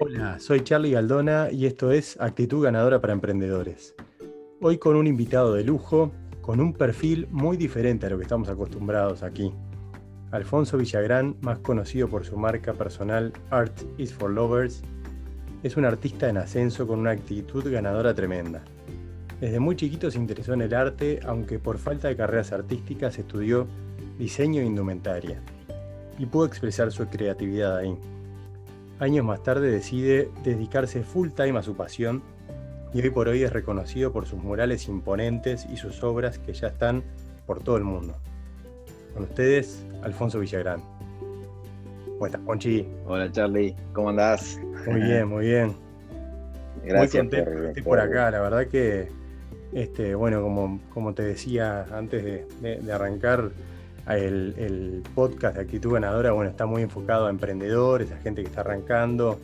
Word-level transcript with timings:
Hola, 0.00 0.38
soy 0.40 0.62
Charlie 0.64 0.90
Galdona 0.90 1.48
y 1.52 1.64
esto 1.64 1.92
es 1.92 2.20
Actitud 2.20 2.64
Ganadora 2.64 3.00
para 3.00 3.12
Emprendedores. 3.12 3.94
Hoy 4.60 4.78
con 4.78 4.96
un 4.96 5.06
invitado 5.06 5.54
de 5.54 5.62
lujo, 5.62 6.10
con 6.40 6.60
un 6.60 6.72
perfil 6.72 7.28
muy 7.30 7.56
diferente 7.56 8.06
a 8.06 8.10
lo 8.10 8.16
que 8.16 8.24
estamos 8.24 8.48
acostumbrados 8.48 9.22
aquí. 9.22 9.52
Alfonso 10.32 10.76
Villagrán, 10.76 11.36
más 11.40 11.60
conocido 11.60 12.08
por 12.08 12.24
su 12.24 12.36
marca 12.36 12.74
personal 12.74 13.32
Art 13.50 13.80
is 13.96 14.12
for 14.12 14.30
Lovers, 14.30 14.82
es 15.62 15.76
un 15.76 15.84
artista 15.84 16.28
en 16.28 16.38
ascenso 16.38 16.86
con 16.86 16.98
una 16.98 17.12
actitud 17.12 17.70
ganadora 17.70 18.12
tremenda. 18.12 18.64
Desde 19.40 19.60
muy 19.60 19.76
chiquito 19.76 20.10
se 20.10 20.18
interesó 20.18 20.54
en 20.54 20.62
el 20.62 20.74
arte, 20.74 21.20
aunque 21.24 21.60
por 21.60 21.78
falta 21.78 22.08
de 22.08 22.16
carreras 22.16 22.52
artísticas 22.52 23.18
estudió 23.18 23.68
diseño 24.18 24.62
e 24.62 24.66
indumentaria 24.66 25.40
y 26.18 26.26
pudo 26.26 26.46
expresar 26.46 26.90
su 26.90 27.06
creatividad 27.06 27.76
ahí. 27.76 27.96
Años 28.98 29.26
más 29.26 29.42
tarde 29.42 29.70
decide 29.70 30.30
dedicarse 30.42 31.02
full 31.02 31.28
time 31.28 31.58
a 31.58 31.62
su 31.62 31.76
pasión 31.76 32.22
y 32.94 33.02
hoy 33.02 33.10
por 33.10 33.28
hoy 33.28 33.42
es 33.42 33.52
reconocido 33.52 34.10
por 34.10 34.24
sus 34.24 34.42
murales 34.42 34.88
imponentes 34.88 35.66
y 35.70 35.76
sus 35.76 36.02
obras 36.02 36.38
que 36.38 36.54
ya 36.54 36.68
están 36.68 37.04
por 37.46 37.62
todo 37.62 37.76
el 37.76 37.84
mundo. 37.84 38.14
Con 39.12 39.24
ustedes, 39.24 39.84
Alfonso 40.02 40.40
Villagrán. 40.40 40.80
¿Cómo 42.14 42.24
estás, 42.24 42.40
Ponchi? 42.40 42.88
Hola, 43.04 43.30
Charlie. 43.30 43.76
¿Cómo 43.92 44.08
andás? 44.08 44.58
Muy 44.86 45.02
bien, 45.02 45.28
muy 45.28 45.44
bien. 45.44 45.76
Gracias 46.84 47.24
muy 47.24 47.30
contento 47.30 47.50
por, 47.74 47.84
por 47.84 48.00
acá. 48.00 48.30
La 48.30 48.40
verdad 48.40 48.66
que, 48.66 49.08
este, 49.74 50.14
bueno, 50.14 50.40
como, 50.40 50.80
como 50.88 51.12
te 51.12 51.22
decía 51.22 51.84
antes 51.92 52.48
de 52.62 52.92
arrancar, 52.92 53.50
el, 54.14 55.02
podcast 55.14 55.56
de 55.56 55.62
Actitud 55.62 55.94
Ganadora, 55.94 56.32
bueno, 56.32 56.50
está 56.50 56.66
muy 56.66 56.82
enfocado 56.82 57.26
a 57.26 57.30
emprendedores, 57.30 58.12
a 58.12 58.18
gente 58.18 58.42
que 58.42 58.48
está 58.48 58.60
arrancando, 58.60 59.38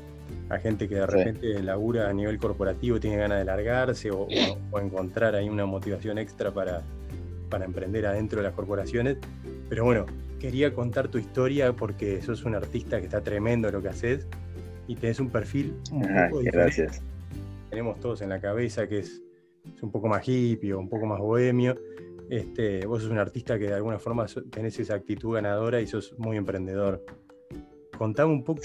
a 0.48 0.58
gente 0.58 0.88
que 0.88 0.96
de 0.96 1.06
repente 1.06 1.62
labura 1.62 2.08
a 2.08 2.12
nivel 2.12 2.38
corporativo, 2.38 3.00
tiene 3.00 3.16
ganas 3.16 3.38
de 3.38 3.44
largarse 3.44 4.10
o, 4.10 4.28
encontrar 4.80 5.34
ahí 5.34 5.48
una 5.48 5.66
motivación 5.66 6.18
extra 6.18 6.52
para, 6.52 6.83
para 7.50 7.64
emprender 7.64 8.06
adentro 8.06 8.38
de 8.38 8.44
las 8.44 8.55
corporaciones. 8.55 9.16
Pero 9.68 9.84
bueno, 9.84 10.06
quería 10.38 10.72
contar 10.72 11.08
tu 11.08 11.18
historia 11.18 11.72
porque 11.72 12.22
sos 12.22 12.44
un 12.44 12.55
artista 12.55 12.98
que 13.00 13.06
está 13.06 13.20
tremendo 13.20 13.70
lo 13.70 13.83
que 13.83 13.88
haces 13.88 14.27
y 14.86 14.94
tenés 14.94 15.18
un 15.18 15.30
perfil 15.30 15.74
un 15.90 16.02
poco 16.02 16.40
diferente. 16.40 16.50
Gracias. 16.50 17.02
Tenemos 17.70 17.98
todos 18.00 18.20
en 18.22 18.28
la 18.28 18.40
cabeza 18.40 18.86
que 18.86 19.00
es, 19.00 19.22
es 19.74 19.83
un 19.83 19.90
poco 19.90 20.08
más 20.08 20.27
hippie 20.28 20.72
o 20.74 20.78
un 20.78 20.88
poco 20.88 21.06
más 21.06 21.18
bohemio 21.18 21.77
este, 22.33 22.86
vos 22.86 23.02
sos 23.02 23.11
un 23.11 23.19
artista 23.19 23.58
que 23.58 23.66
de 23.66 23.75
alguna 23.75 23.98
forma 23.98 24.25
tenés 24.50 24.80
esa 24.80 24.94
actitud 24.94 25.34
ganadora 25.34 25.83
y 25.83 25.86
sos 25.86 26.19
muy 26.19 26.39
emprendedor. 26.39 27.05
Contame 27.98 28.33
un 28.33 28.42
poco 28.42 28.62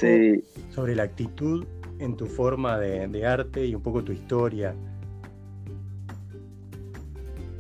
sobre 0.70 0.96
la 0.96 1.04
actitud 1.04 1.66
en 2.00 2.16
tu 2.16 2.28
forma 2.28 2.80
de, 2.80 3.26
arte 3.26 3.66
y 3.66 3.76
un 3.76 3.84
poco 3.84 4.06
tu 4.06 4.14
historia. 4.14 4.74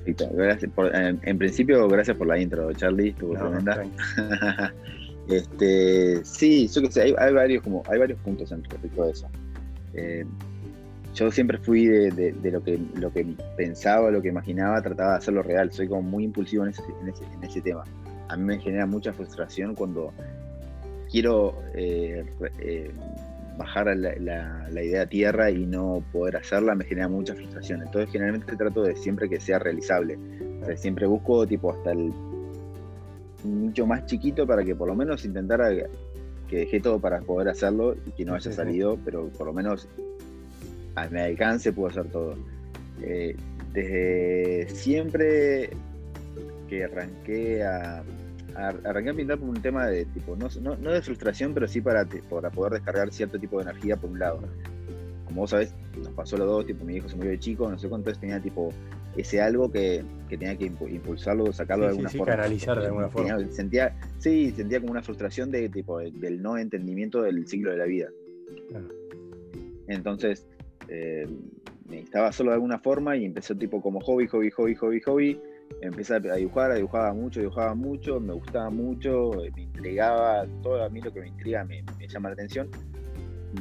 en, 0.06 1.38
principio, 1.38 1.90
gracias 1.90 2.16
por 2.16 2.28
la 2.28 2.40
intro, 2.40 2.72
Charlie, 2.72 3.14
este, 5.28 6.24
sí, 6.24 6.70
yo 6.70 6.84
que 6.84 6.90
sé, 6.90 7.14
hay, 7.18 7.34
varios, 7.34 7.62
como, 7.62 7.84
hay 7.90 8.00
varios 8.00 8.18
puntos 8.22 8.50
en 8.54 8.64
respecto 8.64 9.04
a 9.04 9.10
eso. 9.10 9.28
Eh, 9.94 10.26
yo 11.18 11.32
siempre 11.32 11.58
fui 11.58 11.88
de, 11.88 12.52
lo, 12.52 12.64
que, 12.64 12.80
lo 12.96 13.12
que 13.12 13.26
pensaba, 13.56 14.12
lo 14.12 14.22
que 14.22 14.28
imaginaba, 14.28 14.82
trataba 14.82 15.14
de 15.14 15.18
hacerlo 15.18 15.42
real. 15.42 15.72
Soy 15.72 15.88
como 15.88 16.04
muy 16.04 16.24
impulsivo 16.26 16.64
en 16.64 16.70
ese, 16.70 16.84
en 17.02 17.44
ese, 17.44 17.62
tema. 17.62 17.84
A 18.30 18.38
mí 18.38 18.44
me 18.44 18.60
genera 18.60 18.86
mucha 18.86 19.12
frustración 19.14 19.74
cuando 19.74 20.14
quiero 21.10 21.56
eh, 21.74 22.24
eh, 22.60 22.92
bajar 23.58 23.98
la, 23.98 24.68
la, 24.70 24.84
idea 24.84 25.04
a 25.04 25.06
tierra 25.08 25.50
y 25.50 25.66
no 25.66 26.04
poder 26.12 26.38
hacerla, 26.38 26.76
me 26.76 26.86
genera 26.86 27.08
mucha 27.08 27.34
frustración. 27.34 27.82
Entonces 27.82 28.12
generalmente 28.12 28.56
trato 28.56 28.84
de 28.84 28.96
siempre 28.96 29.28
que 29.28 29.40
sea 29.40 29.58
realizable. 29.58 30.20
siempre 30.76 31.08
busco 31.08 31.48
tipo 31.48 31.72
hasta 31.72 31.94
el 31.94 32.14
nicho 33.44 33.88
más 33.88 34.06
chiquito 34.06 34.46
para 34.46 34.64
que 34.64 34.76
por 34.76 34.88
lo 34.88 34.96
menos 34.96 35.26
intentara 35.26 35.70
que 36.48 36.58
dejé 36.58 36.80
todo 36.80 37.00
para 37.00 37.22
poder 37.22 37.50
hacerlo 37.50 37.96
y 38.06 38.12
que 38.12 38.24
no 38.24 38.36
haya 38.36 38.52
salido, 38.52 39.00
pero 39.04 39.30
por 39.30 39.48
lo 39.48 39.54
menos 39.54 39.88
a 40.98 41.08
mi 41.10 41.20
alcance 41.20 41.72
puedo 41.72 41.90
hacer 41.90 42.06
todo. 42.12 42.36
Eh, 43.02 43.36
desde 43.72 44.68
siempre 44.70 45.70
que 46.68 46.84
arranqué 46.84 47.64
a, 47.64 48.04
arranqué 48.56 49.12
a 49.12 49.14
pintar 49.14 49.38
por 49.38 49.50
un 49.50 49.62
tema 49.62 49.86
de 49.86 50.06
tipo, 50.06 50.36
no, 50.36 50.48
no, 50.62 50.92
de 50.92 51.02
frustración, 51.04 51.54
pero 51.54 51.68
sí 51.68 51.82
para, 51.82 52.06
para 52.30 52.50
poder 52.50 52.74
descargar 52.74 53.14
cierto 53.14 53.40
tipo 53.40 53.58
de 53.58 53.70
energía 53.70 53.96
por 53.96 54.10
un 54.10 54.20
lado. 54.20 54.40
Como 55.26 55.42
vos 55.42 55.52
sabés, 55.52 55.72
nos 55.98 56.10
pasó 56.10 56.36
los 56.36 56.48
dos, 56.48 56.66
tipo, 56.66 56.84
mi 56.84 56.96
hijo 56.96 57.08
se 57.08 57.16
murió 57.16 57.32
de 57.32 57.40
chico, 57.40 57.70
no 57.70 57.78
sé 57.78 57.88
cuánto, 57.88 58.12
tenía 58.14 58.40
tipo 58.40 58.74
ese 59.16 59.40
algo 59.40 59.72
que, 59.72 60.04
tenía 60.30 60.58
que 60.58 60.66
impulsarlo, 60.66 61.54
sacarlo 61.54 61.86
de 61.86 61.92
alguna 61.92 62.10
sí, 62.10 62.18
forma. 62.18 62.36
canalizar 62.36 62.80
de 62.80 62.88
alguna 62.88 63.10
forma. 63.10 63.38
Sentía, 63.52 63.96
sí, 64.18 64.52
sentía 64.52 64.80
como 64.80 64.92
una 64.92 65.04
frustración 65.04 65.52
de 65.52 65.70
tipo 65.70 66.00
del 66.00 66.42
no 66.42 66.58
entendimiento 66.58 67.22
del 67.22 67.48
ciclo 67.48 67.72
de 67.72 67.78
la 67.78 67.86
vida. 67.86 68.10
Entonces, 69.88 70.48
eh, 70.90 71.28
necesitaba 71.90 72.32
solo 72.32 72.52
de 72.52 72.56
alguna 72.56 72.80
forma 72.80 73.16
y 73.16 73.26
empezó 73.26 73.56
tipo 73.56 73.82
como 73.82 74.00
hobby, 74.02 74.28
hobby, 74.28 74.52
hobby, 74.52 74.76
hobby, 74.76 75.02
hobby. 75.02 75.42
Empecé 75.82 76.16
a 76.16 76.20
dibujar, 76.20 76.74
dibujaba 76.74 77.14
mucho, 77.14 77.42
dibujaba 77.42 77.76
mucho, 77.76 78.20
me 78.20 78.34
gustaba 78.34 78.70
mucho, 78.70 79.44
eh, 79.44 79.52
me 79.56 79.64
intrigaba, 79.64 80.46
todo 80.64 80.84
a 80.84 80.90
mí 80.90 81.02
lo 81.02 81.12
que 81.14 81.22
me 81.22 81.28
intriga 81.28 81.64
me, 81.66 81.84
llama 82.08 82.30
la 82.30 82.34
atención. 82.34 82.70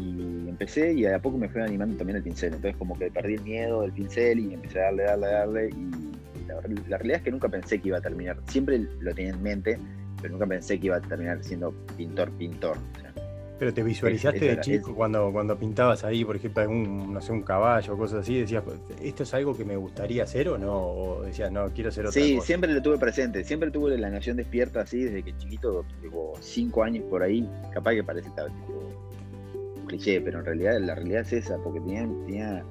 Y 0.01 0.49
empecé 0.49 0.93
y 0.93 1.07
a 1.07 1.21
poco 1.21 1.39
me 1.39 1.49
fui 1.49 1.63
animando 1.63 1.97
también 1.97 2.17
el 2.19 2.23
pincel. 2.23 2.55
Entonces 2.55 2.77
como 2.77 2.99
que 2.99 3.11
perdí 3.11 3.35
el 3.35 3.43
miedo 3.43 3.83
del 3.83 3.93
pincel 3.93 4.39
y 4.39 4.55
empecé 4.55 4.81
a 4.81 4.85
darle, 4.85 5.05
darle, 5.05 5.27
darle. 5.27 5.71
Y 5.71 6.47
la, 6.47 6.55
la 6.89 6.99
realidad 6.99 7.19
es 7.19 7.23
que 7.23 7.31
nunca 7.31 7.49
pensé 7.49 7.81
que 7.81 7.89
iba 7.89 7.99
a 7.99 8.03
terminar. 8.03 8.39
Siempre 8.47 8.87
lo 9.01 9.15
tenía 9.15 9.33
en 9.33 9.43
mente, 9.43 9.79
pero 10.21 10.33
nunca 10.33 10.47
pensé 10.47 10.79
que 10.79 10.87
iba 10.87 10.97
a 10.97 11.01
terminar 11.01 11.43
siendo 11.43 11.73
pintor, 11.97 12.31
pintor. 12.33 12.77
Pero 13.59 13.73
te 13.73 13.83
visualizaste 13.83 14.45
de 14.45 14.61
chico 14.61 14.95
cuando, 14.95 15.33
cuando 15.33 15.57
pintabas 15.57 16.05
ahí, 16.05 16.25
por 16.25 16.37
ejemplo, 16.37 16.63
algún, 16.63 17.13
no 17.13 17.21
sé, 17.23 17.33
un 17.33 17.43
caballo 17.43 17.95
o 17.95 17.97
cosas 17.97 18.21
así, 18.21 18.39
decías, 18.41 18.63
¿esto 19.03 19.23
es 19.23 19.35
algo 19.35 19.57
que 19.57 19.65
me 19.65 19.77
gustaría 19.77 20.25
hacer 20.25 20.49
o 20.51 20.59
no? 20.59 20.75
O 20.75 21.23
decías, 21.23 21.51
no, 21.51 21.71
quiero 21.71 21.89
hacer 21.89 22.07
otra 22.07 22.21
sí, 22.21 22.35
cosa. 22.35 22.43
Sí, 22.43 22.47
siempre 22.47 22.73
lo 22.73 22.83
tuve 22.83 22.99
presente, 22.99 23.45
siempre 23.45 23.71
tuve 23.71 23.97
la 23.97 24.11
noción 24.11 24.37
despierta 24.37 24.83
así, 24.83 25.05
desde 25.05 25.23
que 25.23 25.37
chiquito, 25.39 25.87
tipo, 26.03 26.35
cinco 26.41 26.83
años 26.83 27.05
por 27.09 27.23
ahí, 27.23 27.49
capaz 27.73 27.95
que 27.95 28.05
parece 28.05 28.29
tipo, 28.29 28.47
cliché, 29.87 30.21
pero 30.21 30.41
en 30.41 30.45
realidad 30.45 30.79
la 30.81 30.95
realidad 30.95 31.23
es 31.23 31.33
esa, 31.33 31.57
porque 31.57 31.81
tenía, 31.81 32.07
tenía 32.27 32.63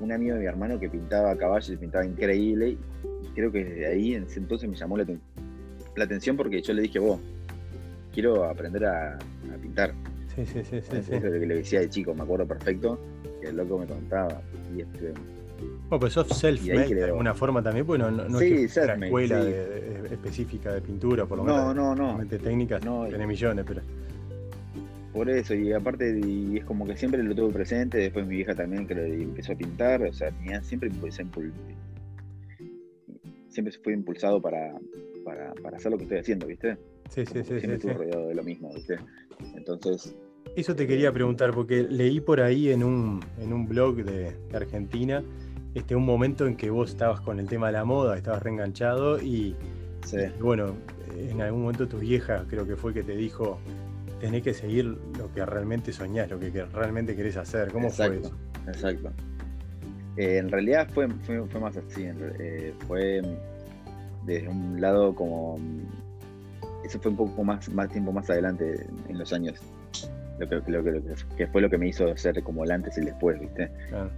un 0.00 0.10
amigo 0.10 0.34
de 0.34 0.40
mi 0.40 0.46
hermano 0.46 0.80
que 0.80 0.88
pintaba 0.88 1.36
caballos 1.36 1.68
y 1.68 1.76
pintaba 1.76 2.06
increíble, 2.06 2.78
y 3.22 3.26
creo 3.34 3.52
que 3.52 3.62
desde 3.62 3.86
ahí, 3.88 4.14
en 4.14 4.22
ese 4.22 4.38
entonces 4.38 4.70
me 4.70 4.76
llamó 4.76 4.96
la, 4.96 5.04
la 5.96 6.04
atención 6.04 6.34
porque 6.34 6.62
yo 6.62 6.72
le 6.72 6.80
dije, 6.80 6.98
vos, 6.98 7.20
quiero 8.10 8.44
aprender 8.44 8.86
a 8.86 9.18
pintar 9.60 9.92
Sí, 10.36 10.46
sí, 10.46 10.64
sí, 10.64 10.80
sí. 10.80 10.96
Es 10.96 11.22
lo 11.22 11.30
que 11.30 11.46
le 11.46 11.54
decía 11.56 11.80
de 11.80 11.88
chico, 11.88 12.14
me 12.14 12.22
acuerdo 12.22 12.46
perfecto, 12.46 12.98
que 13.40 13.48
el 13.48 13.56
loco 13.56 13.78
me 13.78 13.86
contaba. 13.86 14.40
Y 14.76 14.80
este, 14.80 15.12
bueno, 15.88 16.00
pues 16.00 16.12
sos 16.12 16.28
self-made 16.28 16.94
de 16.94 17.04
alguna 17.04 17.34
forma 17.34 17.62
también, 17.62 17.86
pues 17.86 18.00
no, 18.00 18.10
no, 18.10 18.40
es 18.40 18.76
una 18.76 18.94
escuela 18.94 19.44
específica 20.10 20.72
de 20.72 20.80
pintura, 20.80 21.26
por 21.26 21.38
lo 21.38 21.44
menos. 21.44 21.74
No, 21.74 21.94
no, 21.94 22.16
no. 22.16 22.26
técnicas, 22.26 22.84
no, 22.84 23.06
tiene 23.06 23.26
millones, 23.26 23.64
pero. 23.66 23.82
Por 25.12 25.30
eso, 25.30 25.54
y 25.54 25.72
aparte, 25.72 26.18
y 26.26 26.58
es 26.58 26.64
como 26.64 26.84
que 26.86 26.96
siempre 26.96 27.22
lo 27.22 27.34
tuve 27.36 27.52
presente, 27.52 27.98
después 27.98 28.26
mi 28.26 28.36
vieja 28.36 28.54
también 28.54 28.86
que 28.86 28.94
empezó 28.94 29.52
a 29.52 29.56
pintar, 29.56 30.02
o 30.02 30.12
sea, 30.12 30.32
tenía, 30.32 30.60
siempre 30.62 30.90
siempre 33.48 33.72
fue 33.80 33.92
impulsado 33.92 34.42
para, 34.42 34.74
para, 35.24 35.54
para, 35.62 35.76
hacer 35.76 35.92
lo 35.92 35.98
que 35.98 36.04
estoy 36.04 36.18
haciendo, 36.18 36.48
¿viste? 36.48 36.76
Sí, 37.10 37.24
sí, 37.24 37.44
sí. 37.44 37.60
Siempre 37.60 37.74
estuve 37.74 37.94
rodeado 37.94 38.26
de 38.26 38.34
lo 38.34 38.42
mismo, 38.42 38.74
¿viste? 38.74 38.96
Entonces. 39.54 40.16
Eso 40.56 40.76
te 40.76 40.86
quería 40.86 41.10
preguntar, 41.10 41.52
porque 41.52 41.82
leí 41.82 42.20
por 42.20 42.40
ahí 42.40 42.70
en 42.70 42.84
un, 42.84 43.20
en 43.38 43.52
un 43.52 43.66
blog 43.66 43.96
de, 44.04 44.36
Argentina 44.54 45.22
este, 45.74 45.96
un 45.96 46.04
momento 46.04 46.46
en 46.46 46.56
que 46.56 46.70
vos 46.70 46.90
estabas 46.90 47.20
con 47.20 47.40
el 47.40 47.48
tema 47.48 47.66
de 47.66 47.72
la 47.72 47.84
moda, 47.84 48.16
estabas 48.16 48.42
reenganchado 48.42 49.20
y, 49.20 49.56
bueno, 50.40 50.76
en 51.16 51.42
algún 51.42 51.62
momento 51.62 51.88
tu 51.88 51.98
vieja 51.98 52.44
creo 52.48 52.64
que 52.64 52.76
fue 52.76 52.94
que 52.94 53.02
te 53.02 53.16
dijo, 53.16 53.58
tenés 54.20 54.42
que 54.42 54.54
seguir 54.54 54.96
lo 55.18 55.32
que 55.34 55.44
realmente 55.44 55.92
soñás, 55.92 56.30
lo 56.30 56.38
que, 56.38 56.50
realmente 56.72 57.16
querés 57.16 57.36
hacer. 57.36 57.72
¿Cómo 57.72 57.90
fue 57.90 58.18
eso? 58.18 58.32
Exacto. 58.68 59.10
Eh, 60.16 60.38
en 60.38 60.48
realidad 60.48 60.88
fue, 60.94 61.08
fue, 61.08 61.60
más 61.60 61.76
así, 61.76 62.04
eh, 62.38 62.72
fue 62.86 63.20
desde 64.24 64.48
un 64.48 64.80
lado 64.80 65.12
como 65.12 65.58
eso 66.84 67.00
fue 67.00 67.10
un 67.10 67.16
poco 67.16 67.42
más, 67.42 67.68
más 67.70 67.88
tiempo 67.88 68.12
más 68.12 68.30
adelante 68.30 68.86
en 69.08 69.18
los 69.18 69.32
años. 69.32 69.58
Lo 70.38 70.48
que, 70.48 70.70
lo 70.70 70.82
que, 71.36 71.46
fue 71.46 71.62
lo 71.62 71.70
que 71.70 71.78
me 71.78 71.88
hizo 71.88 72.16
ser 72.16 72.42
como 72.42 72.64
el 72.64 72.72
antes 72.72 72.96
y 72.96 73.00
el 73.00 73.06
después, 73.06 73.38
¿viste? 73.38 73.70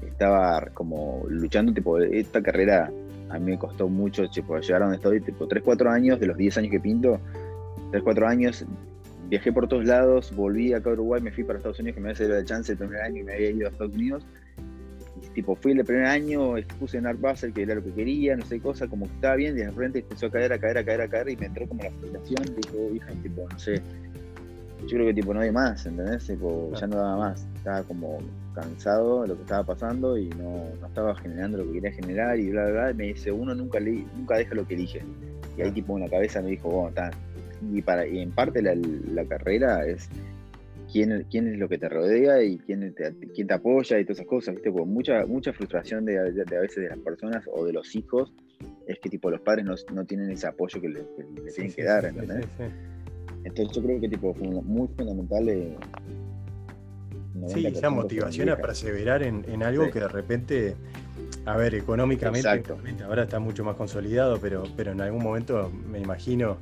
Estaba 0.07 0.67
como 0.73 1.25
luchando, 1.29 1.75
tipo, 1.75 1.99
esta 1.99 2.43
carrera 2.43 2.91
a 3.29 3.39
mí 3.39 3.53
me 3.53 3.59
costó 3.59 3.89
mucho, 3.89 4.29
tipo, 4.29 4.59
llegar 4.59 4.83
a 4.83 4.85
donde 4.87 4.97
estoy, 4.97 5.21
tipo, 5.21 5.47
3, 5.47 5.63
4 5.63 5.91
años, 5.91 6.19
de 6.19 6.27
los 6.27 6.37
10 6.37 6.59
años 6.59 6.71
que 6.71 6.81
pinto, 6.81 7.21
3, 7.91 8.03
4 8.03 8.27
años 8.27 8.67
viajé 9.29 9.53
por 9.53 9.69
todos 9.69 9.85
lados, 9.85 10.35
volví 10.35 10.73
acá 10.73 10.91
a 10.91 10.93
Uruguay, 10.95 11.21
me 11.21 11.33
fui 11.33 11.45
para 11.45 11.59
Estados 11.59 11.79
Unidos, 11.81 11.97
que 11.97 12.01
me 12.01 12.09
había 12.09 12.19
salido 12.19 12.37
la 12.37 12.45
chance 12.45 12.73
el 12.73 12.79
primer 12.79 13.01
año 13.01 13.21
y 13.21 13.25
me 13.25 13.35
había 13.35 13.51
ido 13.51 13.67
a 13.67 13.71
Estados 13.71 13.95
Unidos. 13.95 14.27
Y 15.23 15.29
tipo, 15.29 15.57
fui 15.57 15.73
el 15.73 15.85
primer 15.85 16.07
año, 16.07 16.55
puse 16.79 16.99
en 16.99 17.07
Art 17.07 17.21
Basel, 17.21 17.53
que 17.53 17.63
era 17.63 17.75
lo 17.75 17.83
que 17.83 17.93
quería, 17.93 18.37
no 18.37 18.45
sé 18.45 18.61
cosa, 18.61 18.87
como 18.87 19.07
que 19.07 19.15
estaba 19.15 19.37
bien, 19.37 19.57
y 19.57 19.61
de 19.61 19.71
repente 19.71 20.01
empezó 20.01 20.27
a 20.27 20.31
caer, 20.31 20.53
a 20.53 20.59
caer, 20.59 20.79
a 20.79 20.85
caer, 20.85 21.01
a 21.01 21.09
caer, 21.09 21.31
y 21.31 21.37
me 21.37 21.47
entró 21.47 21.67
como 21.67 21.83
la 21.83 21.91
frustración, 21.91 22.45
dijo, 22.57 22.95
hija, 22.95 23.11
tipo, 23.23 23.47
no 23.51 23.59
sé, 23.59 23.83
yo 24.87 24.97
creo 24.97 25.07
que 25.07 25.15
tipo 25.15 25.35
no 25.35 25.41
hay 25.41 25.51
más, 25.51 25.85
¿entendés? 25.87 26.27
Tipo, 26.27 26.73
ya 26.75 26.87
no 26.87 26.97
daba 26.97 27.17
más, 27.17 27.47
estaba 27.57 27.83
como 27.83 28.19
cansado 28.55 29.23
de 29.23 29.29
lo 29.29 29.37
que 29.37 29.43
estaba 29.43 29.65
pasando 29.65 30.17
y 30.17 30.29
no, 30.31 30.65
no 30.81 30.87
estaba 30.87 31.15
generando 31.17 31.59
lo 31.59 31.67
que 31.67 31.73
quería 31.75 31.93
generar 31.93 32.39
y 32.39 32.51
bla, 32.51 32.65
bla, 32.65 32.73
bla. 32.73 32.91
Y 32.93 32.95
me 32.95 33.05
dice, 33.05 33.33
uno 33.33 33.55
nunca, 33.55 33.81
le, 33.81 34.05
nunca 34.17 34.37
deja 34.37 34.55
lo 34.55 34.67
que 34.67 34.75
elige. 34.75 35.03
Y 35.57 35.63
ahí 35.63 35.73
tipo 35.73 35.97
en 35.97 36.05
la 36.05 36.11
cabeza 36.11 36.41
me 36.41 36.51
dijo, 36.51 36.69
bueno, 36.69 36.89
está. 36.89 37.11
Y, 37.73 37.83
para, 37.83 38.07
y 38.07 38.21
en 38.21 38.31
parte 38.31 38.63
la, 38.63 38.75
la 38.75 39.25
carrera 39.25 39.87
es 39.87 40.09
quién, 40.93 41.27
quién 41.31 41.49
es 41.49 41.59
lo 41.59 41.69
que 41.69 41.79
te 41.79 41.89
rodea 41.89 42.43
y 42.43 42.59
quién 42.59 42.95
te, 42.95 43.15
quién 43.35 43.47
te 43.47 43.55
apoya 43.55 43.99
y 43.99 44.05
todas 44.05 44.19
esas 44.19 44.29
cosas, 44.29 44.55
¿viste? 44.55 44.71
Porque 44.71 44.87
mucha, 44.87 45.27
mucha 45.27 45.53
frustración 45.53 46.05
de, 46.05 46.33
de, 46.33 46.57
a 46.57 46.61
veces 46.61 46.85
de 46.85 46.89
las 46.91 46.99
personas 46.99 47.45
o 47.53 47.65
de 47.65 47.73
los 47.73 47.95
hijos 47.97 48.33
es 48.87 48.99
que 49.01 49.09
tipo 49.09 49.31
los 49.31 49.41
padres 49.41 49.65
no, 49.65 49.75
no 49.93 50.05
tienen 50.05 50.31
ese 50.31 50.47
apoyo 50.47 50.81
que 50.81 50.89
le, 50.89 51.01
que 51.01 51.43
le 51.43 51.51
tienen 51.51 51.73
que 51.73 51.83
dar, 51.83 52.05
¿entendés? 52.05 52.47
Entonces 53.47 53.77
yo 53.77 53.83
creo 53.83 54.01
que 54.01 54.09
tipo 54.09 54.35
muy 54.35 54.89
fundamental 54.89 55.49
eh, 55.49 55.77
Sí, 57.49 57.67
esa 57.67 57.91
motivación 57.91 58.49
a 58.49 58.57
perseverar 58.57 59.23
en, 59.23 59.45
en 59.47 59.63
algo 59.63 59.91
que 59.91 60.01
de 60.01 60.09
repente, 60.09 60.75
a 61.45 61.57
ver, 61.57 61.75
económicamente 61.75 62.49
ahora 63.05 63.25
está 63.25 63.39
mucho 63.39 63.63
más 63.63 63.77
consolidado, 63.77 64.41
pero, 64.41 64.65
pero 64.75 64.93
en 64.93 65.01
algún 65.03 65.23
momento 65.23 65.71
me 65.87 66.01
imagino 66.01 66.57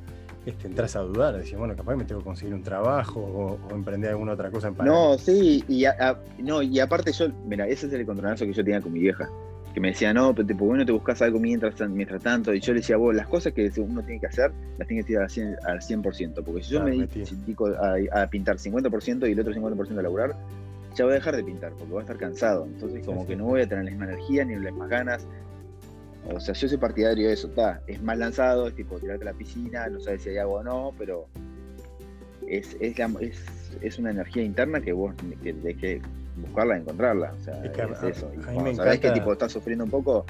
este, 0.45 0.67
entras 0.67 0.95
a 0.97 0.99
dudar, 0.99 1.37
decir, 1.37 1.57
bueno, 1.57 1.75
capaz 1.75 1.95
me 1.95 2.03
tengo 2.03 2.19
que 2.19 2.25
conseguir 2.25 2.53
un 2.53 2.61
trabajo 2.61 3.19
o, 3.19 3.73
emprender 3.73 4.11
alguna 4.11 4.33
otra 4.33 4.51
cosa 4.51 4.67
en 4.67 4.75
paralelo. 4.75 5.11
No, 5.11 5.17
sí, 5.17 5.63
y, 5.67 5.85
no, 6.39 6.61
y 6.61 6.79
aparte 6.79 7.13
yo, 7.13 7.29
mira, 7.47 7.67
ese 7.67 7.87
es 7.87 7.93
el 7.93 8.01
encontronazo 8.01 8.45
que 8.45 8.53
yo 8.53 8.63
tenía 8.63 8.81
con 8.81 8.91
mi 8.91 8.99
vieja 8.99 9.29
que 9.75 9.81
me 9.81 9.89
decía, 9.89 10.13
no, 10.13 10.33
pero 10.33 10.47
tipo, 10.47 10.63
bueno, 10.63 10.85
te 10.85 10.93
buscas 10.93 11.21
algo 11.21 11.37
mientras, 11.37 11.77
mientras 11.89 12.23
tanto. 12.23 12.53
Y 12.53 12.61
yo 12.61 12.71
le 12.71 12.79
decía, 12.79 12.95
vos, 12.95 13.13
las 13.13 13.27
cosas 13.27 13.51
que 13.51 13.69
uno 13.75 14.01
tiene 14.03 14.21
que 14.21 14.27
hacer, 14.27 14.49
las 14.77 14.87
tiene 14.87 15.03
que 15.03 15.07
tirar 15.07 15.23
al 15.23 15.29
100%, 15.29 15.57
al 15.65 15.81
100% 15.81 16.43
porque 16.45 16.63
si 16.63 16.71
yo 16.71 16.81
me 16.81 16.91
dedico 16.91 17.67
a, 17.67 18.21
a, 18.21 18.27
pintar 18.29 18.55
50% 18.55 19.27
y 19.27 19.33
el 19.33 19.39
otro 19.41 19.53
50% 19.53 19.99
a 19.99 20.01
laburar, 20.01 20.33
ya 20.95 21.03
voy 21.03 21.11
a 21.11 21.15
dejar 21.15 21.35
de 21.35 21.43
pintar, 21.43 21.73
porque 21.73 21.91
voy 21.91 21.99
a 21.99 22.03
estar 22.03 22.15
cansado. 22.15 22.65
Entonces, 22.65 23.05
como 23.05 23.27
que 23.27 23.35
no 23.35 23.43
voy 23.43 23.63
a 23.63 23.67
tener 23.67 23.83
la 23.83 23.91
misma 23.91 24.05
energía 24.05 24.45
ni 24.45 24.55
las 24.55 24.63
mismas 24.63 24.89
ganas. 24.89 25.27
O 26.33 26.39
sea, 26.39 26.53
yo 26.53 26.69
soy 26.69 26.77
partidario 26.77 27.27
de 27.27 27.33
eso, 27.33 27.47
está. 27.47 27.81
Es 27.85 28.01
más 28.01 28.17
lanzado, 28.17 28.69
es 28.69 28.75
tipo 28.75 28.97
tirarte 28.97 29.27
a 29.27 29.33
la 29.33 29.37
piscina, 29.37 29.89
no 29.89 29.99
sabes 29.99 30.21
si 30.21 30.29
hay 30.29 30.37
agua 30.37 30.61
o 30.61 30.63
no, 30.63 30.93
pero 30.97 31.27
es, 32.47 32.77
es, 32.79 32.97
es, 32.97 33.45
es 33.81 33.99
una 33.99 34.11
energía 34.11 34.41
interna 34.41 34.79
que 34.79 34.93
vos 34.93 35.13
que, 35.43 35.75
que 35.75 36.01
buscarla, 36.35 36.77
encontrarla. 36.77 37.33
O 37.33 37.43
sea, 37.43 37.63
es, 37.63 38.17
eso. 38.17 38.31
Y 38.33 38.41
cuando 38.41 38.73
sabés 38.75 38.99
que 38.99 39.11
tipo 39.11 39.33
estás 39.33 39.51
sufriendo 39.51 39.83
un 39.85 39.91
poco, 39.91 40.25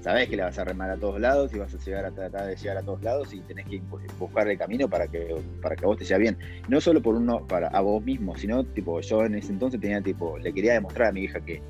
sabés 0.00 0.28
que 0.28 0.36
la 0.36 0.46
vas 0.46 0.58
a 0.58 0.64
remar 0.64 0.90
a 0.90 0.96
todos 0.96 1.20
lados 1.20 1.54
y 1.54 1.58
vas 1.58 1.74
a 1.74 1.78
llegar 1.78 2.04
a 2.04 2.10
tratar 2.10 2.46
de 2.46 2.56
llegar 2.56 2.76
a 2.76 2.82
todos 2.82 3.02
lados 3.02 3.32
y 3.32 3.40
tenés 3.40 3.66
que 3.66 3.80
buscar 4.18 4.48
el 4.48 4.58
camino 4.58 4.88
para 4.88 5.06
que, 5.08 5.34
para 5.62 5.76
que 5.76 5.84
a 5.84 5.88
vos 5.88 5.98
te 5.98 6.04
sea 6.04 6.18
bien. 6.18 6.36
No 6.68 6.80
solo 6.80 7.02
por 7.02 7.14
uno, 7.14 7.46
para 7.46 7.68
a 7.68 7.80
vos 7.80 8.04
mismo, 8.04 8.36
sino 8.36 8.64
tipo, 8.64 9.00
yo 9.00 9.24
en 9.24 9.34
ese 9.34 9.52
entonces 9.52 9.80
tenía 9.80 10.00
tipo, 10.00 10.38
le 10.38 10.52
quería 10.52 10.74
demostrar 10.74 11.08
a 11.08 11.12
mi 11.12 11.22
hija 11.22 11.40
que 11.40 11.62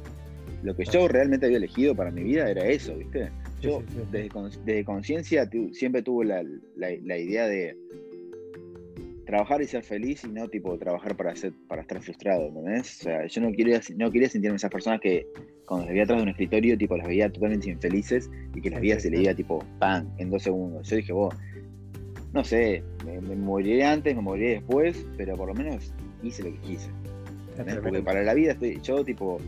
lo 0.63 0.75
que 0.75 0.85
yo 0.85 1.09
realmente 1.09 1.47
había 1.47 1.59
elegido 1.59 1.95
para 1.95 2.11
mi 2.11 2.23
vida 2.23 2.51
era 2.51 2.65
eso, 2.67 2.97
¿viste? 2.97 3.31
Yo 3.61 3.83
desde, 4.11 4.85
conciencia 4.85 5.49
siempre 5.73 6.03
tuve 6.03 6.25
la, 6.27 6.43
la 6.77 7.19
idea 7.19 7.47
de 7.47 7.77
trabajar 9.25 9.63
y 9.63 9.67
ser 9.67 9.83
feliz 9.83 10.25
y 10.25 10.29
no 10.29 10.49
tipo 10.49 10.77
trabajar 10.79 11.17
para 11.17 11.35
ser, 11.35 11.53
para 11.69 11.83
estar 11.83 12.01
frustrado, 12.03 12.47
¿entendés? 12.49 13.01
O 13.01 13.05
sea, 13.05 13.27
yo 13.27 13.41
no 13.41 13.53
quería, 13.53 13.81
no 13.97 14.11
quería 14.11 14.29
sentirme 14.29 14.57
esas 14.57 14.71
personas 14.71 15.01
que 15.01 15.27
cuando 15.67 15.87
las 15.87 15.93
veía 15.93 16.05
atrás 16.05 16.19
de 16.19 16.23
un 16.25 16.29
escritorio, 16.29 16.77
tipo, 16.77 16.97
las 16.97 17.07
veía 17.07 17.31
totalmente 17.31 17.71
infelices 17.71 18.31
y 18.55 18.61
que 18.61 18.71
las 18.71 18.81
vida 18.81 19.01
se 19.01 19.11
le 19.11 19.23
iba 19.23 19.35
tipo, 19.35 19.65
¡pam! 19.79 20.09
en 20.19 20.31
dos 20.31 20.43
segundos. 20.43 20.89
Yo 20.89 20.97
dije, 20.97 21.13
vos, 21.13 21.35
no 22.33 22.45
sé, 22.45 22.83
me, 23.05 23.21
moriré 23.37 23.85
antes, 23.85 24.15
me 24.15 24.23
moriré 24.23 24.55
después, 24.55 25.07
pero 25.17 25.37
por 25.37 25.49
lo 25.49 25.55
menos 25.55 25.95
hice 26.23 26.43
lo 26.43 26.51
que 26.53 26.59
quise. 26.59 26.91
Porque 27.83 28.03
para 28.03 28.23
la 28.23 28.35
vida 28.35 28.53
estoy, 28.53 28.81
yo 28.83 29.05
tipo, 29.05 29.39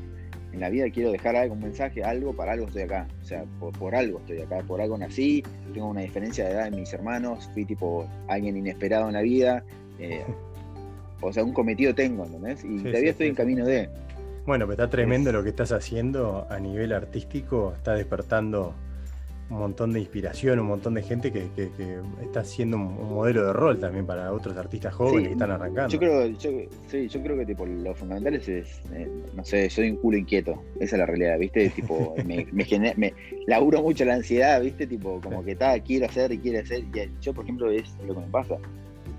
en 0.53 0.61
la 0.61 0.71
vida 0.71 0.89
quiero 0.91 1.13
dejar 1.13 1.37
algo, 1.37 1.55
un 1.55 1.61
mensaje, 1.61 2.03
algo, 2.03 2.35
para 2.35 2.53
algo 2.53 2.67
estoy 2.67 2.83
acá. 2.83 3.07
O 3.23 3.25
sea, 3.25 3.45
por, 3.79 3.95
algo 3.95 4.19
estoy 4.21 4.41
acá, 4.41 4.63
por 4.67 4.81
algo 4.81 4.97
nací, 4.97 5.43
tengo 5.75 5.89
una 5.89 6.01
diferencia 6.01 6.45
de 6.45 6.53
edad 6.53 6.67
en 6.69 6.77
mis 6.77 6.93
hermanos, 6.93 7.49
fui 7.53 7.65
tipo 7.65 8.09
alguien 8.29 8.57
inesperado 8.57 9.09
en 9.09 9.15
la 9.15 9.23
vida. 9.23 9.65
Eh, 9.99 10.25
o 11.21 11.33
sea, 11.33 11.45
un 11.45 11.53
cometido 11.53 11.95
tengo, 11.95 12.25
¿entendés? 12.25 12.65
Y 12.65 12.79
todavía 12.79 13.11
estoy 13.11 13.29
en 13.29 13.35
camino 13.35 13.67
de. 13.67 13.89
Bueno, 14.47 14.65
pero 14.67 14.73
está 14.73 14.89
tremendo 14.89 15.33
lo 15.33 15.43
que 15.43 15.49
estás 15.51 15.73
haciendo 15.73 16.47
a 16.49 16.61
nivel 16.61 16.93
artístico, 16.93 17.73
está 17.77 17.95
despertando 17.95 18.75
un 19.49 19.59
montón 19.59 19.93
de 19.93 20.01
inspiración, 20.01 20.59
un 20.59 20.67
montón 20.67 20.95
de 20.95 21.03
gente 21.03 21.31
que, 21.31 21.49
está 22.21 22.41
haciendo 22.41 22.77
un, 22.77 23.15
modelo 23.15 23.47
de 23.47 23.53
rol 23.53 23.79
también 23.79 24.05
para 24.05 24.33
otros 24.33 24.57
artistas 24.57 24.95
jóvenes 24.95 25.29
que 25.29 25.33
están 25.35 25.51
arrancando. 25.53 25.89
Yo 25.89 25.99
creo, 25.99 26.27
yo, 26.27 26.51
sí, 26.89 27.09
yo 27.09 27.23
creo 27.23 27.37
que 27.39 27.47
tipo, 27.47 27.65
lo 27.65 27.95
fundamental 27.95 28.35
es, 28.35 28.49
eh, 28.49 29.09
no 29.35 29.45
sé, 29.45 29.71
soy 29.71 29.91
un 29.91 29.97
culo 29.99 30.19
inquieto, 30.19 30.63
esa 30.81 30.97
es 30.97 31.01
la 31.01 31.07
realidad, 31.07 31.39
¿viste? 31.39 31.71
Tipo, 31.77 32.15
me, 32.25 32.47
me, 32.53 32.95
me, 32.97 33.15
laburo 33.47 33.83
mucho 33.83 34.05
la 34.05 34.15
ansiedad, 34.15 34.61
¿viste? 34.61 34.87
Tipo, 34.87 35.21
como 35.21 35.45
que 35.45 35.53
está, 35.53 35.79
quiero 35.81 36.07
hacer 36.07 36.33
y 36.33 36.39
quiero 36.39 36.61
hacer. 36.61 36.81
Y 36.81 37.11
yo, 37.21 37.33
por 37.33 37.45
ejemplo, 37.45 37.71
es 37.71 37.95
lo 38.07 38.15
que 38.15 38.21
me 38.21 38.27
pasa. 38.29 38.57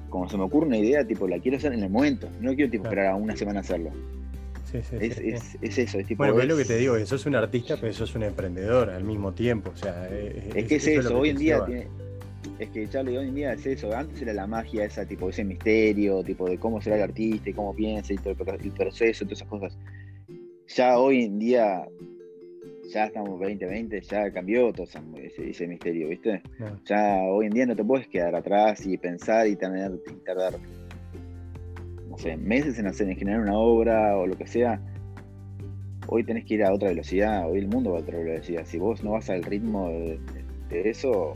Como 0.10 0.28
se 0.28 0.38
me 0.38 0.44
ocurre 0.44 0.68
una 0.68 0.78
idea, 0.78 1.06
tipo, 1.06 1.28
la 1.28 1.40
quiero 1.40 1.58
hacer 1.58 1.74
en 1.74 1.84
el 1.84 1.90
momento, 1.90 2.28
no 2.42 2.54
quiero 2.56 2.72
tipo, 2.72 2.86
esperar 2.86 3.08
a 3.08 3.16
una 3.16 3.36
semana 3.36 3.60
a 3.60 3.62
hacerlo. 3.62 3.92
Sí, 4.72 4.80
sí, 4.84 4.98
es, 5.00 5.18
es, 5.18 5.58
es, 5.62 5.78
eso. 5.78 6.00
Es 6.00 6.08
tipo, 6.08 6.24
bueno, 6.24 6.42
es 6.42 6.48
lo 6.48 6.58
que 6.58 6.66
te 6.66 6.76
digo, 6.76 6.98
sos 7.06 7.26
un 7.26 7.36
artista, 7.36 7.78
pero 7.80 7.94
sos 7.94 8.14
un 8.16 8.24
emprendedor 8.24 8.90
al 8.90 9.04
mismo 9.04 9.34
tiempo. 9.34 9.72
O 9.72 9.78
sea, 9.78 10.10
es, 10.10 10.66
que 10.66 10.76
es 10.76 10.88
eso, 10.88 11.18
hoy 11.18 11.30
en 11.30 11.38
día 11.38 11.66
tiene, 11.66 11.88
es 12.60 12.70
que 12.72 12.90
Charlie, 12.90 13.18
hoy 13.18 13.28
en 13.30 13.36
día 13.36 13.54
es 13.54 13.66
eso. 13.66 13.96
Antes 13.96 14.22
era 14.22 14.34
la 14.34 14.46
magia 14.46 14.84
esa, 14.84 15.06
tipo, 15.06 15.30
ese 15.30 15.46
misterio, 15.46 16.22
tipo, 16.22 16.50
de 16.50 16.58
cómo 16.58 16.82
será 16.82 16.98
el 16.98 17.04
artista 17.04 17.50
y 17.50 17.54
cómo 17.54 17.74
piensa 17.74 18.14
y 18.14 18.18
todo 18.18 18.32
el, 18.32 18.72
proceso, 18.72 19.26
todas 19.26 19.40
esas 19.40 19.48
cosas. 19.48 19.78
Ya 20.68 20.98
hoy 20.98 21.24
en 21.24 21.40
día, 21.40 21.88
ya 22.92 23.06
estamos 23.06 23.40
2020, 23.40 24.02
ya 24.02 24.32
cambió 24.32 24.74
todo 24.74 24.86
ese, 24.86 25.50
ese 25.50 25.68
misterio, 25.68 26.10
¿viste? 26.10 26.42
Ya 26.86 27.22
hoy 27.22 27.46
en 27.46 27.54
día 27.54 27.66
no 27.68 27.76
te 27.76 27.86
puedes 27.86 28.08
quedar 28.08 28.36
atrás 28.36 28.86
y 28.86 28.98
pensar 28.98 29.48
y 29.48 29.56
tener, 29.56 29.92
y 30.10 30.26
tardar 30.26 30.60
meses 32.38 32.80
en 32.80 32.88
hacer, 32.88 33.10
en 33.10 33.18
generar 33.18 33.42
una 33.42 33.58
obra 33.58 34.18
o 34.18 34.28
lo 34.28 34.38
que 34.38 34.48
sea, 34.48 34.82
hoy 36.08 36.24
tenés 36.24 36.46
que 36.46 36.56
ir 36.56 36.64
a 36.64 36.74
otra 36.74 36.90
velocidad, 36.90 37.50
hoy 37.50 37.60
el 37.60 37.68
mundo 37.68 37.92
va 37.92 38.00
a 38.00 38.02
otra 38.02 38.18
velocidad. 38.18 38.66
Si 38.66 38.78
vos 38.78 39.04
no 39.04 39.12
vas 39.12 39.30
al 39.30 39.44
ritmo 39.44 39.90
de, 39.90 40.20
eso, 40.70 41.34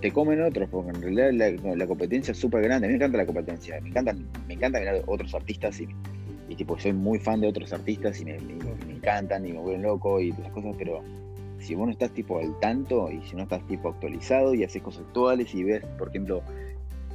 te 0.00 0.12
comen 0.12 0.42
otros, 0.42 0.68
porque 0.70 0.90
en 0.90 1.02
realidad 1.02 1.56
la, 1.76 1.86
competencia 1.86 2.32
es 2.32 2.38
súper 2.38 2.62
grande. 2.62 2.86
A 2.86 2.88
mí 2.88 2.92
me 2.92 2.96
encanta 2.96 3.18
la 3.18 3.26
competencia, 3.26 3.80
me 3.80 3.88
encanta, 3.88 4.14
me 4.46 4.54
encanta 4.54 4.78
mirar 4.78 5.02
otros 5.06 5.34
artistas 5.34 5.80
y, 5.80 5.88
y 6.48 6.54
tipo, 6.54 6.78
soy 6.78 6.92
muy 6.92 7.18
fan 7.18 7.40
de 7.40 7.48
otros 7.48 7.72
artistas 7.72 8.20
y 8.20 8.24
me, 8.24 8.36
encantan 8.88 9.46
y 9.46 9.52
me 9.52 9.58
vuelven 9.60 9.82
loco 9.82 10.20
y 10.20 10.32
todas 10.32 10.50
cosas, 10.52 10.74
pero 10.78 11.02
si 11.58 11.74
vos 11.74 11.86
no 11.86 11.92
estás 11.92 12.12
tipo 12.12 12.38
al 12.38 12.58
tanto 12.60 13.10
y 13.10 13.20
si 13.22 13.36
no 13.36 13.42
estás 13.42 13.66
tipo 13.66 13.88
actualizado 13.88 14.54
y 14.54 14.64
haces 14.64 14.82
cosas 14.82 15.02
actuales 15.06 15.54
y 15.54 15.64
ves, 15.64 15.84
por 15.98 16.08
ejemplo, 16.08 16.42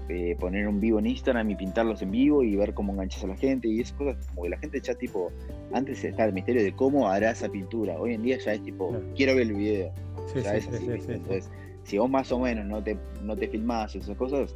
eh, 0.10 0.36
poner 0.38 0.68
un 0.68 0.82
vivo 0.82 1.00
en 1.00 1.08
Instagram 1.08 1.50
y 1.52 1.56
pintarlos 1.56 2.02
en 2.02 2.12
vivo 2.12 2.44
y 2.44 2.58
ver 2.58 2.74
cómo 2.74 2.92
enganchas 2.92 3.24
a 3.24 3.28
la 3.28 3.38
gente 3.38 3.70
y 3.70 3.80
esas 3.80 3.94
cosas, 3.98 4.18
como 4.28 4.44
que 4.44 4.50
la 4.50 4.58
gente 4.58 4.82
ya 4.82 4.94
tipo, 4.96 5.32
antes 5.72 6.04
estaba 6.04 6.28
el 6.28 6.34
misterio 6.34 6.62
de 6.62 6.74
cómo 6.76 7.08
hará 7.08 7.32
esa 7.32 7.48
pintura, 7.48 7.96
hoy 7.98 8.14
en 8.14 8.22
día 8.22 8.38
ya 8.38 8.54
es 8.54 8.64
tipo, 8.64 8.94
quiero 9.16 9.34
ver 9.36 9.48
el 9.48 9.54
video, 9.54 9.94
entonces 10.36 11.50
si 11.84 11.98
vos 11.98 12.10
más 12.10 12.32
o 12.34 12.40
menos 12.40 12.66
no 12.66 12.84
te, 12.84 12.98
no 13.24 13.38
te 13.38 13.48
filmás 13.48 13.96
esas 13.96 14.18
cosas, 14.18 14.54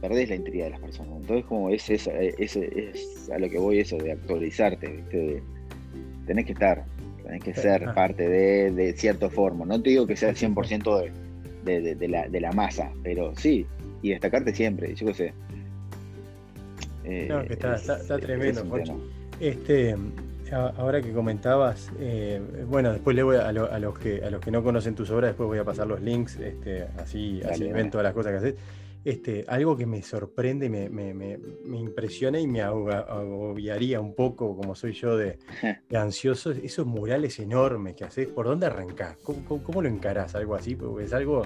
perdés 0.00 0.28
la 0.30 0.34
integridad 0.34 0.64
de 0.64 0.70
las 0.70 0.80
personas, 0.80 1.20
entonces 1.20 1.46
como 1.46 1.70
es 1.70 1.88
eso, 1.88 2.10
es, 2.10 2.56
es, 2.56 3.30
a 3.30 3.38
lo 3.38 3.48
que 3.48 3.58
voy 3.58 3.78
eso 3.78 3.98
de 3.98 4.12
actualizarte, 4.12 5.04
tenés 6.26 6.44
que 6.44 6.52
estar, 6.52 6.84
tenés 7.22 7.44
que 7.44 7.54
ser 7.54 7.84
parte 7.94 8.28
de, 8.28 8.72
de 8.72 8.92
cierta 8.94 9.30
forma, 9.30 9.64
no 9.64 9.80
te 9.80 9.90
digo 9.90 10.08
que 10.08 10.16
sea 10.16 10.30
el 10.30 10.36
100% 10.36 11.12
de, 11.64 11.80
de, 11.80 11.94
de, 11.94 12.08
la, 12.08 12.28
de 12.28 12.40
la 12.40 12.50
masa, 12.50 12.90
pero 13.04 13.32
sí, 13.36 13.64
y 14.02 14.10
destacarte 14.10 14.54
siempre, 14.54 14.94
yo 14.94 15.06
qué 15.06 15.14
sé. 15.14 15.34
Eh, 17.04 17.26
no, 17.28 17.44
que 17.44 17.54
está, 17.54 17.76
está, 17.76 18.18
tremendo, 18.18 18.64
Este, 19.40 19.96
ahora 20.52 21.00
que 21.00 21.12
comentabas, 21.12 21.90
eh, 21.98 22.40
bueno, 22.68 22.92
después 22.92 23.16
le 23.16 23.22
voy 23.22 23.36
a, 23.36 23.52
los 23.52 23.98
que 23.98 24.22
a 24.22 24.30
los 24.30 24.40
que 24.40 24.50
no 24.50 24.62
conocen 24.62 24.94
tus 24.94 25.10
obras, 25.10 25.30
después 25.30 25.46
voy 25.46 25.58
a 25.58 25.64
pasar 25.64 25.86
los 25.86 26.00
links, 26.00 26.36
este, 26.36 26.86
así, 26.98 27.40
así 27.42 27.64
ven 27.72 27.90
todas 27.90 28.04
las 28.04 28.14
cosas 28.14 28.32
que 28.32 28.38
haces. 28.38 28.54
Este, 29.02 29.46
algo 29.48 29.76
que 29.76 29.86
me 29.86 30.02
sorprende, 30.02 30.68
me, 30.68 30.90
me, 30.90 31.14
me, 31.14 31.38
impresiona 31.78 32.38
y 32.38 32.46
me 32.46 32.60
agobiaría 32.60 33.98
un 33.98 34.14
poco, 34.14 34.54
como 34.56 34.74
soy 34.74 34.92
yo 34.92 35.16
de, 35.16 35.38
ansioso, 35.94 36.50
esos 36.50 36.86
murales 36.86 37.38
enormes 37.38 37.94
que 37.94 38.04
haces, 38.04 38.28
¿por 38.28 38.46
dónde 38.46 38.66
arrancás? 38.66 39.16
¿Cómo, 39.22 39.82
lo 39.82 39.88
encarás? 39.88 40.34
Algo 40.34 40.54
así, 40.54 40.76
porque 40.76 41.04
es 41.04 41.14
algo, 41.14 41.42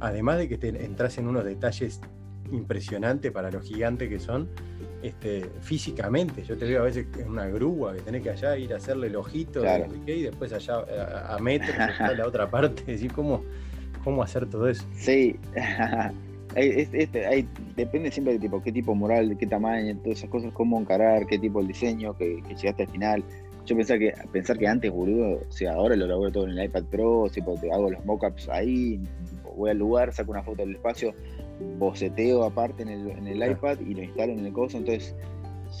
además 0.00 0.38
de 0.38 0.48
que 0.48 0.56
te 0.56 0.68
entras 0.68 1.18
en 1.18 1.28
unos 1.28 1.44
detalles 1.44 2.00
impresionante 2.50 3.30
para 3.30 3.50
los 3.50 3.64
gigantes 3.64 4.08
que 4.08 4.18
son. 4.18 4.48
Este, 5.02 5.50
físicamente, 5.60 6.42
yo 6.44 6.56
te 6.56 6.64
veo 6.64 6.80
a 6.80 6.84
veces 6.84 7.06
en 7.18 7.28
una 7.28 7.46
grúa 7.46 7.92
que 7.92 8.00
tenés 8.00 8.22
que 8.22 8.30
allá 8.30 8.56
ir 8.56 8.72
a 8.72 8.78
hacerle 8.78 9.08
el 9.08 9.16
ojito 9.16 9.62
y 10.06 10.22
después 10.22 10.50
allá 10.54 10.78
a, 11.28 11.38
metros 11.40 11.76
a 12.00 12.12
la 12.12 12.26
otra 12.26 12.50
parte, 12.50 12.84
decir 12.84 13.12
cómo, 13.12 13.44
cómo 14.02 14.22
hacer 14.22 14.48
todo 14.48 14.66
eso. 14.66 14.82
Sí, 14.94 15.36
este, 16.56 17.46
depende 17.76 18.10
siempre 18.10 18.34
de 18.34 18.38
tipo, 18.38 18.62
qué 18.62 18.72
tipo 18.72 18.94
moral, 18.94 19.30
de 19.30 19.36
qué 19.36 19.46
tamaño, 19.46 19.96
todas 19.98 20.18
esas 20.18 20.30
cosas, 20.30 20.52
cómo 20.52 20.78
encarar, 20.78 21.26
qué 21.26 21.38
tipo 21.38 21.60
de 21.60 21.68
diseño, 21.68 22.16
que, 22.16 22.42
llegaste 22.56 22.84
al 22.84 22.88
final. 22.88 23.24
Yo 23.66 23.76
pensaba 23.76 23.98
que, 23.98 24.12
pensar 24.32 24.58
que 24.58 24.68
antes, 24.68 24.90
boludo, 24.90 25.40
o 25.48 25.52
sea, 25.52 25.72
ahora 25.72 25.96
lo 25.96 26.04
hago 26.12 26.30
todo 26.30 26.44
en 26.44 26.58
el 26.58 26.64
iPad 26.66 26.84
Pro, 26.84 27.28
tipo, 27.32 27.54
te 27.54 27.72
hago 27.72 27.90
los 27.90 28.04
mockups 28.04 28.48
ahí, 28.48 29.00
voy 29.56 29.70
al 29.70 29.78
lugar, 29.78 30.12
saco 30.12 30.32
una 30.32 30.42
foto 30.42 30.62
del 30.62 30.76
espacio, 30.76 31.14
boceteo 31.78 32.44
aparte 32.44 32.82
en 32.82 32.88
el, 32.88 33.10
en 33.10 33.26
el 33.26 33.50
iPad 33.50 33.78
y 33.80 33.94
lo 33.94 34.02
instalo 34.02 34.32
en 34.32 34.44
el 34.44 34.52
coso, 34.52 34.78
entonces 34.78 35.14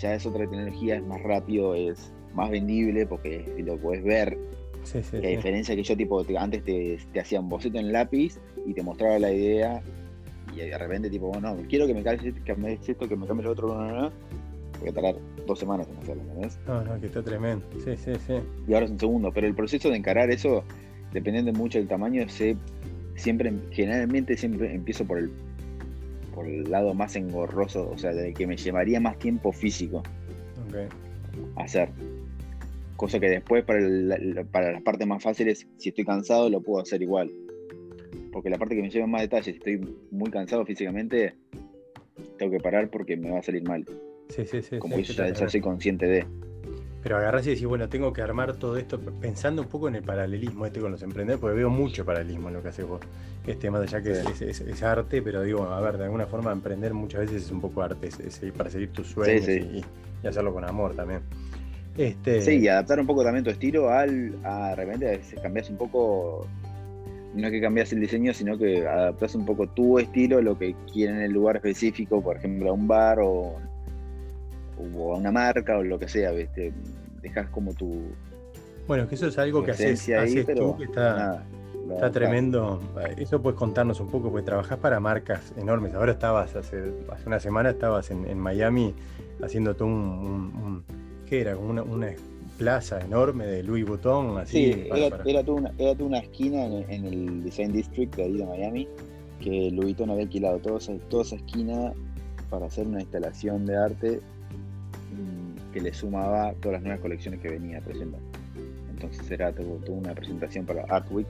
ya 0.00 0.14
es 0.14 0.24
otra 0.24 0.40
tecnología, 0.48 0.96
es 0.96 1.02
más 1.04 1.22
rápido, 1.22 1.74
es 1.74 2.12
más 2.32 2.50
vendible 2.50 3.06
porque 3.06 3.44
lo 3.58 3.76
puedes 3.76 4.02
ver. 4.02 4.38
Sí, 4.82 5.02
sí, 5.02 5.16
a 5.16 5.20
diferencia 5.20 5.74
que 5.74 5.82
yo 5.82 5.96
tipo 5.96 6.22
antes 6.38 6.62
te, 6.62 6.98
te 7.12 7.20
hacía 7.20 7.40
un 7.40 7.48
boceto 7.48 7.78
en 7.78 7.90
lápiz 7.90 8.38
y 8.66 8.74
te 8.74 8.82
mostraba 8.82 9.18
la 9.18 9.32
idea 9.32 9.82
y 10.54 10.68
de 10.68 10.78
repente 10.78 11.10
tipo, 11.10 11.28
bueno, 11.28 11.56
quiero 11.68 11.86
que 11.86 11.94
me 11.94 12.02
cambies 12.02 12.88
esto, 12.88 13.08
que 13.08 13.16
me 13.16 13.26
cambies 13.26 13.46
lo 13.46 13.52
otro, 13.52 13.68
no, 13.68 13.86
no, 13.86 14.00
no. 14.02 14.12
Voy 14.80 14.88
a 14.88 14.92
tardar 14.92 15.16
dos 15.46 15.58
semanas 15.58 15.86
en 15.88 15.96
hacerlo, 15.98 16.22
¿entendés? 16.22 16.58
No, 16.66 16.82
no, 16.82 17.00
que 17.00 17.06
está 17.06 17.22
tremendo. 17.22 17.64
Sí, 17.84 17.96
sí, 17.96 18.12
sí. 18.26 18.34
Y 18.66 18.74
ahora 18.74 18.86
es 18.86 18.92
un 18.92 18.98
segundo, 18.98 19.32
pero 19.32 19.46
el 19.46 19.54
proceso 19.54 19.88
de 19.90 19.96
encarar 19.96 20.30
eso, 20.30 20.64
dependiendo 21.12 21.52
mucho 21.52 21.78
del 21.78 21.88
tamaño, 21.88 22.28
se, 22.28 22.56
siempre, 23.16 23.52
generalmente 23.70 24.36
siempre 24.36 24.74
empiezo 24.74 25.04
por 25.04 25.18
el 25.18 25.30
por 26.34 26.46
el 26.46 26.68
lado 26.68 26.94
más 26.94 27.14
engorroso, 27.14 27.88
o 27.88 27.96
sea, 27.96 28.12
de 28.12 28.34
que 28.34 28.46
me 28.46 28.56
llevaría 28.56 28.98
más 28.98 29.18
tiempo 29.18 29.52
físico 29.52 30.02
hacer. 31.56 31.90
Cosa 32.96 33.20
que 33.20 33.28
después 33.28 33.64
para, 33.64 33.80
para 34.50 34.72
las 34.72 34.82
partes 34.82 35.06
más 35.06 35.22
fáciles, 35.22 35.66
si 35.78 35.90
estoy 35.90 36.04
cansado, 36.04 36.50
lo 36.50 36.60
puedo 36.60 36.82
hacer 36.82 37.02
igual. 37.02 37.30
Porque 38.34 38.50
la 38.50 38.58
parte 38.58 38.74
que 38.74 38.82
me 38.82 38.90
lleva 38.90 39.06
más 39.06 39.20
detalles, 39.20 39.44
si 39.44 39.58
estoy 39.58 39.96
muy 40.10 40.28
cansado 40.28 40.66
físicamente, 40.66 41.34
tengo 42.36 42.50
que 42.50 42.58
parar 42.58 42.90
porque 42.90 43.16
me 43.16 43.30
va 43.30 43.38
a 43.38 43.42
salir 43.42 43.62
mal. 43.62 43.86
Sí, 44.28 44.44
sí, 44.44 44.60
sí. 44.60 44.78
Como 44.78 44.98
ya, 44.98 45.48
soy 45.48 45.60
consciente 45.60 46.06
de. 46.06 46.26
Pero 47.00 47.16
agarras 47.16 47.46
y 47.46 47.50
decís, 47.50 47.64
bueno, 47.64 47.88
tengo 47.88 48.12
que 48.12 48.22
armar 48.22 48.56
todo 48.56 48.76
esto 48.76 48.98
pensando 48.98 49.62
un 49.62 49.68
poco 49.68 49.86
en 49.86 49.94
el 49.94 50.02
paralelismo 50.02 50.66
este 50.66 50.80
con 50.80 50.90
los 50.90 51.02
emprendedores, 51.04 51.40
porque 51.40 51.58
veo 51.58 51.70
mucho 51.70 52.04
paralelismo 52.04 52.48
en 52.48 52.54
lo 52.54 52.62
que 52.62 52.70
haces 52.70 52.84
vos. 52.84 53.02
Este, 53.46 53.70
más 53.70 53.82
allá 53.82 54.02
que 54.02 54.10
es, 54.48 54.82
arte, 54.82 55.22
pero 55.22 55.42
digo, 55.42 55.62
a 55.62 55.80
ver, 55.80 55.96
de 55.96 56.04
alguna 56.04 56.26
forma 56.26 56.50
emprender 56.50 56.92
muchas 56.92 57.20
veces 57.20 57.44
es 57.44 57.52
un 57.52 57.60
poco 57.60 57.82
arte, 57.82 58.08
es, 58.08 58.40
para 58.56 58.68
seguir 58.68 58.90
tus 58.90 59.06
sueños 59.06 59.46
Y, 59.46 59.84
hacerlo 60.26 60.52
con 60.52 60.64
amor 60.64 60.96
también. 60.96 61.20
Este... 61.96 62.40
Sí, 62.40 62.58
y 62.58 62.66
adaptar 62.66 62.98
un 62.98 63.06
poco 63.06 63.22
también 63.22 63.44
tu 63.44 63.50
estilo 63.50 63.90
al, 63.90 64.34
a 64.42 64.74
repente 64.74 65.06
a 65.06 65.10
veces 65.12 65.38
cambias 65.40 65.70
un 65.70 65.76
poco, 65.76 66.48
no 67.34 67.46
es 67.46 67.52
que 67.52 67.60
cambias 67.60 67.92
el 67.92 68.00
diseño, 68.00 68.32
sino 68.32 68.56
que 68.56 68.86
adaptas 68.86 69.34
un 69.34 69.44
poco 69.44 69.66
tu 69.66 69.98
estilo, 69.98 70.40
lo 70.40 70.58
que 70.58 70.74
quieren 70.92 71.16
en 71.16 71.22
el 71.22 71.32
lugar 71.32 71.56
específico, 71.56 72.22
por 72.22 72.36
ejemplo, 72.36 72.70
a 72.70 72.72
un 72.72 72.86
bar 72.86 73.18
o 73.20 73.56
o 74.96 75.14
a 75.14 75.18
una 75.18 75.30
marca 75.30 75.78
o 75.78 75.82
lo 75.82 75.98
que 75.98 76.08
sea, 76.08 76.32
¿viste? 76.32 76.72
Dejas 77.22 77.48
como 77.48 77.72
tu. 77.74 78.02
Bueno, 78.86 79.08
que 79.08 79.14
eso 79.14 79.28
es 79.28 79.38
algo 79.38 79.64
que 79.64 79.70
haces, 79.70 80.04
tú, 80.54 80.76
que 80.76 80.84
está, 80.84 81.42
está 81.90 82.10
tremendo. 82.10 82.80
Eso 83.16 83.40
puedes 83.40 83.58
contarnos 83.58 83.98
un 84.00 84.08
poco, 84.08 84.30
porque 84.30 84.44
trabajás 84.44 84.78
para 84.78 85.00
marcas 85.00 85.54
enormes. 85.56 85.94
Ahora 85.94 86.12
estabas, 86.12 86.54
hace, 86.54 86.92
hace 87.10 87.26
una 87.26 87.40
semana 87.40 87.70
estabas 87.70 88.10
en, 88.10 88.38
Miami 88.38 88.94
haciendo 89.42 89.74
todo 89.74 89.88
un, 89.88 90.84
¿Qué 91.26 91.40
era? 91.40 91.54
Como 91.54 91.70
una, 91.70 92.14
plaza 92.58 93.00
enorme 93.00 93.46
de 93.46 93.62
Louis 93.62 93.84
Vuitton, 93.84 94.38
así. 94.38 94.72
Sí, 94.72 94.88
era, 95.24 95.42
toda 95.42 95.58
una, 95.58 95.72
era 95.78 96.04
una 96.04 96.18
esquina 96.18 96.64
en, 96.64 97.04
el 97.04 97.42
Design 97.44 97.72
District 97.72 98.14
de 98.16 98.24
ahí 98.24 98.36
de 98.36 98.46
Miami, 98.46 98.88
que 99.40 99.70
Louis 99.70 99.96
Vuitton 99.96 100.10
había 100.10 100.24
alquilado 100.24 100.58
toda 100.58 100.78
toda 101.08 101.22
esa 101.22 101.36
esquina 101.36 101.92
para 102.50 102.66
hacer 102.66 102.86
una 102.86 103.00
instalación 103.00 103.66
de 103.66 103.76
arte 103.76 104.20
que 105.74 105.80
le 105.80 105.92
sumaba 105.92 106.54
todas 106.60 106.74
las 106.74 106.82
nuevas 106.82 107.00
colecciones 107.00 107.40
que 107.40 107.48
venía 107.48 107.80
presentando. 107.80 108.24
Entonces 108.90 109.28
era 109.28 109.52
tuvo, 109.52 109.80
una 109.88 110.14
presentación 110.14 110.64
para 110.64 110.84
Art 110.84 111.10
Week, 111.10 111.26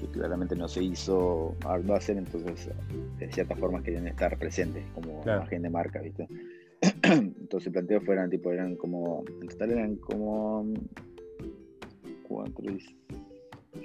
que 0.00 0.06
claramente 0.06 0.56
no 0.56 0.66
se 0.66 0.82
hizo 0.82 1.54
Art 1.66 1.84
Basel, 1.86 2.16
entonces 2.16 2.70
de 3.18 3.30
cierta 3.30 3.54
forma 3.54 3.82
querían 3.82 4.08
estar 4.08 4.38
presentes 4.38 4.82
como 4.94 5.20
agente 5.30 5.68
de 5.68 5.70
marca, 5.70 6.00
¿viste? 6.00 6.26
entonces 7.02 7.68
el 7.68 7.72
planteo 7.72 8.00
fueran 8.00 8.28
tipo, 8.28 8.52
eran 8.52 8.74
como, 8.76 9.24
en 9.40 9.48
total 9.48 9.70
eran 9.70 9.96
como 9.96 10.66
cuatro, 12.24 12.64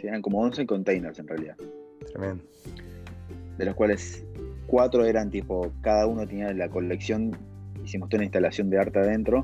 eran 0.01 0.22
como 0.22 0.39
11 0.42 0.66
containers 0.66 1.20
en 1.20 1.27
realidad. 1.27 1.58
Tremendo. 2.12 2.44
De 3.58 3.66
los 3.66 3.75
cuales 3.75 4.25
cuatro 4.66 5.06
eran 5.06 5.30
tipo, 5.30 5.72
cada 5.82 6.08
uno 6.08 6.25
tenía 6.27 6.51
la 6.54 6.70
colección, 6.70 7.38
hicimos 7.84 8.10
toda 8.10 8.20
una 8.20 8.25
instalación 8.25 8.70
de 8.72 8.80
arte 8.80 9.00
adentro, 9.00 9.44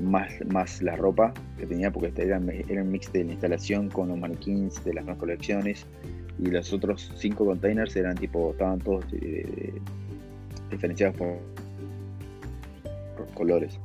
más, 0.00 0.32
más 0.52 0.82
la 0.82 0.96
ropa 0.96 1.32
que 1.56 1.66
tenía, 1.66 1.92
porque 1.92 2.08
este 2.08 2.24
era, 2.24 2.40
era 2.68 2.82
un 2.82 2.90
mix 2.90 3.12
de 3.12 3.24
la 3.24 3.32
instalación 3.32 3.88
con 3.88 4.08
los 4.08 4.18
maniquins 4.18 4.84
de 4.84 4.94
las 4.94 5.04
nuevas 5.04 5.20
colecciones 5.20 5.86
y 6.40 6.46
los 6.46 6.72
otros 6.72 7.12
cinco 7.16 7.44
containers 7.44 7.94
eran 7.94 8.16
tipo, 8.16 8.50
estaban 8.50 8.80
todos 8.80 9.04
eh, 9.12 9.72
diferenciados 10.70 11.16
por, 11.16 11.53
colores. 13.34 13.78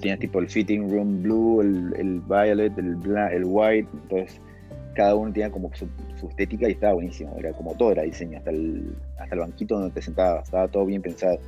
Tenía 0.00 0.16
tipo 0.16 0.38
el 0.38 0.48
fitting 0.48 0.88
room 0.88 1.22
blue, 1.22 1.60
el, 1.60 1.94
el 1.98 2.20
violet, 2.20 2.76
el, 2.78 2.96
el 3.32 3.44
white, 3.44 3.88
entonces 3.92 4.40
cada 4.94 5.14
uno 5.14 5.32
tenía 5.32 5.50
como 5.50 5.70
su, 5.74 5.88
estética 6.28 6.68
y 6.68 6.72
estaba 6.72 6.94
buenísimo, 6.94 7.34
era 7.38 7.52
como 7.52 7.74
todo 7.74 7.92
era 7.92 8.02
diseño, 8.02 8.38
hasta 8.38 8.50
el, 8.50 8.94
hasta 9.18 9.34
el 9.34 9.40
banquito 9.40 9.76
donde 9.76 9.90
te 9.92 10.02
sentabas, 10.02 10.44
estaba 10.44 10.68
todo 10.68 10.86
bien 10.86 11.02
pensado. 11.02 11.38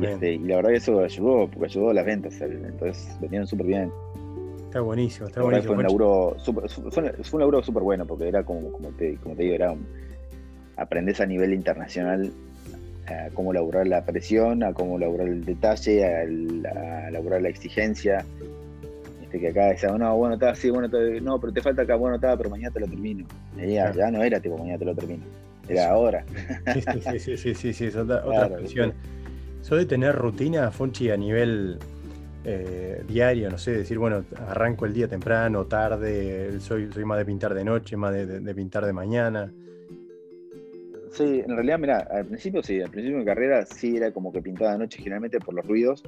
Este, 0.00 0.34
y 0.34 0.38
la 0.38 0.56
verdad 0.56 0.70
que 0.70 0.76
eso 0.76 1.00
ayudó, 1.00 1.48
porque 1.48 1.66
ayudó 1.66 1.90
a 1.90 1.94
las 1.94 2.06
ventas, 2.06 2.40
entonces 2.40 3.16
vendieron 3.20 3.46
súper 3.46 3.66
bien. 3.66 3.92
Está 4.64 4.80
buenísimo, 4.80 5.26
está 5.26 5.42
buenísimo. 5.42 5.74
Fue 5.74 5.76
un 5.76 5.88
laburo 5.88 6.34
super, 6.38 6.64
un 6.64 7.64
súper 7.64 7.82
bueno, 7.82 8.06
porque 8.06 8.28
era 8.28 8.42
como, 8.42 8.72
como, 8.72 8.88
te, 8.90 9.16
como 9.16 9.34
te 9.34 9.42
digo, 9.42 9.54
era 9.54 9.74
aprendes 10.76 11.20
a 11.20 11.26
nivel 11.26 11.52
internacional 11.52 12.32
a 13.06 13.30
cómo 13.34 13.52
laburar 13.52 13.86
la 13.86 14.04
presión, 14.04 14.62
a 14.62 14.72
cómo 14.72 14.98
laburar 14.98 15.28
el 15.28 15.44
detalle, 15.44 16.04
a, 16.04 17.06
a 17.06 17.10
laburar 17.10 17.42
la 17.42 17.48
exigencia. 17.48 18.24
Este, 19.22 19.40
que 19.40 19.48
acá 19.48 19.66
decía, 19.66 19.90
no, 19.90 20.16
bueno, 20.16 20.34
está, 20.34 20.54
sí, 20.54 20.70
bueno, 20.70 20.88
no, 21.22 21.40
pero 21.40 21.52
te 21.52 21.62
falta 21.62 21.82
acá, 21.82 21.96
bueno, 21.96 22.16
está, 22.16 22.36
pero 22.36 22.50
mañana 22.50 22.72
te 22.72 22.80
lo 22.80 22.86
termino. 22.86 23.26
ya, 23.56 23.92
ya, 23.94 24.10
no 24.10 24.22
era 24.22 24.40
tipo, 24.40 24.58
mañana 24.58 24.78
te 24.78 24.84
lo 24.84 24.94
termino, 24.94 25.24
era 25.68 25.90
ahora. 25.90 26.24
Sí, 26.74 27.18
sí, 27.18 27.36
sí, 27.36 27.54
sí, 27.54 27.72
sí, 27.72 27.84
es 27.86 27.96
otra, 27.96 28.24
otra 28.24 28.48
presión. 28.56 28.92
¿Soy 29.62 29.80
de 29.80 29.86
tener 29.86 30.14
rutina, 30.14 30.70
Fonchi, 30.70 31.10
a 31.10 31.16
nivel 31.16 31.78
eh, 32.44 33.02
diario? 33.06 33.48
No 33.48 33.58
sé, 33.58 33.70
decir, 33.70 33.96
bueno, 33.96 34.24
arranco 34.48 34.86
el 34.86 34.92
día 34.92 35.08
temprano, 35.08 35.64
tarde, 35.66 36.60
soy, 36.60 36.92
soy 36.92 37.04
más 37.04 37.18
de 37.18 37.24
pintar 37.24 37.54
de 37.54 37.64
noche, 37.64 37.96
más 37.96 38.12
de, 38.12 38.54
pintar 38.54 38.84
de 38.84 38.92
mañana. 38.92 39.52
Sí, 41.12 41.42
en 41.46 41.54
realidad, 41.54 41.78
mira, 41.78 41.98
al 42.10 42.26
principio 42.26 42.62
sí, 42.62 42.80
al 42.80 42.90
principio 42.90 43.18
de 43.18 43.24
mi 43.24 43.26
carrera 43.26 43.66
sí 43.66 43.96
era 43.96 44.12
como 44.12 44.32
que 44.32 44.40
pintaba 44.40 44.72
de 44.72 44.78
noche 44.78 44.98
generalmente 44.98 45.38
por 45.38 45.54
los 45.54 45.66
ruidos. 45.66 46.02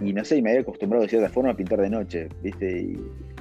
Y 0.00 0.12
no 0.12 0.24
sé, 0.24 0.36
y 0.36 0.42
me 0.42 0.50
había 0.50 0.62
acostumbrado 0.62 1.02
de 1.02 1.08
cierta 1.08 1.28
forma 1.28 1.50
a 1.50 1.56
pintar 1.56 1.80
de 1.80 1.90
noche, 1.90 2.28
¿viste? 2.40 2.96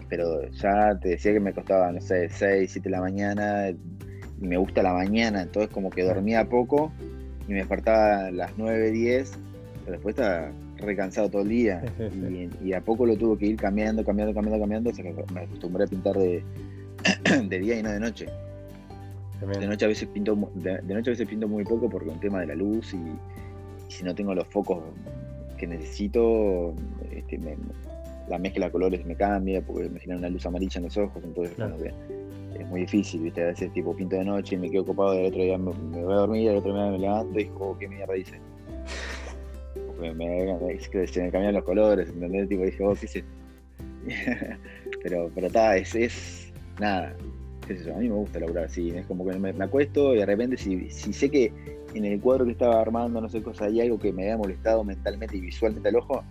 pero 0.10 0.48
ya 0.50 0.98
te 1.00 1.10
decía 1.10 1.34
que 1.34 1.40
me 1.40 1.54
costaba, 1.54 1.92
no 1.92 2.02
sé, 2.02 2.30
6, 2.30 2.72
7 2.72 2.90
de 2.90 2.92
la 2.92 3.02
mañana 3.02 3.70
y 3.70 4.48
me 4.48 4.58
gusta 4.58 4.84
la 4.84 4.94
mañana, 4.94 5.42
entonces 5.42 5.72
como 5.72 5.90
que 5.90 6.04
dormía 6.04 6.48
poco 6.48 6.92
y 7.48 7.52
me 7.52 7.60
despertaba 7.60 8.28
a 8.28 8.32
las 8.32 8.52
9, 8.58 8.92
10, 8.92 9.32
pero 9.86 9.92
después 9.94 10.16
estaba 10.16 10.52
recansado 10.78 11.30
todo 11.30 11.42
el 11.42 11.50
día. 11.50 11.84
y, 12.64 12.74
a 12.74 12.82
poco 12.82 13.06
lo 13.06 13.16
tuve 13.18 13.38
que 13.38 13.46
ir 13.48 13.58
cambiando, 13.58 14.04
cambiando, 14.04 14.34
cambiando, 14.34 14.60
cambiando, 14.60 14.90
hasta 14.90 15.04
que 15.04 15.14
me 15.34 15.42
acostumbré 15.42 15.84
a 15.84 15.88
pintar 15.88 16.16
de, 16.16 16.44
de 17.48 17.60
día 17.60 17.80
y 17.80 17.84
no 17.84 17.92
de 17.92 18.00
noche. 18.00 18.28
De 19.42 19.68
noche 19.68 19.86
a 19.86 19.88
veces 19.88 20.08
pinto 20.10 20.36
de, 20.56 20.82
noche 20.82 21.12
a 21.12 21.14
veces 21.14 21.28
pinto 21.28 21.48
muy 21.48 21.64
poco 21.64 21.90
porque 21.90 22.10
un 22.10 22.20
tema 22.20 22.40
de 22.40 22.48
la 22.48 22.56
luz 22.56 22.94
y, 22.94 22.98
si 23.88 24.04
no 24.04 24.14
tengo 24.14 24.34
los 24.34 24.48
focos 24.48 24.80
que 25.58 25.68
necesito, 25.68 26.74
este, 27.12 27.40
la 28.28 28.38
mezcla 28.38 28.66
de 28.66 28.72
colores 28.72 29.06
me 29.06 29.16
cambia 29.16 29.62
porque 29.62 29.90
me 29.90 30.00
genera 30.00 30.20
una 30.20 30.30
luz 30.30 30.46
amarilla 30.46 30.78
en 30.80 30.84
los 30.86 30.98
ojos, 30.98 31.24
entonces 31.24 31.56
es 32.60 32.68
muy 32.68 32.82
difícil, 32.82 33.22
¿viste? 33.22 33.44
A 33.44 33.48
veces 33.48 33.72
tipo 33.74 33.96
pinto 33.96 34.16
de 34.16 34.26
noche 34.26 34.56
y 34.56 34.58
me 34.58 34.70
quedo 34.70 34.82
ocupado, 34.82 35.14
el 35.14 35.28
otro 35.28 35.42
día 35.42 35.58
me, 35.58 35.72
voy 35.72 36.14
a 36.14 36.18
dormir, 36.18 36.50
el 36.50 36.58
otro 36.58 36.74
día 36.74 36.92
me 36.92 36.98
levanto 36.98 37.40
y 37.40 37.44
digo, 37.44 37.70
oh, 37.72 37.78
¿qué 37.78 37.88
mierda 37.88 38.18
hice? 38.18 38.40
me, 40.02 40.14
me, 40.14 40.80
se 41.08 41.24
me 41.24 41.32
cambian 41.32 41.54
los 41.54 41.64
colores, 41.64 42.10
¿entendés? 42.10 42.50
Tipo, 42.50 42.64
dije, 42.64 42.84
oh, 42.84 42.96
¿qué 42.96 43.06
hice? 43.06 43.24
pero, 45.04 45.30
pero 45.34 45.48
está, 45.48 45.78
es, 45.78 45.96
es, 45.96 46.54
nada, 46.80 47.16
qué 47.68 47.78
sé 47.78 47.86
yo, 47.86 47.96
a 47.96 48.00
mí 48.00 48.08
me 48.08 48.16
gusta 48.16 48.40
laburar 48.40 48.66
así, 48.66 48.92
es 48.92 49.06
como 49.06 49.28
que 49.28 49.38
me, 49.38 49.50
acuesto 49.64 50.16
y 50.16 50.20
de 50.20 50.26
repente 50.26 50.58
si, 50.58 50.90
si 50.90 51.14
sé 51.14 51.30
que 51.30 51.52
en 51.94 52.06
el 52.06 52.20
cuadro 52.20 52.46
que 52.46 52.52
estaba 52.52 52.80
armando, 52.80 53.22
no 53.22 53.30
sé 53.30 53.42
cosa, 53.42 53.66
hay 53.66 53.82
algo 53.82 54.00
que 54.00 54.14
me 54.14 54.24
había 54.24 54.38
molestado 54.38 54.84
mentalmente 54.84 55.38
y 55.38 55.42
visualmente 55.42 55.90
al 55.90 55.96
ojo, 55.98 56.24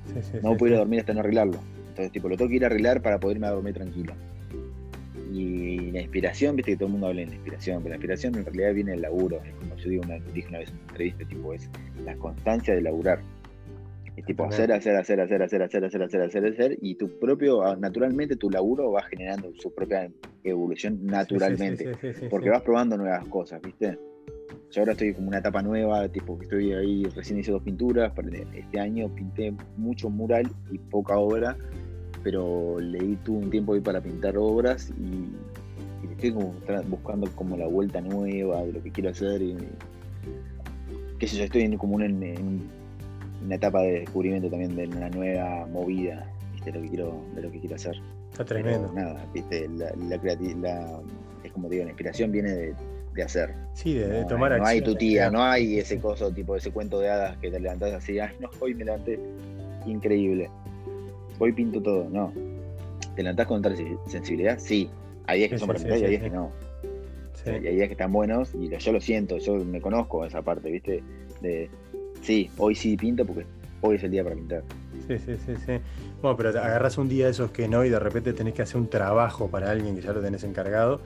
no 0.43 0.57
puedo 0.57 0.73
ir 0.73 0.76
a 0.76 0.78
dormir 0.81 1.00
hasta 1.00 1.14
no 1.14 1.21
arreglarlo. 1.21 1.59
Entonces, 1.88 2.12
tipo, 2.12 2.28
lo 2.28 2.37
tengo 2.37 2.50
que 2.50 2.57
ir 2.57 2.64
a 2.64 2.66
arreglar 2.66 3.02
para 3.02 3.19
poder 3.19 3.38
irme 3.38 3.47
a 3.47 3.50
dormir 3.50 3.75
tranquilo. 3.75 4.12
Y 5.33 5.90
la 5.90 6.00
inspiración, 6.02 6.57
viste 6.57 6.73
que 6.73 6.76
todo 6.76 6.87
el 6.87 6.93
mundo 6.93 7.09
habla 7.09 7.21
de 7.21 7.26
la 7.26 7.35
inspiración, 7.35 7.78
pero 7.78 7.90
la 7.90 7.97
inspiración 7.97 8.35
en 8.37 8.45
realidad 8.45 8.75
viene 8.75 8.90
del 8.93 9.02
laburo. 9.02 9.40
Es 9.45 9.55
como 9.55 9.76
yo 9.76 9.88
digo 9.88 10.02
una, 10.05 10.19
dije 10.33 10.49
una 10.49 10.59
vez 10.59 10.69
en 10.69 10.76
una 10.76 10.88
entrevista, 10.88 11.25
tipo, 11.26 11.52
es 11.52 11.71
la 12.05 12.14
constancia 12.16 12.75
de 12.75 12.83
laburar. 12.83 13.21
Es 14.16 14.25
tipo 14.25 14.45
hacer, 14.45 14.73
hacer, 14.73 14.97
hacer, 14.97 15.21
hacer, 15.21 15.43
hacer, 15.43 15.62
hacer, 15.62 15.85
hacer, 15.85 16.02
hacer, 16.02 16.23
hacer, 16.23 16.47
hacer, 16.47 16.78
y 16.81 16.95
tu 16.95 17.19
propio, 17.19 17.62
ah, 17.62 17.76
naturalmente 17.76 18.37
tu 18.37 18.50
laburo 18.50 18.93
va 18.93 19.02
generando 19.02 19.52
su 19.59 19.75
propia 19.75 20.09
evolución 20.50 21.05
naturalmente, 21.05 21.93
porque 22.31 22.50
vas 22.50 22.62
probando 22.62 22.97
nuevas 22.97 23.26
cosas, 23.29 23.61
¿viste? 23.62 23.99
Yo 24.71 24.83
ahora 24.83 24.93
estoy 24.93 25.15
como 25.15 25.29
una 25.29 25.38
etapa 25.38 25.62
nueva, 25.62 26.09
tipo 26.09 26.38
que 26.38 26.45
estoy 26.45 26.73
ahí, 26.73 27.05
recién 27.15 27.38
hice 27.38 27.53
dos 27.53 27.62
pinturas, 27.62 28.12
este 28.55 28.81
año 28.81 29.15
pinté 29.15 29.55
mucho 29.76 30.11
mural 30.11 30.50
y 30.71 30.79
poca 30.79 31.17
obra, 31.17 31.57
pero 32.23 32.79
leí 32.81 33.17
tuve 33.25 33.45
un 33.45 33.50
tiempo 33.50 33.75
ahí 33.75 33.81
para 33.81 34.00
pintar 34.00 34.37
obras 34.37 34.91
y, 34.99 35.31
estoy 36.12 36.33
como 36.33 36.55
buscando 36.88 37.31
como 37.33 37.57
la 37.57 37.67
vuelta 37.67 38.00
nueva 38.00 38.65
de 38.65 38.73
lo 38.73 38.83
que 38.83 38.91
quiero 38.91 39.11
hacer 39.11 39.43
y 39.43 39.57
qué 41.19 41.26
sé 41.26 41.37
yo, 41.37 41.45
estoy 41.45 41.62
en, 41.62 41.76
como 41.76 42.00
en, 42.00 42.69
una 43.45 43.55
etapa 43.55 43.83
de 43.83 44.00
descubrimiento 44.00 44.49
también 44.49 44.75
de 44.76 44.87
una 44.87 45.11
nueva 45.11 45.67
movida 45.67 46.26
de 46.65 46.73
lo 46.73 46.83
que 46.83 46.88
quiero, 46.88 47.25
de 47.35 47.43
lo 47.43 47.50
que 47.50 47.61
quiero 47.61 47.76
hacer. 47.76 47.97
Está 48.37 48.45
tremendo. 48.45 48.93
nada, 48.93 49.26
¿viste? 49.33 49.66
La, 49.66 49.95
la, 49.97 51.00
es 51.43 51.52
como 51.52 51.71
digo, 51.71 51.85
la 51.85 51.88
inspiración 51.88 52.31
viene 52.31 52.52
de, 52.52 52.75
de 53.14 53.23
hacer. 53.23 53.55
Sí, 53.73 53.95
de, 53.95 54.26
tomar 54.26 54.52
acción. 54.52 54.62
No 54.62 54.66
hay 54.66 54.83
tu 54.83 54.95
tía, 54.95 55.31
no 55.31 55.43
hay 55.43 55.78
ese 55.78 55.99
coso, 55.99 56.31
tipo 56.31 56.55
ese 56.55 56.71
cuento 56.71 57.00
de 57.00 57.09
hadas 57.09 57.38
que 57.38 57.50
te 57.50 57.59
levantás 57.59 57.95
así, 57.95 58.19
ay, 58.19 58.37
no, 58.38 58.50
hoy 58.61 58.75
me 58.75 58.85
levanté 58.85 59.19
increíble. 59.87 60.50
Hoy 61.38 61.52
pinto 61.52 61.81
todo, 61.81 62.11
no. 62.11 62.31
¿Te 63.14 63.23
levantás 63.23 63.47
con 63.47 63.61
otra 63.61 63.75
sensibilidad? 64.07 64.59
Sí. 64.59 64.90
Hay 65.26 65.38
días 65.38 65.52
que 65.52 65.59
son 65.59 65.69
para 65.69 65.78
pintar 65.78 65.99
y 65.99 66.05
hay 66.05 66.11
días 66.11 66.23
que 66.23 66.31
no. 66.31 66.52
Y 67.47 67.66
hay 67.66 67.75
días 67.76 67.87
que 67.87 67.93
están 67.93 68.12
buenos 68.12 68.55
y 68.55 68.69
yo 68.69 68.93
lo 68.93 69.00
siento, 69.00 69.38
yo 69.38 69.55
me 69.64 69.81
conozco 69.81 70.26
esa 70.26 70.43
parte, 70.43 70.71
¿viste? 70.71 71.02
De, 71.40 71.71
sí, 72.21 72.50
hoy 72.59 72.75
sí 72.75 72.99
pinto 72.99 73.25
porque 73.25 73.47
hoy 73.81 73.97
es 73.97 74.02
el 74.05 74.11
día 74.11 74.25
para 74.25 74.37
pintar. 74.37 74.62
Sí, 75.07 75.19
sí, 75.19 75.37
sí, 75.45 75.55
sí. 75.65 75.79
Bueno, 76.21 76.37
pero 76.37 76.49
agarras 76.50 76.99
un 76.99 77.09
día 77.09 77.26
de 77.26 77.31
esos 77.31 77.50
que 77.50 77.69
no 77.69 77.85
y 77.85 77.91
de 77.91 77.99
repente 77.99 78.33
tenés 78.33 78.55
que 78.55 78.62
hacer 78.62 78.76
un 78.79 78.88
trabajo 78.88 79.49
para 79.49 79.71
alguien 79.71 79.95
que 79.95 80.03
ya 80.03 80.12
lo 80.12 80.21
tenés 80.21 80.43
encargado. 80.45 81.00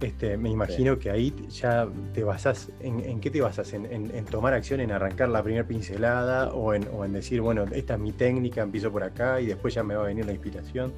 Este, 0.00 0.36
me 0.36 0.50
imagino 0.50 0.98
que 0.98 1.10
ahí 1.10 1.32
ya 1.48 1.88
te 2.12 2.22
basás, 2.24 2.70
¿en, 2.80 3.20
qué 3.20 3.30
te 3.30 3.40
basas? 3.40 3.72
¿En, 3.72 4.24
tomar 4.26 4.52
acción, 4.52 4.80
en 4.80 4.92
arrancar 4.92 5.28
la 5.30 5.42
primera 5.42 5.66
pincelada 5.66 6.52
o 6.52 6.74
en, 6.74 7.12
decir, 7.12 7.40
bueno, 7.40 7.64
esta 7.72 7.94
es 7.94 8.00
mi 8.00 8.12
técnica, 8.12 8.62
empiezo 8.62 8.92
por 8.92 9.02
acá 9.02 9.40
y 9.40 9.46
después 9.46 9.72
ya 9.72 9.82
me 9.82 9.94
va 9.94 10.04
a 10.04 10.06
venir 10.06 10.26
la 10.26 10.32
inspiración? 10.32 10.92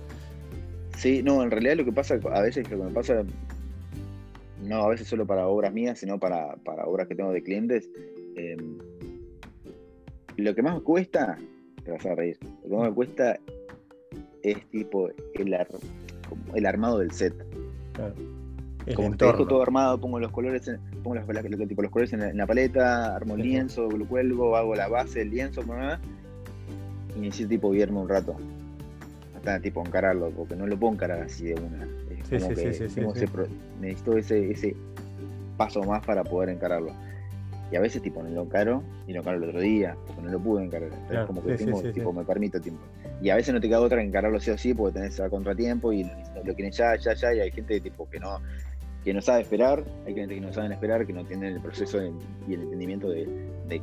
Sí, 0.96 1.22
no, 1.22 1.42
en 1.42 1.50
realidad 1.50 1.76
lo 1.76 1.84
que 1.84 1.92
pasa, 1.92 2.18
a 2.32 2.40
veces 2.40 2.68
lo 2.70 2.78
que 2.78 2.84
me 2.84 2.90
pasa, 2.90 3.22
no 4.64 4.76
a 4.82 4.88
veces 4.88 5.06
solo 5.06 5.26
para 5.26 5.46
obras 5.46 5.72
mías, 5.72 6.00
sino 6.00 6.18
para, 6.18 6.56
obras 6.84 7.06
que 7.06 7.14
tengo 7.14 7.30
de 7.30 7.42
clientes, 7.42 7.88
em, 8.34 8.78
lo 10.36 10.54
que 10.54 10.62
más 10.62 10.80
cuesta 10.80 11.38
te 11.88 11.92
vas 11.92 12.06
a 12.06 12.14
reír. 12.14 12.38
Lo 12.64 12.68
que 12.68 12.76
más 12.76 12.88
me 12.88 12.94
cuesta 12.94 13.38
es 14.42 14.70
tipo 14.70 15.08
el, 15.08 15.56
el 16.54 16.66
armado 16.66 16.98
del 16.98 17.10
set. 17.12 17.34
Claro. 17.94 18.14
como 18.94 19.16
te 19.16 19.24
dejo 19.24 19.46
todo 19.46 19.62
armado, 19.62 19.98
pongo 19.98 20.20
los 20.20 20.30
colores, 20.30 20.68
en, 20.68 20.78
pongo 21.02 21.16
los, 21.16 21.68
tipo, 21.68 21.82
los 21.82 21.90
colores 21.90 22.12
en 22.12 22.36
la, 22.36 22.46
paleta, 22.46 23.16
armo 23.16 23.34
el 23.34 23.42
lienzo, 23.42 23.90
lo 23.90 24.06
cuelgo, 24.06 24.56
hago 24.56 24.74
la 24.74 24.88
base 24.88 25.20
del 25.20 25.30
lienzo, 25.30 25.62
y 27.16 27.20
necesito 27.20 27.48
tipo 27.48 27.70
guiarme 27.70 28.00
un 28.00 28.08
rato. 28.08 28.36
Hasta 29.36 29.60
tipo 29.60 29.84
encararlo, 29.84 30.30
porque 30.30 30.56
no 30.56 30.66
lo 30.66 30.78
puedo 30.78 30.92
encarar 30.92 31.22
así 31.22 31.46
de 31.46 31.54
una. 31.54 31.88
Es 32.10 32.44
como 33.00 33.14
que 33.14 33.24
necesito 33.80 34.18
ese, 34.18 34.50
ese 34.50 34.76
paso 35.56 35.82
más 35.82 36.04
para 36.04 36.22
poder 36.22 36.50
encararlo. 36.50 36.92
Y 37.70 37.76
a 37.76 37.80
veces 37.80 38.00
tipo 38.02 38.22
no 38.22 38.30
lo 38.30 38.42
encaro 38.42 38.82
y 39.06 39.12
lo 39.12 39.20
encaro 39.20 39.36
el 39.38 39.44
otro 39.44 39.60
día, 39.60 39.96
porque 40.06 40.22
no 40.22 40.30
lo 40.30 40.40
pude 40.40 40.64
encarar. 40.64 40.90
Entonces 40.92 41.26
como 41.26 41.42
que 41.42 41.92
tipo, 41.92 42.12
me 42.12 42.24
permito 42.24 42.60
tiempo. 42.60 42.82
Y 43.20 43.30
a 43.30 43.36
veces 43.36 43.52
no 43.52 43.60
te 43.60 43.68
queda 43.68 43.80
otra 43.80 43.98
que 43.98 44.04
encararlo 44.04 44.40
sí 44.40 44.50
o 44.50 44.58
sí, 44.58 44.74
porque 44.74 44.94
tenés 44.94 45.18
a 45.20 45.28
contratiempo 45.28 45.92
y 45.92 46.04
lo 46.44 46.54
quieren 46.54 46.72
ya, 46.72 46.96
ya, 46.96 47.14
ya, 47.14 47.34
y 47.34 47.40
hay 47.40 47.50
gente 47.50 47.80
tipo 47.80 48.08
que 48.08 48.20
no, 48.20 48.40
que 49.04 49.12
no 49.12 49.20
sabe 49.20 49.42
esperar, 49.42 49.84
hay 50.06 50.14
gente 50.14 50.34
que 50.34 50.40
no 50.40 50.52
saben 50.52 50.72
esperar, 50.72 51.06
que 51.06 51.12
no 51.12 51.24
tienen 51.24 51.54
el 51.54 51.60
proceso 51.60 51.98
y 52.46 52.54
el 52.54 52.62
entendimiento 52.62 53.08
de, 53.08 53.28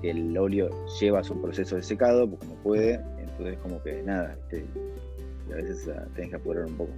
que 0.02 0.12
el 0.12 0.38
óleo 0.38 0.70
lleva 1.00 1.24
su 1.24 1.40
proceso 1.42 1.76
de 1.76 1.84
secado, 1.84 2.30
porque 2.30 2.48
no 2.48 2.54
puede, 2.56 3.00
entonces 3.20 3.58
como 3.62 3.82
que 3.82 4.02
nada, 4.04 4.38
y 4.52 5.54
a 5.54 5.56
veces 5.56 5.88
uh, 5.88 6.10
tenés 6.14 6.32
que 6.32 6.36
apurar 6.36 6.66
un 6.66 6.76
poco. 6.76 6.92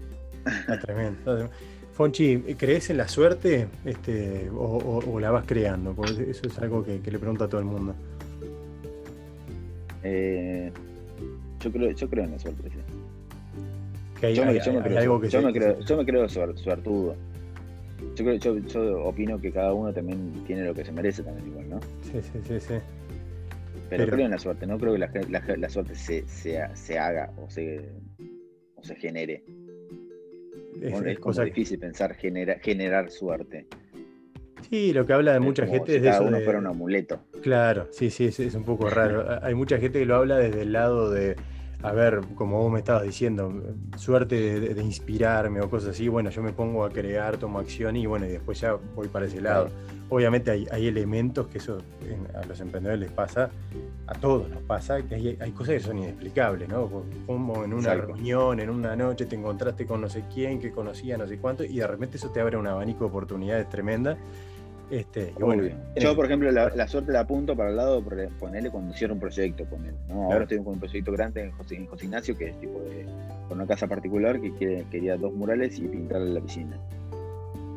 Está 0.45 0.79
tremendo. 0.79 1.49
Fonchi, 1.97 2.37
¿crees 2.59 2.91
en 2.91 2.97
la 2.97 3.07
suerte 3.07 3.67
este, 3.83 4.51
o, 4.55 5.19
la 5.19 5.31
vas 5.31 5.45
creando? 5.47 5.95
Porque 5.95 6.29
eso 6.29 6.45
es 6.45 6.59
algo 6.59 6.83
que, 6.83 7.01
le 7.03 7.17
pregunto 7.17 7.45
a 7.45 7.49
todo 7.49 7.59
el 7.59 7.65
mundo. 7.65 7.95
Eh, 10.03 10.71
yo, 11.59 11.71
creo, 11.71 11.89
yo 11.89 12.07
creo 12.07 12.25
en 12.25 12.31
la 12.33 12.37
suerte, 12.39 12.69
sí. 12.69 14.33
yo, 14.35 14.45
me, 14.45 16.05
creo, 16.05 16.29
suertudo. 16.29 17.15
Yo, 18.15 18.31
yo, 18.35 19.03
opino 19.03 19.41
que 19.41 19.51
cada 19.51 19.73
uno 19.73 19.91
también 19.91 20.43
tiene 20.45 20.65
lo 20.65 20.75
que 20.75 20.85
se 20.85 20.91
merece 20.91 21.23
también 21.23 21.47
igual, 21.47 21.67
¿no? 21.67 21.79
Sí, 22.03 22.21
sí, 22.21 22.39
sí, 22.47 22.59
sí. 22.59 22.75
Pero, 23.89 24.05
creo 24.05 24.25
en 24.25 24.31
la 24.31 24.37
suerte, 24.37 24.67
no 24.67 24.77
creo 24.77 24.93
que 24.93 24.99
la, 24.99 25.69
suerte 25.69 25.95
se, 25.95 26.27
se, 26.27 26.99
haga 26.99 27.33
o 27.37 27.49
se, 27.49 27.89
o 28.75 28.83
se 28.83 28.95
genere 28.97 29.43
es, 30.81 31.19
como 31.19 31.43
difícil 31.43 31.79
pensar 31.79 32.15
generar 32.15 33.09
suerte. 33.09 33.67
Sí, 34.69 34.91
lo 34.91 35.05
que 35.05 35.13
habla 35.13 35.33
de 35.33 35.39
mucha 35.39 35.65
gente 35.65 35.95
es 35.95 36.03
cada 36.03 36.21
uno 36.21 36.39
fuera 36.41 36.59
un 36.59 36.67
amuleto. 36.67 37.19
Claro, 37.41 37.87
sí, 37.91 38.09
sí, 38.09 38.25
es, 38.25 38.55
un 38.55 38.63
poco 38.63 38.89
raro. 38.89 39.39
Hay 39.41 39.53
mucha 39.53 39.77
gente 39.77 39.99
que 39.99 40.05
lo 40.05 40.15
habla 40.15 40.37
desde 40.37 40.63
el 40.63 40.73
lado 40.73 41.11
de, 41.11 41.35
a 41.83 41.91
ver, 41.91 42.21
como 42.35 42.61
vos 42.61 42.71
me 42.71 42.79
estabas 42.79 43.03
diciendo, 43.03 43.63
suerte 43.97 44.59
de, 44.59 44.83
inspirarme 44.83 45.61
o 45.61 45.69
cosas 45.69 45.91
así. 45.91 46.07
Bueno, 46.07 46.31
yo 46.31 46.41
me 46.41 46.51
pongo 46.51 46.83
a 46.83 46.89
crear, 46.89 47.37
tomo 47.37 47.59
acción 47.59 47.95
y 47.95 48.05
bueno, 48.05 48.25
y 48.25 48.29
después 48.29 48.59
ya 48.59 48.73
voy 48.95 49.07
para 49.07 49.27
ese 49.27 49.41
lado. 49.41 49.69
Obviamente 50.09 50.51
hay, 50.51 50.87
elementos 50.87 51.47
que 51.47 51.59
eso 51.59 51.81
a 52.33 52.45
los 52.45 52.59
emprendedores 52.59 52.99
les 52.99 53.11
pasa, 53.11 53.51
a 54.07 54.13
todos 54.13 54.49
nos 54.49 54.61
pasa, 54.63 55.01
que 55.01 55.37
hay, 55.39 55.51
cosas 55.51 55.75
que 55.75 55.79
son 55.81 55.97
inexplicables, 55.97 56.69
¿no? 56.69 56.89
Como 57.25 57.63
en 57.65 57.73
una 57.73 57.93
reunión, 57.93 58.59
en 58.59 58.69
una 58.69 58.95
noche 58.95 59.25
te 59.25 59.35
encontraste 59.35 59.85
con 59.85 59.99
no 59.99 60.09
sé 60.09 60.23
quién, 60.33 60.59
que 60.59 60.71
conocía 60.71 61.17
no 61.17 61.27
sé 61.27 61.37
cuánto, 61.37 61.65
y 61.65 61.77
de 61.77 61.87
repente 61.87 62.15
eso 62.17 62.29
te 62.29 62.39
abre 62.39 62.55
un 62.55 62.67
abanico 62.67 63.01
de 63.01 63.09
oportunidades 63.09 63.69
tremenda. 63.69 64.17
Este, 64.89 65.33
Yo, 65.97 66.15
por 66.15 66.25
ejemplo, 66.25 66.49
la, 66.49 66.87
suerte 66.87 67.11
la 67.11 67.21
apunto 67.21 67.57
para 67.57 67.71
el 67.71 67.75
lado 67.75 68.01
ponerle 68.39 68.69
cuando 68.69 68.93
hicieron 68.93 69.17
un 69.17 69.21
proyecto. 69.21 69.65
Ahora 70.09 70.43
estoy 70.43 70.59
con 70.59 70.75
un 70.75 70.79
proyecto 70.79 71.11
grande 71.11 71.43
en 71.43 71.51
José, 71.51 71.75
Ignacio, 71.75 72.37
que 72.37 72.49
es 72.49 72.59
tipo 72.61 72.79
de 72.79 73.05
con 73.49 73.57
una 73.57 73.67
casa 73.67 73.87
particular 73.87 74.39
que 74.39 74.85
quería 74.89 75.17
dos 75.17 75.33
murales 75.33 75.77
y 75.79 75.87
pintarle 75.87 76.31
la 76.31 76.39
piscina. 76.39 76.77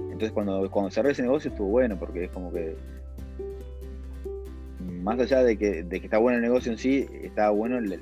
Entonces 0.04 0.30
cuando, 0.32 0.70
cuando 0.70 0.90
cerré 0.90 1.10
ese 1.10 1.22
negocio 1.22 1.50
estuvo 1.50 1.68
bueno, 1.68 1.98
porque 1.98 2.24
es 2.24 2.30
como 2.30 2.52
que 2.52 2.76
más 5.00 5.18
allá 5.18 5.42
de 5.42 5.56
que, 5.56 5.82
de 5.82 6.00
que 6.00 6.06
está 6.06 6.18
bueno 6.18 6.36
el 6.36 6.42
negocio 6.42 6.72
en 6.72 6.78
sí, 6.78 7.06
estaba 7.22 7.50
bueno 7.50 7.78
el, 7.78 8.00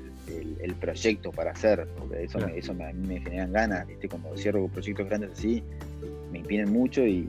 proyecto 0.79 1.31
para 1.31 1.51
hacer, 1.51 1.87
porque 1.97 2.23
eso, 2.23 2.39
me, 2.39 2.57
eso 2.57 2.73
me, 2.73 2.85
a 2.85 2.93
mí 2.93 3.07
me 3.07 3.19
generan 3.19 3.51
ganas, 3.51 3.87
¿viste? 3.87 4.07
cuando 4.07 4.37
cierro 4.37 4.67
proyectos 4.67 5.07
grandes 5.07 5.31
así, 5.31 5.63
me 6.31 6.39
inspiran 6.39 6.71
mucho 6.71 7.05
y, 7.05 7.27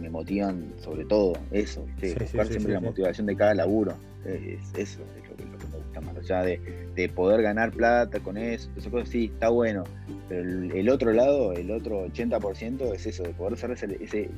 me, 0.00 0.10
motivan 0.10 0.72
sobre 0.78 1.04
todo 1.06 1.32
eso, 1.52 1.86
buscar 2.20 2.46
siempre 2.46 2.74
la 2.74 2.80
motivación 2.80 3.26
de 3.26 3.36
cada 3.36 3.54
laburo, 3.54 3.94
es, 4.26 4.60
eso 4.76 5.00
es 5.02 5.28
lo 5.30 5.36
que, 5.36 5.44
me 5.44 5.78
gusta, 5.78 6.00
más 6.00 6.16
allá 6.16 6.42
de, 6.42 6.60
de, 6.94 7.08
poder 7.08 7.40
ganar 7.42 7.70
plata 7.70 8.20
con 8.20 8.36
eso, 8.36 8.68
esas 8.76 8.92
cosas, 8.92 9.08
sí, 9.08 9.30
está 9.32 9.48
bueno, 9.48 9.84
pero 10.28 10.42
el, 10.42 10.88
otro 10.88 11.12
lado, 11.12 11.52
el 11.52 11.70
otro 11.70 12.06
80% 12.06 12.94
es 12.94 13.06
eso, 13.06 13.22
de 13.22 13.30
poder 13.34 13.54
hacer 13.54 13.70
ese, 14.00 14.30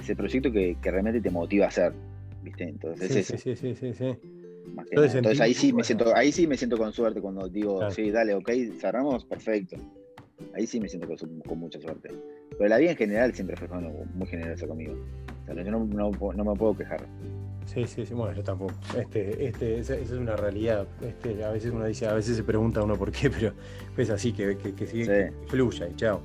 ese, 0.00 0.16
proyecto 0.16 0.52
que, 0.52 0.76
realmente 0.82 1.20
te 1.20 1.30
motiva 1.30 1.64
a 1.64 1.68
hacer. 1.68 1.92
¿Viste? 2.44 2.64
Entonces, 2.64 3.26
sí, 3.26 3.36
sí, 3.36 3.56
sí, 3.56 3.74
sí, 3.74 4.18
Entonces, 4.90 5.40
ahí 5.40 5.54
sí 5.54 5.72
me 5.72 5.82
siento, 5.82 6.14
ahí 6.14 6.30
sí 6.30 6.46
me 6.46 6.56
siento 6.56 6.76
con 6.76 6.92
suerte 6.92 7.20
cuando 7.20 7.48
digo, 7.48 7.90
sí, 7.90 8.10
dale, 8.10 8.34
ok, 8.34 8.50
cerramos, 8.78 9.24
perfecto. 9.24 9.76
Ahí 10.54 10.66
sí 10.66 10.78
me 10.78 10.88
siento 10.88 11.08
con, 11.08 11.58
mucha 11.58 11.80
suerte. 11.80 12.10
Pero 12.50 12.68
la 12.68 12.78
vida 12.78 12.90
en 12.90 12.96
general 12.96 13.34
siempre 13.34 13.56
fue 13.56 13.68
muy 14.14 14.26
generosa 14.26 14.66
conmigo. 14.66 14.94
yo 15.48 15.70
no, 15.70 16.12
no 16.32 16.44
me 16.44 16.54
puedo 16.56 16.76
quejar. 16.76 17.04
Sí, 17.66 17.86
sí, 17.86 18.04
sí, 18.04 18.14
bueno, 18.14 18.34
yo 18.34 18.42
tampoco. 18.42 18.74
Este, 18.98 19.46
este, 19.46 19.78
esa, 19.78 19.94
es 19.94 20.10
una 20.10 20.36
realidad. 20.36 20.86
Este, 21.00 21.42
a 21.44 21.50
veces 21.50 21.72
uno 21.72 21.84
dice, 21.86 22.06
a 22.06 22.14
veces 22.14 22.36
se 22.36 22.44
pregunta 22.44 22.82
uno 22.82 22.96
por 22.96 23.10
qué, 23.10 23.30
pero 23.38 23.54
es 23.96 24.10
así, 24.10 24.32
que, 24.32 24.56
que, 24.56 24.86
sigue, 24.86 25.32
fluya 25.48 25.88
y 25.88 25.96
chao. 25.96 26.22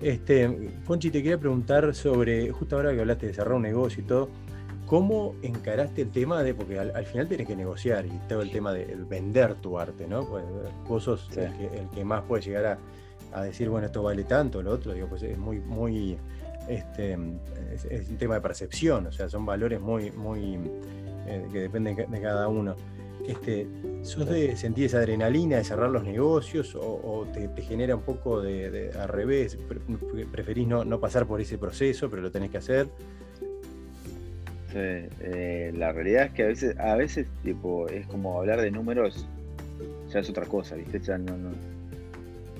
Este, 0.00 0.48
Ponchi, 0.86 1.10
te 1.10 1.22
quería 1.22 1.38
preguntar 1.38 1.94
sobre, 1.94 2.50
justo 2.50 2.76
ahora 2.76 2.94
que 2.94 3.00
hablaste 3.00 3.26
de 3.26 3.34
cerrar 3.34 3.54
un 3.54 3.62
negocio 3.62 4.02
y 4.02 4.06
todo, 4.06 4.28
¿Cómo 4.88 5.34
encaraste 5.42 6.00
el 6.00 6.10
tema 6.10 6.42
de, 6.42 6.54
porque 6.54 6.78
al, 6.78 7.04
final 7.04 7.28
tienes 7.28 7.46
que 7.46 7.54
negociar 7.54 8.06
y 8.06 8.18
todo 8.26 8.40
el 8.40 8.50
tema 8.50 8.72
de 8.72 8.96
vender 9.08 9.54
tu 9.56 9.78
arte, 9.78 10.06
¿no? 10.06 10.26
Pues 10.26 10.44
vos 10.88 11.04
sos 11.04 11.28
el, 11.36 11.52
que, 11.94 12.04
más 12.06 12.22
puede 12.22 12.42
llegar 12.42 12.78
a, 13.34 13.42
decir, 13.42 13.68
bueno, 13.68 13.86
esto 13.86 14.02
vale 14.02 14.24
tanto, 14.24 14.62
lo 14.62 14.72
otro, 14.72 14.94
digo, 14.94 15.06
pues 15.06 15.22
es 15.24 15.36
muy, 15.36 15.60
muy, 15.60 16.16
este, 16.68 17.18
es, 17.90 18.08
un 18.08 18.16
tema 18.16 18.36
de 18.36 18.40
percepción, 18.40 19.06
o 19.06 19.12
sea, 19.12 19.28
son 19.28 19.44
valores 19.44 19.78
muy, 19.78 20.10
muy, 20.10 20.58
eh, 21.26 21.46
que 21.52 21.60
dependen 21.60 21.94
de 21.94 22.20
cada 22.22 22.48
uno. 22.48 22.74
Este, 23.26 23.68
¿Sos 24.00 24.26
de 24.26 24.56
sentir 24.56 24.86
esa 24.86 24.98
adrenalina 24.98 25.58
de 25.58 25.64
cerrar 25.64 25.90
los 25.90 26.04
negocios 26.04 26.74
o, 26.74 27.26
te, 27.30 27.50
genera 27.60 27.94
un 27.94 28.02
poco 28.02 28.40
de, 28.40 28.90
al 28.98 29.08
revés? 29.08 29.58
¿Preferís 30.32 30.66
no, 30.66 30.86
no 30.86 30.98
pasar 30.98 31.26
por 31.26 31.42
ese 31.42 31.58
proceso, 31.58 32.08
pero 32.08 32.22
lo 32.22 32.30
tenés 32.30 32.50
que 32.50 32.56
hacer? 32.56 32.88
Eh, 34.80 35.72
la 35.76 35.92
realidad 35.92 36.26
es 36.26 36.32
que 36.32 36.42
a 36.42 36.46
veces, 36.46 36.78
a 36.78 36.94
veces 36.96 37.26
tipo, 37.42 37.88
es 37.88 38.06
como 38.06 38.38
hablar 38.38 38.60
de 38.60 38.70
números, 38.70 39.28
ya 40.12 40.20
es 40.20 40.30
otra 40.30 40.44
cosa, 40.46 40.76
¿viste? 40.76 41.00
Ya 41.00 41.18
no, 41.18 41.36
no. 41.36 41.50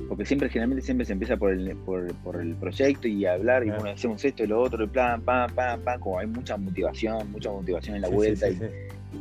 Porque 0.09 0.25
siempre, 0.25 0.49
generalmente 0.49 0.85
siempre 0.85 1.05
se 1.05 1.13
empieza 1.13 1.37
por 1.37 1.53
el, 1.53 1.75
por, 1.77 2.15
por 2.17 2.37
el 2.37 2.55
proyecto 2.55 3.09
y 3.09 3.27
hablar, 3.27 3.65
y 3.67 3.71
bueno, 3.71 3.91
hacemos 3.91 4.25
esto 4.25 4.45
y 4.45 4.47
lo 4.47 4.61
otro, 4.61 4.85
el 4.85 4.91
plan, 4.91 5.21
pam, 5.23 5.53
pam, 5.55 5.81
pam, 5.81 6.01
como 6.01 6.19
hay 6.19 6.27
mucha 6.27 6.57
motivación, 6.57 7.31
mucha 7.33 7.51
motivación 7.51 7.97
en 7.97 8.03
la 8.03 8.09
vuelta. 8.09 8.47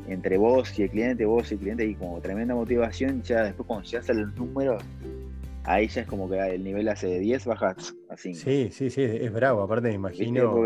entre 0.08 0.38
vos 0.38 0.78
y 0.78 0.84
el 0.84 0.90
cliente, 0.90 1.26
vos 1.26 1.52
y 1.52 1.56
el 1.56 1.60
cliente, 1.62 1.86
y 1.86 1.96
como 1.96 2.20
tremenda 2.22 2.54
motivación, 2.54 3.24
ya 3.24 3.44
después 3.44 3.66
cuando 3.68 3.86
ya 3.86 4.02
salen 4.04 4.28
los 4.28 4.36
números, 4.36 4.84
ahí 5.64 5.88
ya 5.88 6.02
es 6.02 6.08
como 6.08 6.30
que 6.30 6.38
el 6.38 6.64
nivel 6.64 6.88
hace 6.90 7.08
de 7.08 7.20
10 7.20 7.46
bajas 7.46 7.96
a 8.18 8.22
5. 8.22 8.40
Sí, 8.40 8.70
sí, 8.72 8.90
sí, 8.90 9.04
es 9.04 9.32
bravo, 9.32 9.62
aparte 9.62 9.90
me 9.90 9.96
imagino. 9.96 10.66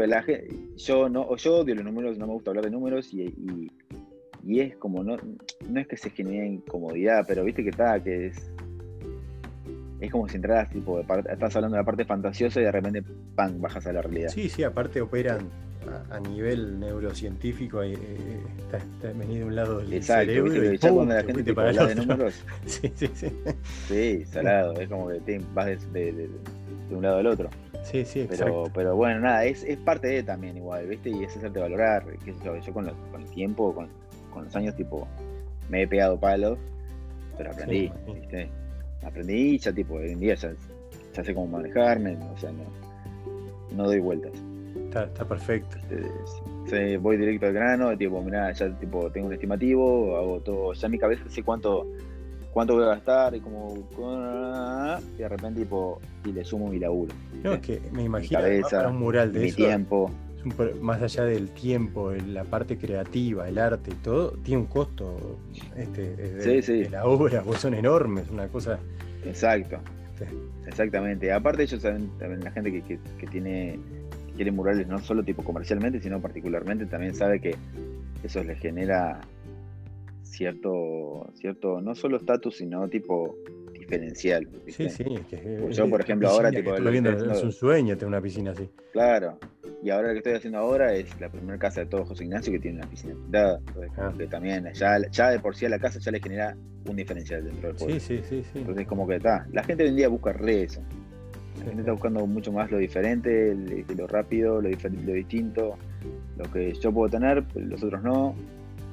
yo 0.78 1.10
no, 1.10 1.36
yo 1.36 1.56
odio 1.56 1.76
los 1.76 1.84
números, 1.84 2.18
no 2.18 2.28
me 2.28 2.34
gusta 2.34 2.52
hablar 2.52 2.66
de 2.66 2.72
números 2.72 3.14
y, 3.14 3.70
y, 4.44 4.60
es 4.60 4.76
como, 4.78 5.04
no, 5.04 5.18
no 5.70 5.80
es 5.80 5.88
que 5.88 5.98
se 5.98 6.10
genere 6.10 6.48
incomodidad, 6.48 7.26
pero 7.28 7.44
viste 7.44 7.64
que 7.64 7.70
está, 7.70 8.02
que 8.02 8.28
es. 8.28 8.52
Es 10.00 10.12
como 10.12 10.28
si 10.28 10.38
entraras, 10.38 10.72
tipo, 10.72 11.00
estás 11.00 11.56
hablando 11.56 11.76
de 11.76 11.82
la 11.82 11.86
parte 11.86 12.06
fantasiosa 12.06 12.60
y 12.60 12.64
de 12.64 12.72
repente, 12.72 13.04
¡pam! 13.36 13.62
bajas 13.62 13.86
a 13.86 13.94
la 13.94 14.02
realidad. 14.02 14.30
Sí, 14.30 14.50
sí, 14.50 14.64
aparte 14.64 15.00
operan 15.00 15.48
a, 16.10 16.20
nivel 16.20 16.80
neurocientífico 16.80 17.84
eh, 17.84 17.98
está, 18.58 18.78
está, 18.78 19.12
venido 19.18 19.40
de 19.40 19.46
un 19.46 19.56
lado 19.56 19.80
del 19.80 19.94
Exacto, 19.94 20.26
cerebro 20.26 20.74
y 20.74 20.78
ya 20.78 20.92
cuando 20.92 21.16
la 21.16 21.24
gente 21.24 21.44
te 21.44 21.52
habla 21.52 21.86
de 21.86 21.96
números 21.96 22.44
sí, 22.66 22.92
sí, 22.96 23.10
sí. 23.14 23.28
sí, 23.88 24.26
salado, 24.26 24.74
es 24.80 24.90
como 24.90 25.10
que 25.10 25.20
te 25.20 25.42
vas 25.54 25.92
de, 25.94 26.12
de, 26.14 26.30
un 26.95 27.04
lado 27.04 27.17
al 27.17 27.27
otro. 27.27 27.49
Sí, 27.84 28.06
sí, 28.06 28.27
pero, 28.30 28.65
pero 28.73 28.95
bueno, 28.95 29.21
nada, 29.21 29.45
es, 29.45 29.63
es 29.63 29.77
parte 29.77 30.08
de 30.08 30.23
también 30.23 30.58
igual, 30.58 30.88
¿viste? 30.88 31.10
Y 31.10 31.23
es 31.23 31.36
hacerte 31.36 31.60
valorar, 31.60 32.06
qué 32.23 32.34
yo, 32.43 32.56
yo 32.58 32.73
con, 32.73 32.89
con 33.12 33.21
el 33.21 33.30
tiempo, 33.32 33.73
con, 33.73 33.88
con, 34.32 34.45
los 34.45 34.56
años, 34.56 34.75
tipo, 34.75 35.08
me 35.69 35.84
he 35.84 35.88
pegado 35.88 36.19
palos, 36.19 36.60
pero 37.38 37.51
aprendí, 37.51 37.91
¿viste? 38.13 38.49
Aprendí 39.04 39.56
y 39.56 39.58
ya, 39.58 39.73
tipo, 39.73 39.95
hoy 39.95 40.12
en 40.12 40.19
día 40.19 40.36
ya, 40.36 40.54
ya 41.13 41.23
sé 41.23 41.34
cómo 41.34 41.47
manejarme, 41.47 42.17
o 42.17 42.38
sea, 42.38 42.51
no, 42.51 42.63
no 43.75 43.86
doy 43.86 43.99
vueltas. 43.99 44.32
Está, 44.93 45.25
perfecto. 45.25 45.77
Este, 46.65 46.97
voy 46.97 47.15
directo 47.15 47.45
al 47.45 47.54
grano, 47.54 47.97
tipo, 47.97 48.21
mirá, 48.21 48.51
ya 48.51 48.69
tipo, 48.77 49.10
tengo 49.10 49.27
un 49.27 49.34
estimativo, 49.34 50.17
hago 50.17 50.39
todo, 50.41 50.73
ya 50.73 50.86
en 50.86 50.91
mi 50.91 50.99
cabeza 50.99 51.23
sé 51.30 51.43
cuánto, 51.43 51.88
cuánto 52.52 52.76
voy 52.76 52.84
a 52.84 52.88
gastar 52.88 53.36
y 53.36 53.40
como 53.40 53.76
y 55.16 55.18
de 55.18 55.30
repente 55.30 55.62
tipo, 55.62 56.00
y 56.26 56.32
le 56.32 56.44
sumo 56.44 56.68
mi 56.68 56.80
laburo. 56.80 57.14
No, 57.44 57.54
es 57.54 57.62
que 57.62 57.82
me 57.92 58.04
imagino 58.04 58.42
para 58.70 58.90
un 58.90 59.00
mural 59.00 59.32
de 59.34 59.40
mi 59.40 59.52
tiempo. 59.52 60.12
Más 60.82 61.00
allá 61.04 61.26
del 61.26 61.52
tiempo, 61.52 62.12
la 62.12 62.44
parte 62.44 62.76
creativa, 62.76 63.48
el 63.48 63.60
arte 63.60 63.92
y 63.92 63.96
todo, 63.96 64.32
tiene 64.44 64.62
un 64.62 64.68
costo 64.68 65.38
este, 65.76 66.16
de, 66.16 66.90
la 66.90 67.06
obra, 67.06 67.44
pues 67.44 67.60
son 67.60 67.76
enormes, 67.76 68.28
una 68.32 68.48
cosa. 68.48 68.80
Exacto. 69.24 69.78
Exactamente. 70.66 71.32
Aparte 71.32 71.64
ellos 71.64 71.82
saben, 71.82 72.10
la 72.20 72.52
gente 72.52 72.72
que, 72.72 73.00
que 73.20 73.28
tiene 73.28 73.80
quiere 74.36 74.52
murales 74.52 74.88
no 74.88 75.00
solo 75.00 75.24
tipo 75.24 75.44
comercialmente, 75.44 76.00
sino 76.00 76.20
particularmente 76.20 76.86
también 76.86 77.14
sabe 77.14 77.40
que 77.40 77.56
eso 78.24 78.44
les 78.44 78.60
genera 78.60 79.22
cierto, 80.32 81.30
cierto 81.36 81.82
no 81.82 81.94
solo 81.96 82.17
estatus, 82.17 82.58
sino 82.58 82.88
tipo 82.88 83.36
diferencial. 83.74 84.48
Sí, 84.67 84.89
sí. 84.89 85.04
yo, 85.72 85.89
por 85.89 86.02
ejemplo, 86.02 86.30
ahora 86.30 86.50
tipo... 86.50 86.76
es 86.76 87.44
un 87.44 87.52
sueño 87.52 87.96
tener 87.98 88.08
una 88.08 88.22
piscina 88.22 88.52
así. 88.52 88.70
Claro. 88.94 89.38
Y 89.84 89.89
ahora 89.89 90.10
lo 90.10 90.13
que 90.13 90.17
estoy 90.20 90.34
haciendo 90.34 90.60
ahora 90.60 90.94
es 90.94 91.20
la 91.20 91.30
primera 91.30 91.58
casa 91.58 91.82
de 91.82 91.88
todo 91.88 92.06
José 92.06 92.24
Ignacio 92.24 92.54
que 92.54 92.60
tiene 92.60 92.78
una 92.78 92.89
piscina 92.89 93.15
pintada. 93.15 93.60
Ah. 93.98 94.13
también 94.30 94.72
ya, 94.74 94.98
ya 95.10 95.30
de 95.32 95.39
por 95.39 95.56
sí 95.56 95.65
a 95.65 95.70
la 95.70 95.80
casa 95.80 96.00
ya 96.00 96.12
le 96.12 96.20
genera 96.20 96.56
un 96.88 96.96
diferencial 96.96 97.44
dentro 97.44 97.70
del 97.70 97.78
juego. 97.78 97.94
Sí, 97.94 98.00
sí, 98.00 98.22
sí, 98.30 98.44
sí. 98.44 98.60
Entonces 98.60 98.88
como 98.88 99.08
que 99.08 99.15
está. 99.15 99.48
La 99.52 99.63
gente 99.63 99.84
hoy 99.84 99.89
en 99.89 99.96
día 99.96 100.08
busca 100.08 100.34
re 100.34 100.63
eso. 100.63 100.82
La 101.60 101.65
gente 101.65 101.82
está 101.82 101.91
buscando 101.91 102.26
mucho 102.26 102.52
más 102.52 102.72
lo 102.72 102.78
diferente, 102.78 103.56
lo 103.96 104.08
rápido, 104.08 104.62
lo, 104.62 104.70
lo 104.70 105.13
distinto, 105.13 105.78
lo 106.38 106.52
que 106.52 106.74
yo 106.74 106.91
puedo 106.91 107.10
tener, 107.10 107.44
los 107.56 107.84
otros 107.84 108.02
no. 108.04 108.36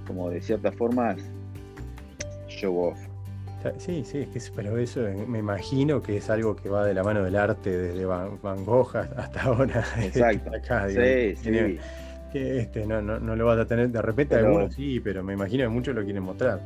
Como 0.09 0.31
de 0.31 0.41
cierta 0.41 0.73
forma, 0.73 1.15
show 2.49 2.77
off. 2.77 2.99
Sí, 3.77 4.03
sí, 4.05 4.19
es 4.19 4.29
que 4.29 4.41
pero 4.57 4.79
eso 4.79 5.01
me 5.27 5.41
imagino 5.41 6.01
que 6.01 6.17
es 6.17 6.31
algo 6.31 6.57
que 6.57 6.69
va 6.69 6.87
de 6.87 6.95
la 6.95 7.03
mano 7.03 7.23
del 7.23 7.37
arte 7.37 7.77
desde 7.77 8.05
Van, 8.07 8.65
Gogh 8.65 8.97
hasta 8.97 9.43
ahora. 9.43 9.85
Exacto. 10.03 10.51
sí, 10.89 11.37
sí. 11.37 11.79
Que 12.33 12.61
este, 12.61 12.87
no, 12.87 13.03
no, 13.03 13.19
no, 13.19 13.37
lo 13.37 13.47
vas 13.47 13.59
a 13.59 13.67
tener, 13.67 13.91
de 13.91 14.03
repente 14.03 14.37
algunos 14.37 14.75
sí, 14.75 15.01
pero 15.01 15.23
me 15.23 15.35
imagino 15.35 15.65
que 15.65 15.69
muchos 15.69 15.95
lo 15.95 16.03
quieren 16.05 16.23
mostrar. 16.23 16.61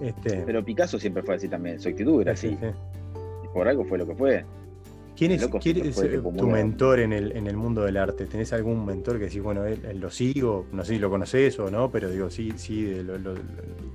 Este... 0.00 0.42
Pero 0.44 0.64
Picasso 0.64 0.98
siempre 0.98 1.22
fue 1.22 1.36
así 1.36 1.48
también, 1.48 1.78
su 1.78 1.88
actitud 1.88 2.20
era 2.22 2.32
así. 2.32 2.58
Y 3.44 3.48
por 3.52 3.68
algo 3.68 3.84
fue 3.84 3.98
lo 3.98 4.06
que 4.06 4.14
fue. 4.14 4.44
¿Quién 5.16 5.30
es, 5.30 5.48
tu 5.48 6.48
mentor 6.48 6.98
en 6.98 7.12
el, 7.12 7.32
en 7.36 7.46
el 7.46 7.56
mundo 7.56 7.84
del 7.84 7.96
arte? 7.96 8.26
¿Tenés 8.26 8.52
algún 8.52 8.84
mentor 8.84 9.18
que 9.18 9.26
decís, 9.26 9.42
bueno, 9.42 9.64
él, 9.64 9.80
lo 10.00 10.10
sigo? 10.10 10.66
No 10.72 10.84
sé 10.84 10.94
si 10.94 10.98
lo 10.98 11.08
conoces 11.08 11.58
o 11.60 11.70
no, 11.70 11.90
pero 11.90 12.10
digo, 12.10 12.30
sí, 12.30 12.52
sí 12.56 12.92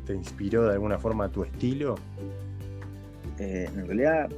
te 0.05 0.13
inspiró 0.13 0.65
de 0.65 0.73
alguna 0.73 0.97
forma 0.97 1.29
tu 1.29 1.43
estilo. 1.43 1.95
Eh, 3.38 3.69
en 3.75 3.86
realidad 3.86 4.29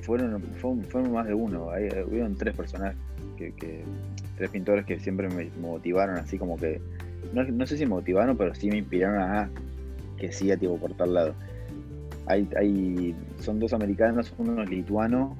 fueron, 0.00 0.42
fueron, 0.56 1.12
más 1.12 1.26
de 1.26 1.34
uno. 1.34 1.70
Hay, 1.70 1.88
hubieron 2.04 2.34
tres 2.34 2.56
personajes, 2.56 2.96
que, 3.36 3.84
tres 4.36 4.50
pintores 4.50 4.84
que 4.84 4.98
siempre 4.98 5.28
me 5.28 5.50
motivaron, 5.60 6.16
así 6.16 6.36
como 6.36 6.56
que, 6.56 6.80
no, 7.32 7.66
sé 7.66 7.76
si 7.76 7.84
me 7.84 7.90
motivaron, 7.90 8.36
pero 8.36 8.54
sí 8.56 8.68
me 8.68 8.78
inspiraron 8.78 9.22
a 9.22 9.50
que 10.16 10.32
siga 10.32 10.56
tipo 10.56 10.76
por 10.78 10.94
tal 10.94 11.14
lado. 11.14 11.34
Hay, 12.26 12.48
hay, 12.56 13.14
son 13.38 13.60
dos 13.60 13.72
americanos, 13.72 14.34
uno 14.38 14.64
es 14.64 14.68
lituano 14.68 15.36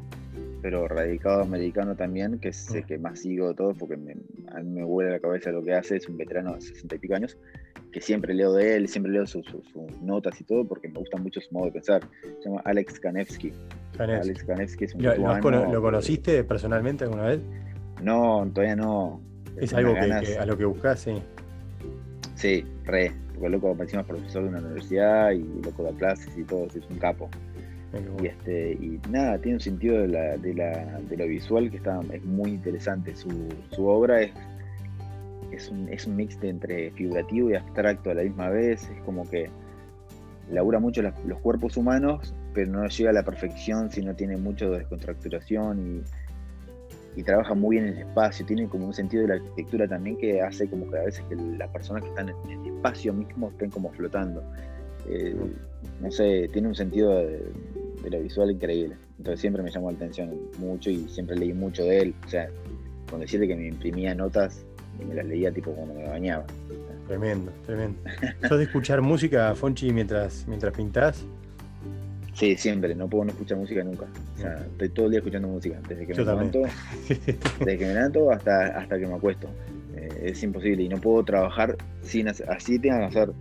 pero 0.62 0.86
radicado 0.86 1.42
americano 1.42 1.96
también, 1.96 2.38
que 2.38 2.48
es 2.48 2.72
el 2.72 2.84
mm. 2.84 2.86
que 2.86 2.98
más 2.98 3.18
sigo 3.18 3.48
de 3.48 3.54
todo, 3.54 3.74
porque 3.74 3.94
a 3.94 4.60
mí 4.60 4.70
me 4.70 4.84
vuela 4.84 5.10
la 5.10 5.18
cabeza 5.18 5.50
lo 5.50 5.62
que 5.62 5.74
hace, 5.74 5.96
es 5.96 6.08
un 6.08 6.16
veterano 6.16 6.54
de 6.54 6.60
60 6.60 6.94
y 6.94 6.98
pico 6.98 7.16
años, 7.16 7.36
que 7.90 8.00
siempre 8.00 8.32
leo 8.32 8.52
de 8.52 8.76
él, 8.76 8.88
siempre 8.88 9.10
leo 9.10 9.26
sus, 9.26 9.44
notas 10.00 10.40
y 10.40 10.44
todo, 10.44 10.64
porque 10.64 10.88
me 10.88 11.00
gusta 11.00 11.18
mucho 11.18 11.40
su 11.40 11.52
modo 11.52 11.66
de 11.66 11.72
pensar. 11.72 12.02
Se 12.40 12.48
llama 12.48 12.62
Alex 12.64 13.00
Kanevsky. 13.00 13.52
Alex 13.98 14.44
Kanevsky 14.44 14.84
es 14.84 14.94
un 14.94 15.02
¿Lo, 15.02 15.50
¿Lo, 15.50 15.82
conociste 15.82 16.44
personalmente 16.44 17.04
alguna 17.04 17.24
vez? 17.24 17.40
No, 18.00 18.48
todavía 18.54 18.76
no. 18.76 19.20
Es 19.56 19.74
algo 19.74 19.94
que, 19.94 20.36
a 20.38 20.46
lo 20.46 20.56
que 20.56 20.64
buscas, 20.64 21.00
sí. 21.00 21.20
Sí, 22.36 22.64
re, 22.84 23.12
porque 23.34 23.50
loco 23.50 23.76
encima 23.78 24.02
es 24.02 24.08
profesor 24.08 24.44
de 24.44 24.48
una 24.48 24.60
universidad 24.60 25.32
y 25.32 25.44
loco 25.62 25.82
da 25.82 25.92
clases 25.92 26.36
y 26.38 26.44
todo, 26.44 26.66
es 26.66 26.76
un 26.88 26.98
capo. 26.98 27.28
Y, 28.22 28.26
este, 28.26 28.72
y 28.72 29.00
nada, 29.10 29.38
tiene 29.38 29.56
un 29.56 29.60
sentido 29.60 29.98
de, 29.98 30.08
la, 30.08 30.36
de, 30.38 30.54
la, 30.54 31.00
de 31.08 31.16
lo 31.16 31.26
visual 31.26 31.70
que 31.70 31.76
está, 31.76 32.00
es 32.12 32.24
muy 32.24 32.52
interesante. 32.52 33.14
Su, 33.14 33.30
su 33.70 33.86
obra 33.86 34.22
es, 34.22 34.32
es, 35.50 35.68
un, 35.68 35.88
es 35.90 36.06
un 36.06 36.16
mix 36.16 36.40
de 36.40 36.48
entre 36.48 36.90
figurativo 36.92 37.50
y 37.50 37.54
abstracto 37.54 38.10
a 38.10 38.14
la 38.14 38.22
misma 38.22 38.48
vez. 38.48 38.88
Es 38.90 39.02
como 39.04 39.28
que 39.28 39.50
labura 40.50 40.78
mucho 40.78 41.02
los 41.02 41.38
cuerpos 41.40 41.76
humanos, 41.76 42.34
pero 42.54 42.70
no 42.70 42.86
llega 42.86 43.10
a 43.10 43.12
la 43.12 43.24
perfección 43.24 43.90
si 43.90 44.02
no 44.02 44.14
tiene 44.14 44.38
mucho 44.38 44.70
de 44.70 44.78
descontracturación 44.78 46.02
y, 47.16 47.20
y, 47.20 47.22
trabaja 47.22 47.54
muy 47.54 47.76
bien 47.76 47.88
en 47.88 47.94
el 47.98 48.08
espacio. 48.08 48.46
Tiene 48.46 48.68
como 48.68 48.86
un 48.86 48.94
sentido 48.94 49.22
de 49.22 49.28
la 49.28 49.34
arquitectura 49.34 49.86
también 49.86 50.16
que 50.16 50.40
hace 50.40 50.66
como 50.66 50.90
que 50.90 50.98
a 50.98 51.02
veces 51.02 51.22
que 51.28 51.36
las 51.36 51.68
personas 51.70 52.04
que 52.04 52.08
están 52.08 52.30
en 52.30 52.60
el 52.66 52.76
espacio 52.76 53.12
mismo 53.12 53.50
estén 53.50 53.70
como 53.70 53.90
flotando. 53.90 54.42
Eh, 55.08 55.36
no 56.00 56.10
sé, 56.10 56.48
tiene 56.52 56.68
un 56.68 56.74
sentido 56.74 57.16
de, 57.16 57.42
de 58.02 58.10
lo 58.10 58.20
visual 58.20 58.50
increíble. 58.50 58.96
Entonces 59.18 59.40
siempre 59.40 59.62
me 59.62 59.70
llamó 59.70 59.90
la 59.90 59.96
atención 59.96 60.36
mucho 60.58 60.90
y 60.90 61.08
siempre 61.08 61.36
leí 61.36 61.52
mucho 61.52 61.84
de 61.84 61.98
él. 62.00 62.14
O 62.26 62.28
sea, 62.28 62.48
con 63.10 63.20
decirle 63.20 63.46
que 63.46 63.56
me 63.56 63.68
imprimía 63.68 64.14
notas, 64.14 64.64
me 65.06 65.14
las 65.14 65.26
leía 65.26 65.52
tipo 65.52 65.72
cuando 65.72 65.94
me 65.94 66.08
bañaba. 66.08 66.44
Tremendo, 67.06 67.52
tremendo. 67.66 67.98
¿Sos 68.48 68.58
de 68.58 68.64
escuchar 68.64 69.02
música, 69.02 69.54
Fonchi, 69.54 69.92
mientras, 69.92 70.46
mientras 70.46 70.72
pintás? 70.74 71.24
Sí, 72.34 72.56
siempre, 72.56 72.94
no 72.94 73.08
puedo 73.08 73.24
no 73.24 73.30
escuchar 73.32 73.58
música 73.58 73.84
nunca. 73.84 74.06
O 74.36 74.40
sea, 74.40 74.56
estoy 74.56 74.88
todo 74.88 75.06
el 75.06 75.12
día 75.12 75.18
escuchando 75.18 75.48
música, 75.48 75.78
desde 75.88 76.06
que 76.06 76.14
me 76.14 76.24
levanto, 76.24 76.62
desde 77.08 77.78
que 77.78 77.86
me 77.86 77.94
levanto 77.94 78.30
hasta, 78.30 78.78
hasta 78.78 78.98
que 78.98 79.06
me 79.06 79.14
acuesto. 79.14 79.48
Eh, 79.94 80.30
es 80.30 80.42
imposible 80.42 80.82
y 80.82 80.88
no 80.88 80.98
puedo 80.98 81.22
trabajar 81.24 81.76
sin 82.00 82.28
hacer, 82.28 82.48
así 82.48 82.78
tenga 82.78 83.00
que 83.00 83.04
hacer 83.04 83.32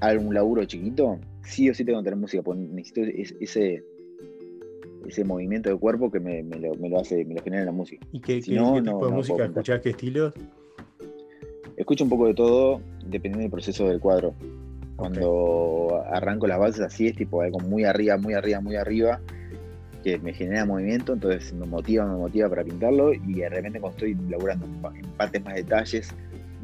algún 0.00 0.34
laburo 0.34 0.64
chiquito, 0.64 1.20
sí 1.44 1.68
o 1.70 1.74
sí 1.74 1.84
tengo 1.84 2.00
que 2.00 2.04
tener 2.04 2.18
música, 2.18 2.42
porque 2.42 2.60
necesito 2.60 3.02
ese, 3.02 3.82
ese 5.06 5.24
movimiento 5.24 5.68
de 5.70 5.76
cuerpo 5.76 6.10
que 6.10 6.20
me, 6.20 6.42
lo, 6.42 6.98
hace, 6.98 7.24
me 7.24 7.34
lo 7.34 7.42
genera 7.42 7.64
la 7.64 7.72
música. 7.72 8.06
¿Y 8.12 8.20
qué, 8.20 8.40
tipo 8.40 9.06
de 9.06 9.12
música 9.12 9.44
escuchás? 9.44 9.80
¿Qué 9.80 9.90
estilos? 9.90 10.34
Escucho 11.76 12.04
un 12.04 12.10
poco 12.10 12.26
de 12.26 12.34
todo, 12.34 12.80
dependiendo 13.06 13.40
del 13.40 13.50
proceso 13.50 13.88
del 13.88 14.00
cuadro. 14.00 14.34
Cuando 14.96 16.04
arranco 16.10 16.46
las 16.46 16.58
bases 16.58 16.80
así 16.82 17.06
es 17.06 17.16
tipo 17.16 17.40
algo 17.40 17.58
muy 17.58 17.84
arriba, 17.84 18.18
muy 18.18 18.34
arriba, 18.34 18.60
muy 18.60 18.76
arriba, 18.76 19.20
que 20.04 20.18
me 20.18 20.34
genera 20.34 20.66
movimiento, 20.66 21.14
entonces 21.14 21.54
me 21.54 21.66
motiva, 21.66 22.04
me 22.04 22.18
motiva 22.18 22.50
para 22.50 22.64
pintarlo 22.64 23.14
y 23.14 23.34
de 23.34 23.48
repente 23.48 23.80
cuando 23.80 23.96
estoy 23.96 24.16
laburando 24.28 24.66
en 24.94 25.10
partes 25.12 25.42
más 25.42 25.54
detalles, 25.54 26.14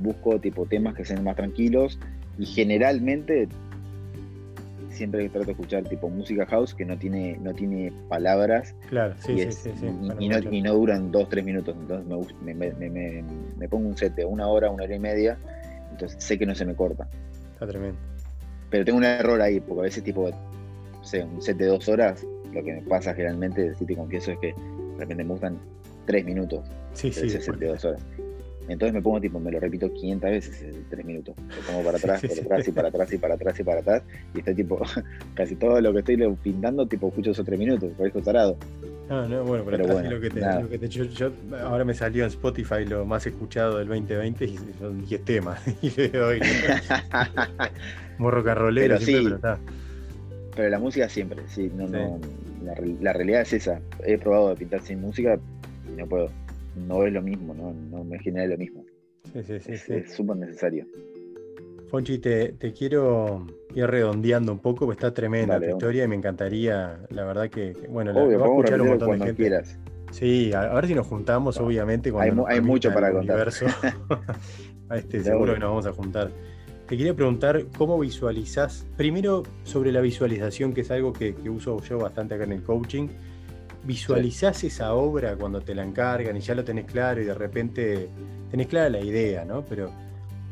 busco 0.02 0.38
tipo 0.38 0.66
temas 0.66 0.94
que 0.94 1.04
sean 1.04 1.24
más 1.24 1.36
tranquilos 1.36 1.98
y 2.38 2.44
generalmente 2.44 3.48
siempre 4.96 5.28
trato 5.28 5.46
de 5.46 5.52
escuchar 5.52 5.84
tipo 5.84 6.08
música 6.08 6.46
house 6.46 6.74
que 6.74 6.84
no 6.84 6.98
tiene, 6.98 7.38
no 7.40 7.54
tiene 7.54 7.92
palabras. 8.08 8.74
Claro, 8.88 9.14
sí, 9.18 9.38
sí, 9.38 9.70
sí, 9.74 9.86
y, 10.18 10.28
no, 10.28 10.38
y, 10.38 10.62
no, 10.62 10.74
duran 10.74 11.12
dos, 11.12 11.28
tres 11.28 11.44
minutos. 11.44 11.76
Entonces 11.78 12.34
me, 12.42 12.54
me, 12.54 12.72
me, 12.72 13.24
me, 13.56 13.68
pongo 13.68 13.88
un 13.88 13.96
set 13.96 14.14
de 14.14 14.24
una 14.24 14.48
hora, 14.48 14.70
una 14.70 14.84
hora 14.84 14.94
y 14.94 14.98
media. 14.98 15.38
Entonces 15.90 16.22
sé 16.22 16.38
que 16.38 16.46
no 16.46 16.54
se 16.54 16.64
me 16.64 16.74
corta. 16.74 17.08
Está 17.52 17.66
tremendo. 17.66 17.98
Pero 18.70 18.84
tengo 18.84 18.98
un 18.98 19.04
error 19.04 19.40
ahí, 19.40 19.60
porque 19.60 19.80
a 19.80 19.84
veces 19.84 20.02
tipo, 20.02 20.28
no 20.28 21.04
sé, 21.04 21.22
un 21.22 21.40
set 21.40 21.56
de 21.56 21.66
dos 21.66 21.88
horas, 21.88 22.26
lo 22.52 22.64
que 22.64 22.74
me 22.74 22.82
pasa 22.82 23.14
generalmente, 23.14 23.74
si 23.74 23.86
te 23.86 23.94
confieso, 23.94 24.32
es 24.32 24.38
que 24.38 24.48
de 24.48 24.98
repente 24.98 25.24
me 25.24 25.30
gustan 25.30 25.58
tres 26.06 26.24
minutos. 26.24 26.66
Sí, 26.92 27.12
sí. 27.12 27.26
Ese 27.26 27.40
set 27.40 27.56
de 27.56 27.66
dos 27.68 27.84
horas. 27.84 28.02
Entonces 28.68 28.92
me 28.92 29.02
pongo 29.02 29.20
tipo, 29.20 29.38
me 29.38 29.50
lo 29.50 29.60
repito 29.60 29.92
500 29.92 30.30
veces 30.30 30.62
en 30.62 30.84
3 30.88 31.04
minutos. 31.04 31.34
Lo 31.36 31.72
pongo 31.72 31.84
para 31.84 31.98
atrás, 31.98 32.22
para 32.22 32.40
atrás 32.40 32.68
y 32.68 32.72
para 32.72 32.88
atrás 32.88 33.12
y 33.12 33.18
para 33.18 33.34
atrás 33.34 33.60
y 33.60 33.62
para 33.62 33.80
atrás. 33.80 34.02
Y 34.34 34.38
está 34.38 34.54
tipo, 34.54 34.80
casi 35.34 35.56
todo 35.56 35.80
lo 35.80 35.92
que 35.92 36.00
estoy 36.00 36.36
pintando, 36.42 36.86
tipo, 36.86 37.08
escucho 37.08 37.30
esos 37.30 37.44
3 37.44 37.58
minutos, 37.58 37.92
parezco 37.96 38.20
tarado. 38.20 38.56
No, 39.08 39.28
no, 39.28 39.44
bueno, 39.44 39.64
pero, 39.64 39.86
pero 39.86 40.10
lo 40.10 40.20
que 40.20 40.30
te, 40.30 40.40
lo 40.40 40.68
que 40.68 40.78
te 40.78 40.88
yo, 40.88 41.30
ahora 41.62 41.84
me 41.84 41.94
salió 41.94 42.24
en 42.24 42.28
Spotify 42.28 42.84
lo 42.84 43.06
más 43.06 43.24
escuchado 43.24 43.78
del 43.78 43.86
2020 43.86 44.44
y 44.44 44.58
son 44.80 45.06
10 45.06 45.24
temas. 45.24 45.60
y 45.82 45.90
le 45.90 46.08
doy. 46.08 46.40
Morro 48.18 48.42
carrolero, 48.42 48.96
pero, 48.98 49.22
pero 49.22 49.36
está. 49.36 49.58
Pero 50.56 50.68
la 50.70 50.78
música 50.80 51.08
siempre, 51.08 51.42
sí, 51.46 51.70
no, 51.72 51.86
no. 51.86 52.18
La, 52.64 52.74
la 53.00 53.12
realidad 53.12 53.42
es 53.42 53.52
esa. 53.52 53.80
He 54.04 54.18
probado 54.18 54.48
de 54.48 54.56
pintar 54.56 54.80
sin 54.82 55.00
música 55.00 55.38
y 55.88 55.96
no 55.96 56.06
puedo 56.06 56.30
no 56.76 57.04
es 57.04 57.12
lo 57.12 57.22
mismo, 57.22 57.54
no, 57.54 57.72
no 57.72 58.04
me 58.04 58.18
genera 58.18 58.46
lo 58.46 58.58
mismo. 58.58 58.84
Sí, 59.32 59.42
sí, 59.60 59.76
sí. 59.76 59.94
Es 59.94 60.14
súper 60.14 60.36
necesario. 60.36 60.86
Fonchi, 61.88 62.18
te, 62.18 62.56
quiero 62.76 63.46
ir 63.74 63.86
redondeando 63.86 64.52
un 64.52 64.58
poco, 64.58 64.86
porque 64.86 64.98
está 64.98 65.14
tremenda 65.14 65.60
tu 65.60 65.66
historia 65.66 66.04
y 66.04 66.08
me 66.08 66.16
encantaría, 66.16 67.00
la 67.10 67.24
verdad 67.24 67.48
que, 67.48 67.72
bueno, 67.88 68.12
la, 68.12 68.24
va 68.36 68.46
a 68.46 68.48
escuchar 68.48 68.80
un 68.80 68.88
montón 68.88 69.10
de 69.12 69.18
gente. 69.18 69.34
Quieras. 69.34 69.78
Sí, 70.10 70.52
a, 70.52 70.72
ver 70.74 70.86
si 70.86 70.94
nos 70.94 71.06
juntamos, 71.06 71.58
obviamente. 71.58 72.10
Cuando 72.10 72.46
hay, 72.46 72.60
mucho 72.60 72.92
para 72.92 73.12
contar. 73.12 73.48
este, 74.94 75.22
seguro 75.22 75.54
que 75.54 75.60
nos 75.60 75.70
vamos 75.70 75.86
a 75.86 75.92
juntar. 75.92 76.30
Te 76.88 76.96
quería 76.96 77.14
preguntar 77.14 77.64
cómo 77.76 77.98
visualizás, 77.98 78.86
primero 78.96 79.42
sobre 79.64 79.90
la 79.90 80.00
visualización, 80.00 80.72
que 80.72 80.82
es 80.82 80.90
algo 80.90 81.12
que, 81.12 81.34
que 81.34 81.50
uso 81.50 81.80
yo 81.82 81.98
bastante 81.98 82.34
acá 82.34 82.44
en 82.44 82.52
el 82.52 82.62
coaching 82.62 83.08
visualizás 83.86 84.64
esa 84.64 84.94
obra 84.94 85.36
cuando 85.36 85.60
te 85.60 85.74
la 85.74 85.84
encargan 85.84 86.36
y 86.36 86.40
ya 86.40 86.54
lo 86.54 86.64
tenés 86.64 86.86
claro 86.86 87.20
y 87.22 87.24
de 87.24 87.34
repente 87.34 88.08
tenés 88.50 88.66
clara 88.66 88.90
la 88.90 89.00
idea, 89.00 89.44
¿no? 89.44 89.64
Pero 89.64 89.90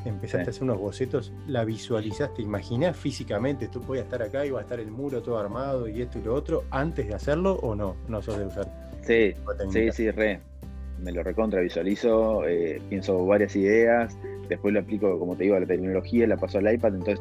empezaste 0.04 0.48
a 0.48 0.50
hacer 0.50 0.62
unos 0.62 0.78
bocetos, 0.78 1.32
la 1.46 1.64
visualizaste, 1.64 2.42
imaginás 2.42 2.96
físicamente, 2.96 3.68
tú 3.68 3.80
podías 3.80 4.04
estar 4.04 4.22
acá 4.22 4.44
y 4.44 4.50
va 4.50 4.60
a 4.60 4.62
estar 4.62 4.78
el 4.78 4.90
muro 4.90 5.22
todo 5.22 5.38
armado 5.38 5.88
y 5.88 6.02
esto 6.02 6.18
y 6.18 6.22
lo 6.22 6.34
otro, 6.34 6.64
antes 6.70 7.08
de 7.08 7.14
hacerlo 7.14 7.54
o 7.62 7.74
no, 7.74 7.96
no 8.08 8.22
sos 8.22 8.38
de 8.38 8.46
usar. 8.46 8.68
Sí, 9.02 9.34
sí, 9.70 9.90
sí, 9.92 10.10
re. 10.10 10.40
Me 11.02 11.12
lo 11.12 11.22
recontra 11.22 11.60
visualizo, 11.60 12.46
eh, 12.46 12.80
pienso 12.88 13.26
varias 13.26 13.56
ideas, 13.56 14.16
después 14.48 14.72
lo 14.72 14.80
aplico, 14.80 15.18
como 15.18 15.36
te 15.36 15.44
digo, 15.44 15.56
a 15.56 15.60
la 15.60 15.66
tecnología, 15.66 16.26
la 16.26 16.36
paso 16.36 16.58
al 16.58 16.72
iPad, 16.72 16.94
entonces 16.94 17.20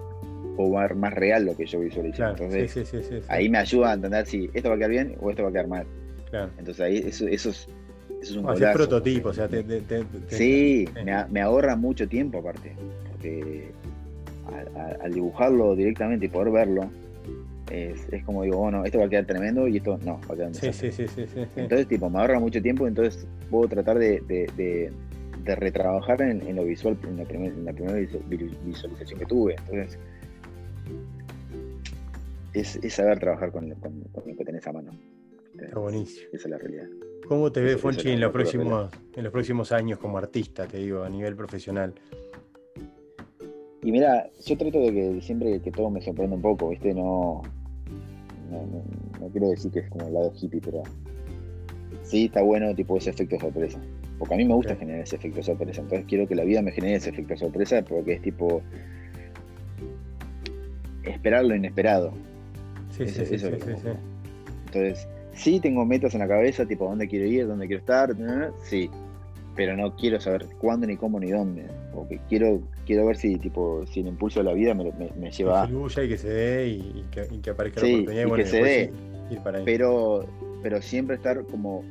puedo 0.56 0.74
ver 0.74 0.96
más 0.96 1.14
real 1.14 1.46
lo 1.46 1.56
que 1.56 1.66
yo 1.66 1.80
visualizo. 1.80 2.28
entonces, 2.28 3.26
ahí 3.28 3.50
me 3.50 3.58
ayuda 3.58 3.92
a 3.92 3.94
entender 3.94 4.26
si 4.26 4.50
esto 4.54 4.70
va 4.70 4.76
a 4.76 4.78
quedar 4.78 4.92
bien 4.92 5.16
o 5.20 5.30
esto 5.30 5.44
va 5.44 5.50
a 5.50 5.52
quedar 5.52 5.68
mal. 5.68 5.88
Entonces 6.34 6.80
ahí 6.82 6.98
eso, 6.98 7.28
eso, 7.28 7.50
es, 7.50 7.68
eso 8.22 8.32
es 8.32 8.36
un 8.36 8.44
golazo. 8.44 8.78
prototipo, 8.78 9.30
o 9.30 9.34
sea, 9.34 9.48
Sí, 10.28 10.88
me, 11.30 11.42
ahorra 11.42 11.76
mucho 11.76 12.08
tiempo 12.08 12.40
aparte, 12.40 12.76
porque 13.12 13.72
al, 15.02 15.14
dibujarlo 15.14 15.76
directamente 15.76 16.26
y 16.26 16.30
poder 16.30 16.52
verlo, 16.52 16.90
es, 17.72 18.08
es, 18.12 18.24
como 18.24 18.44
digo, 18.44 18.58
bueno, 18.58 18.84
esto 18.84 19.00
va 19.00 19.06
a 19.06 19.10
quedar 19.10 19.26
tremendo 19.26 19.68
y 19.68 19.78
esto 19.78 19.98
no, 20.04 20.20
va 20.30 20.34
a 20.34 20.38
quedar 20.38 20.54
sí, 20.54 20.74
sí, 20.74 20.92
sí, 20.92 21.08
sí, 21.08 21.26
Entonces, 21.56 21.88
tipo, 21.88 22.10
me 22.10 22.20
ahorra 22.20 22.40
mucho 22.40 22.62
tiempo, 22.62 22.88
entonces 22.88 23.26
puedo 23.50 23.68
tratar 23.68 23.98
de, 24.00 24.22
de, 24.22 24.92
de, 25.46 25.56
retrabajar 25.56 26.22
en, 26.22 26.56
lo 26.56 26.64
visual, 26.64 26.98
en 27.04 27.18
la, 27.18 27.24
en 27.24 27.66
la 27.66 27.74
primera 27.74 27.98
visualización 28.66 29.20
que 29.20 29.26
tuve. 29.26 29.56
Entonces, 29.68 30.00
es, 32.54 32.76
es 32.78 32.94
saber 32.94 33.20
trabajar 33.20 33.52
con, 33.52 33.70
con, 33.76 34.02
con, 34.12 34.24
lo 34.26 34.38
que 34.38 34.46
tenés 34.46 34.66
a 34.68 34.72
mano. 34.72 34.92
Está 35.60 35.80
buenísimo. 35.80 36.28
Esa 36.34 36.48
es 36.48 36.50
la 36.50 36.58
realidad. 36.58 36.88
¿Cómo 37.28 37.52
te 37.52 37.62
ves, 37.62 37.80
Fonchi, 37.80 38.10
en 38.10 38.20
los, 38.20 38.32
próximos, 38.32 38.92
en 39.16 39.24
los 39.24 39.32
próximos 39.32 39.72
años 39.72 39.98
como 39.98 40.18
artista, 40.18 40.68
te 40.68 40.78
digo, 40.78 41.04
a 41.04 41.10
nivel 41.10 41.36
profesional? 41.36 41.94
Y 43.82 43.92
mira, 43.92 44.30
yo 44.46 44.58
trato 44.58 44.80
de 44.80 44.94
que 44.94 45.22
siempre 45.22 45.60
que 45.62 45.72
todo 45.72 45.90
me 45.90 46.02
sorprenda 46.02 46.36
un 46.36 46.42
poco, 46.42 46.70
¿viste? 46.70 46.94
No, 46.94 47.42
no, 48.50 49.30
quiero 49.32 49.50
decir 49.50 49.72
que 49.72 49.80
es 49.80 49.90
como 49.90 50.08
el 50.08 50.14
lado 50.14 50.34
hippie, 50.40 50.62
pero 50.62 50.84
sí 52.02 52.26
está 52.26 52.42
bueno 52.42 52.74
tipo 52.76 52.98
ese 52.98 53.10
efecto 53.10 53.40
sorpresa. 53.40 53.80
Porque 54.20 54.34
a 54.36 54.38
mí 54.38 54.46
me 54.46 54.54
gusta 54.54 54.76
generar 54.76 55.02
ese 55.02 55.16
efecto 55.16 55.44
sorpresa. 55.44 55.82
Entonces 55.82 56.06
quiero 56.08 56.28
que 56.28 56.36
la 56.36 56.44
vida 56.44 56.62
me 56.62 56.72
genere 56.72 56.96
ese 56.96 57.10
efecto 57.10 57.36
sorpresa 57.36 57.82
porque 57.84 58.14
es 58.14 58.22
tipo 58.22 58.62
esperar 61.04 61.46
lo 61.46 61.56
inesperado. 61.56 62.14
Sí, 62.92 63.08
sí, 63.08 63.26
sí, 63.26 63.40
sí, 63.40 63.48
Entonces, 64.66 65.08
Sí, 65.34 65.60
tengo 65.60 65.86
metas 65.86 66.14
en 66.14 66.20
la 66.20 66.28
cabeza, 66.28 66.66
tipo 66.66 66.86
dónde 66.86 67.08
quiero 67.08 67.26
ir, 67.26 67.48
dónde 67.48 67.68
quiero 67.68 67.80
estar, 67.80 68.16
sí, 68.64 68.90
pero 69.56 69.78
no 69.78 69.96
quiero 69.96 70.20
saber 70.20 70.48
cuándo, 70.60 70.88
ni 70.88 70.98
cómo, 70.98 71.20
ni 71.20 71.30
dónde. 71.30 71.66
Porque 71.94 72.20
quiero, 72.28 72.62
quiero 72.86 73.06
ver 73.06 73.18
si 73.18 73.38
tipo 73.38 73.86
si 73.86 74.00
el 74.00 74.08
impulso 74.08 74.40
de 74.40 74.46
la 74.46 74.54
vida 74.54 74.74
me, 74.74 74.92
me, 75.16 75.32
lleva 75.32 75.64
a. 75.64 75.70
y 75.70 76.08
que 76.08 76.18
se 76.18 76.30
dé 76.30 76.68
y, 76.68 77.06
que, 77.12 77.50
aparezca 77.50 77.82
la 77.82 77.88
oportunidad. 77.88 78.28
Y, 78.28 78.32
que 78.32 78.46
se 78.46 78.62
dé. 78.64 78.94
Pero, 79.66 80.28
pero 80.62 80.82
siempre 80.82 81.16
estar 81.16 81.44
como 81.46 81.84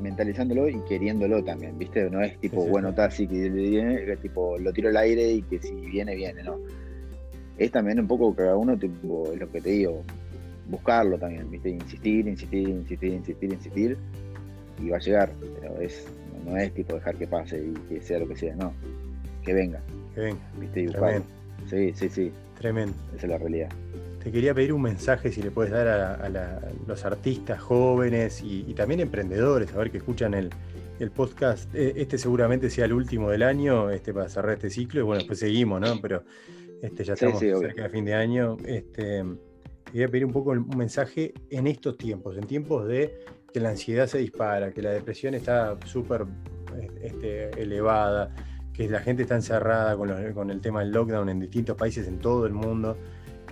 mentalizándolo 0.00 0.68
y 0.68 0.80
queriéndolo 0.88 1.42
también, 1.42 1.76
¿viste? 1.78 2.08
No 2.08 2.22
es 2.22 2.38
tipo, 2.38 2.64
bueno, 2.66 2.90
está 2.90 3.06
así 3.06 3.26
que 3.26 3.48
viene, 3.48 4.16
tipo, 4.18 4.58
lo 4.58 4.72
tiro 4.72 4.90
al 4.90 4.96
aire 4.96 5.32
y 5.32 5.42
que 5.42 5.58
si 5.58 5.74
viene, 5.74 6.14
viene, 6.14 6.42
¿no? 6.42 6.58
Es 7.56 7.72
también 7.72 7.98
un 7.98 8.06
poco 8.06 8.34
cada 8.34 8.56
uno, 8.56 8.78
tipo, 8.78 9.32
es 9.32 9.40
lo 9.40 9.50
que 9.50 9.60
te 9.60 9.70
digo, 9.70 10.04
buscarlo 10.68 11.18
también, 11.18 11.50
¿viste? 11.50 11.70
Insistir, 11.70 12.28
insistir, 12.28 12.68
insistir, 12.68 13.12
insistir, 13.12 13.52
insistir, 13.52 13.98
y 14.80 14.90
va 14.90 14.98
a 14.98 15.00
llegar, 15.00 15.32
pero 15.60 15.80
es, 15.80 16.06
no 16.44 16.56
es 16.56 16.72
tipo 16.72 16.94
dejar 16.94 17.16
que 17.16 17.26
pase 17.26 17.58
y 17.64 17.72
que 17.88 18.00
sea 18.00 18.18
lo 18.18 18.28
que 18.28 18.36
sea, 18.36 18.54
no, 18.54 18.72
que 19.44 19.54
venga. 19.54 19.80
Que 20.14 20.20
venga. 20.20 20.50
¿Viste? 20.58 20.82
Y 20.82 20.86
buscarlo. 20.86 21.24
Sí, 21.68 21.92
sí, 21.94 22.08
sí. 22.08 22.32
Tremendo. 22.58 22.94
Esa 23.14 23.26
es 23.26 23.30
la 23.30 23.38
realidad. 23.38 23.68
Te 24.22 24.32
quería 24.32 24.52
pedir 24.52 24.72
un 24.72 24.82
mensaje 24.82 25.30
si 25.30 25.42
le 25.42 25.50
puedes 25.50 25.72
dar 25.72 25.88
a, 25.88 26.28
los 26.86 27.04
artistas 27.04 27.60
jóvenes 27.60 28.42
y, 28.42 28.74
también 28.74 29.00
emprendedores, 29.00 29.72
a 29.72 29.78
ver 29.78 29.90
que 29.90 29.98
escuchan 29.98 30.34
el, 30.34 30.50
podcast. 31.14 31.72
E, 31.74 31.94
este 31.96 32.18
seguramente 32.18 32.70
sea 32.70 32.84
el 32.84 32.92
último 32.92 33.30
del 33.30 33.42
año, 33.42 33.90
este 33.90 34.12
para 34.12 34.28
cerrar 34.28 34.54
este 34.54 34.70
ciclo, 34.70 35.00
y 35.00 35.04
bueno, 35.04 35.18
después 35.20 35.38
seguimos, 35.38 35.80
¿no? 35.80 36.00
Pero 36.02 36.24
este 36.82 37.04
ya 37.04 37.14
estamos 37.14 37.38
cerca 37.38 37.84
de 37.84 37.88
fin 37.88 38.04
de 38.04 38.14
año. 38.14 38.56
Este, 38.66 39.24
quería 39.90 40.08
pedir 40.08 40.24
un 40.24 40.32
poco 40.32 40.50
un 40.50 40.76
mensaje 40.76 41.32
en 41.50 41.66
estos 41.66 41.96
tiempos, 41.96 42.36
en 42.36 42.46
tiempos 42.46 42.86
de 42.86 43.24
que 43.52 43.60
la 43.60 43.70
ansiedad 43.70 44.06
se 44.06 44.18
dispara, 44.18 44.72
que 44.72 44.82
la 44.82 44.90
depresión 44.90 45.34
está 45.34 45.76
súper 45.86 46.26
este, 47.02 47.50
elevada, 47.60 48.34
que 48.72 48.88
la 48.88 49.00
gente 49.00 49.22
está 49.22 49.34
encerrada 49.34 49.96
con, 49.96 50.50
el 50.50 50.60
tema 50.60 50.80
del 50.80 50.92
lockdown 50.92 51.28
en 51.28 51.40
distintos 51.40 51.76
países 51.76 52.06
en 52.06 52.18
todo 52.18 52.46
el 52.46 52.52
mundo, 52.52 52.96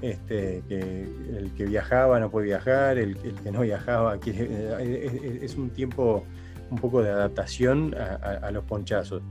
este, 0.02 0.62
que 0.68 1.02
el 1.36 1.52
que 1.56 1.64
viajaba 1.64 2.20
no 2.20 2.30
puede 2.30 2.46
viajar, 2.46 2.98
el, 2.98 3.16
que 3.16 3.50
no 3.50 3.62
viajaba, 3.62 4.20
que, 4.20 5.40
es, 5.42 5.56
un 5.56 5.70
tiempo 5.70 6.24
un 6.70 6.78
poco 6.78 7.02
de 7.02 7.10
adaptación 7.10 7.94
a, 7.94 8.50
los 8.50 8.64
ponchazos. 8.64 9.22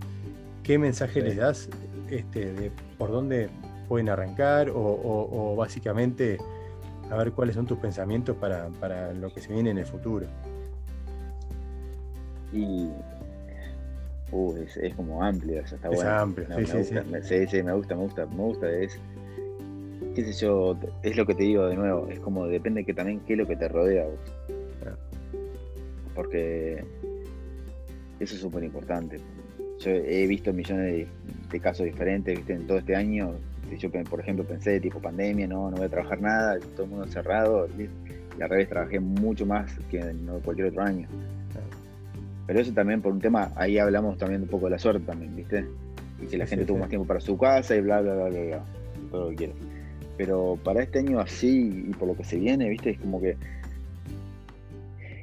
¿Qué 0.64 0.80
mensaje 0.80 1.22
les 1.22 1.38
das 1.38 1.70
este, 2.10 2.52
de 2.54 2.72
por 2.98 3.12
dónde 3.12 3.50
pueden 3.88 4.10
arrancar 4.10 4.72
o 4.74 5.56
básicamente 5.56 6.40
a 7.10 7.16
ver 7.16 7.32
cuáles 7.32 7.56
son 7.56 7.66
tus 7.66 7.78
pensamientos 7.78 8.36
para, 8.38 9.14
lo 9.14 9.34
que 9.34 9.42
se 9.42 9.54
viene 9.54 9.72
en 9.72 9.78
el 9.78 9.86
futuro. 9.86 10.26
Y 12.52 12.90
uh, 14.32 14.56
es, 14.58 14.96
como 14.96 15.24
amplio, 15.24 15.62
eso 15.62 15.76
está 15.76 15.90
es 15.90 15.96
bueno. 15.96 16.12
amplio, 16.12 16.48
sí, 16.58 16.66
sí, 16.66 16.84
sí. 16.84 16.96
Me, 17.12 17.22
sí, 17.22 17.64
me 17.64 17.74
gusta, 17.74 17.96
me 17.96 18.04
gusta, 18.04 18.26
me 18.26 18.44
gusta, 18.44 18.70
es, 18.70 18.98
qué 20.16 20.24
sé 20.24 20.46
yo, 20.46 20.78
es 21.04 21.18
lo 21.18 21.26
que 21.26 21.36
te 21.36 21.44
digo 21.44 21.68
de 21.68 21.76
nuevo, 21.76 22.08
es 22.10 22.20
como 22.20 22.48
depende 22.48 22.86
que 22.86 22.94
también 22.94 23.20
qué 23.22 23.34
es 23.34 23.40
lo 23.40 23.48
que 23.48 23.56
te 23.56 23.68
rodea 23.68 24.06
vos. 24.06 24.34
Porque 26.16 26.86
eso 28.20 28.36
es 28.36 28.42
súper 28.42 28.64
importante. 28.64 29.20
Yo 29.80 29.92
he 29.92 30.26
visto 30.26 30.54
millones 30.54 31.08
de, 31.52 31.60
casos 31.60 31.86
diferentes 31.86 32.38
¿viste? 32.38 32.54
en 32.54 32.66
todo 32.66 32.78
este 32.78 32.96
año. 32.96 33.36
Yo, 33.78 33.90
por 33.92 34.20
ejemplo, 34.20 34.46
pensé 34.46 34.80
tipo 34.80 35.00
pandemia, 35.00 35.48
no, 35.48 35.70
no 35.70 35.78
voy 35.78 35.86
a 35.86 35.90
trabajar 35.90 36.22
nada, 36.22 36.60
todo 36.76 36.84
el 36.84 36.90
mundo 36.90 37.08
cerrado. 37.08 37.68
Y 37.78 38.42
al 38.42 38.50
revés, 38.50 38.70
trabajé 38.70 39.00
mucho 39.00 39.46
más 39.46 39.72
que 39.90 40.00
en 40.00 40.28
cualquier 40.44 40.68
otro 40.68 40.84
año. 40.84 41.08
Pero 42.48 42.60
eso 42.60 42.74
también 42.74 43.02
por 43.02 43.14
un 43.14 43.20
tema, 43.20 43.52
ahí 43.56 43.78
hablamos 43.78 44.18
también 44.18 44.44
un 44.44 44.48
poco 44.48 44.66
de 44.66 44.72
la 44.72 44.80
suerte 44.80 45.06
también, 45.06 45.36
¿viste? 45.36 45.66
Y 46.22 46.28
que 46.28 46.38
la 46.38 46.46
gente 46.46 46.66
tuvo 46.66 46.78
más 46.78 46.90
tiempo 46.90 47.08
para 47.08 47.20
su 47.20 47.38
casa 47.38 47.76
y 47.76 47.82
bla, 47.82 48.02
bla, 48.02 48.14
bla, 48.14 48.30
bla, 48.30 48.42
bla, 48.42 48.66
todo 49.10 49.24
lo 49.24 49.30
que 49.32 49.36
quiera. 49.36 49.54
Pero 50.18 50.58
para 50.64 50.84
este 50.84 51.00
año 51.00 51.20
así 51.20 51.86
y 51.90 51.94
por 51.94 52.08
lo 52.08 52.16
que 52.16 52.24
se 52.24 52.38
viene, 52.38 52.70
¿viste? 52.70 52.92
Es 52.92 53.00
como 53.00 53.20
que 53.20 53.36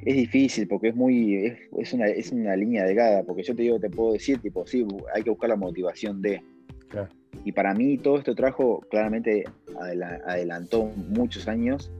es 0.05 0.15
difícil 0.15 0.67
porque 0.67 0.89
es 0.89 0.95
muy, 0.95 1.45
es, 1.77 1.93
una, 1.93 2.07
es 2.07 2.31
una 2.31 2.55
línea 2.55 2.83
delgada, 2.83 3.23
porque 3.23 3.43
yo 3.43 3.55
te 3.55 3.63
digo, 3.63 3.79
te 3.79 3.89
puedo 3.89 4.13
decir, 4.13 4.39
tipo, 4.39 4.67
sí, 4.67 4.85
hay 5.13 5.23
que 5.23 5.29
buscar 5.29 5.49
la 5.49 5.55
motivación 5.55 6.21
de. 6.21 6.41
Y 7.45 7.51
para 7.51 7.73
mí 7.73 7.97
todo 7.97 8.17
esto 8.17 8.35
trajo, 8.35 8.81
claramente 8.89 9.43
adelantó 10.25 10.91
muchos 11.09 11.47
años, 11.47 11.91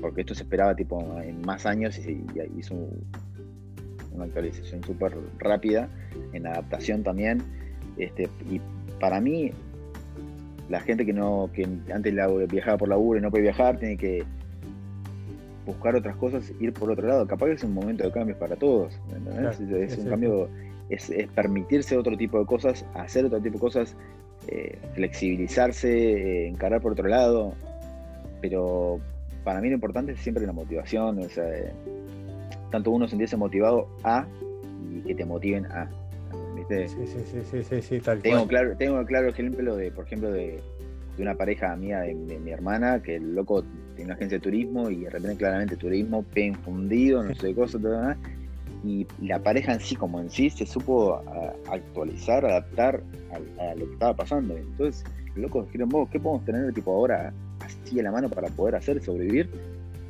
porque 0.00 0.22
esto 0.22 0.34
se 0.34 0.42
esperaba 0.44 0.74
tipo 0.74 1.20
en 1.22 1.40
más 1.42 1.66
años 1.66 1.98
y, 1.98 2.24
hizo 2.56 2.74
una 4.12 4.24
actualización 4.24 4.82
súper 4.82 5.16
rápida 5.38 5.88
en 6.32 6.46
adaptación 6.46 7.02
también. 7.02 7.42
Este, 7.96 8.28
y 8.48 8.60
para 8.98 9.20
mí, 9.20 9.52
la 10.68 10.80
gente 10.80 11.04
que 11.04 11.12
no, 11.12 11.50
que 11.52 11.66
antes 11.92 12.14
viajaba 12.50 12.78
por 12.78 12.88
laburo 12.88 13.18
y 13.18 13.22
no 13.22 13.30
puede 13.30 13.42
viajar, 13.42 13.78
tiene 13.78 13.96
que 13.96 14.24
buscar 15.66 15.94
otras 15.96 16.16
cosas, 16.16 16.52
ir 16.60 16.72
por 16.72 16.90
otro 16.90 17.06
lado. 17.06 17.26
Capaz 17.26 17.46
que 17.46 17.52
es 17.52 17.64
un 17.64 17.74
momento 17.74 18.04
de 18.04 18.12
cambios 18.12 18.38
para 18.38 18.56
todos. 18.56 18.98
es, 19.70 19.98
un 19.98 20.08
cambio, 20.08 20.48
es, 20.90 21.10
permitirse 21.34 21.96
otro 21.96 22.16
tipo 22.16 22.38
de 22.38 22.46
cosas, 22.46 22.84
hacer 22.94 23.24
otro 23.24 23.40
tipo 23.40 23.54
de 23.54 23.60
cosas, 23.60 23.96
eh, 24.48 24.78
flexibilizarse, 24.94 25.88
eh, 25.88 26.48
encarar 26.48 26.80
por 26.80 26.92
otro 26.92 27.08
lado. 27.08 27.54
Pero 28.40 29.00
para 29.44 29.60
mí 29.60 29.68
lo 29.68 29.74
importante 29.74 30.12
es 30.12 30.20
siempre 30.20 30.46
la 30.46 30.52
motivación. 30.52 31.18
O 31.18 31.28
sea, 31.28 31.48
eh, 31.48 31.72
tanto 32.70 32.90
uno 32.90 33.08
sentirse 33.08 33.36
motivado 33.36 33.88
a 34.04 34.26
y 34.92 35.00
que 35.02 35.14
te 35.14 35.24
motiven 35.24 35.66
a. 35.66 35.88
Sí, 36.68 36.86
sí, 36.86 37.62
sí, 37.64 37.82
sí, 37.82 38.00
tal 38.00 38.22
tengo 38.22 38.46
Claro, 38.46 38.76
tengo 38.76 39.04
claro 39.04 39.28
ejemplo 39.28 39.74
de, 39.74 39.90
por 39.90 40.04
ejemplo, 40.04 40.30
de, 40.30 40.60
de 41.16 41.22
una 41.22 41.34
pareja 41.34 41.74
mía, 41.74 42.00
de, 42.00 42.14
mi 42.14 42.50
hermana, 42.52 43.02
que 43.02 43.16
el 43.16 43.34
loco 43.34 43.64
tiene 43.96 44.04
una 44.04 44.14
agencia 44.14 44.38
de 44.38 44.42
turismo 44.42 44.88
y 44.88 45.00
de 45.00 45.10
repente 45.10 45.36
claramente 45.36 45.76
turismo, 45.76 46.22
pen 46.22 46.54
fundido, 46.54 47.24
no 47.24 47.34
sé 47.34 47.48
qué 47.48 47.54
cosa, 47.54 47.78
y 48.84 49.06
la 49.20 49.38
pareja 49.42 49.72
en 49.72 49.80
sí, 49.80 49.96
como 49.96 50.20
en 50.20 50.30
sí, 50.30 50.50
se 50.50 50.66
supo 50.66 51.22
actualizar, 51.70 52.44
adaptar 52.44 53.02
a, 53.32 53.74
lo 53.74 53.86
que 53.86 53.92
estaba 53.92 54.14
pasando. 54.14 54.56
Entonces, 54.56 55.04
los 55.34 55.38
locos 55.38 55.66
dijeron, 55.66 55.88
¿qué 56.10 56.18
podemos 56.18 56.44
tener 56.44 56.72
tipo 56.72 56.94
ahora 56.94 57.32
así 57.60 58.00
a 58.00 58.02
la 58.02 58.12
mano 58.12 58.28
para 58.28 58.48
poder 58.48 58.76
hacer, 58.76 59.02
sobrevivir? 59.02 59.48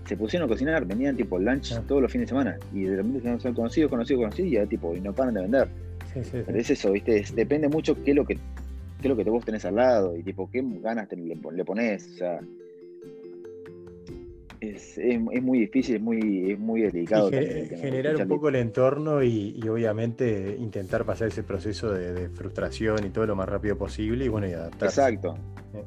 Se 0.06 0.16
pusieron 0.16 0.48
a 0.48 0.52
cocinar, 0.52 0.84
vendían 0.84 1.16
tipo 1.16 1.38
lunch 1.38 1.72
todos 1.86 2.02
los 2.02 2.10
fines 2.10 2.26
de 2.26 2.30
semana 2.30 2.58
y 2.74 2.82
de 2.82 2.96
repente 2.96 3.20
se 3.40 3.48
han 3.48 3.54
conocido, 3.54 3.88
conocido, 3.88 4.20
conocido 4.20 4.48
y 4.48 4.52
ya 4.52 4.66
tipo, 4.66 4.94
y 4.96 5.00
no 5.00 5.12
paran 5.12 5.34
de 5.34 5.42
vender. 5.42 5.68
Pero 6.32 6.58
es 6.58 6.70
eso, 6.70 6.90
¿viste? 6.90 7.24
depende 7.34 7.68
mucho 7.68 7.94
qué 8.02 8.10
es 8.10 8.16
lo 8.16 8.24
que 8.24 8.34
qué 9.00 9.08
es 9.08 9.16
lo 9.16 9.16
que 9.16 9.30
vos 9.30 9.44
tenés 9.44 9.64
al 9.64 9.76
lado 9.76 10.16
y 10.16 10.22
tipo 10.22 10.50
qué 10.50 10.62
ganas 10.82 11.08
le, 11.12 11.36
le 11.36 11.64
pones. 11.64 12.06
O 12.06 12.16
sea, 12.18 12.40
es, 14.60 14.98
es, 14.98 15.42
muy 15.42 15.60
difícil, 15.60 15.96
es 15.96 16.02
muy, 16.02 16.52
es 16.52 16.58
muy 16.58 16.82
delicado. 16.82 17.30
generar 17.30 18.16
un 18.16 18.28
poco 18.28 18.50
el 18.50 18.56
entorno 18.56 19.22
y, 19.22 19.58
obviamente 19.68 20.56
intentar 20.58 21.04
pasar 21.04 21.28
ese 21.28 21.42
proceso 21.42 21.92
de, 21.92 22.28
frustración 22.28 23.06
y 23.06 23.10
todo 23.10 23.26
lo 23.26 23.36
más 23.36 23.48
rápido 23.48 23.76
posible 23.76 24.26
y 24.26 24.28
bueno, 24.28 24.46
y 24.46 24.52
adaptarse. 24.52 25.00
Exacto. 25.00 25.36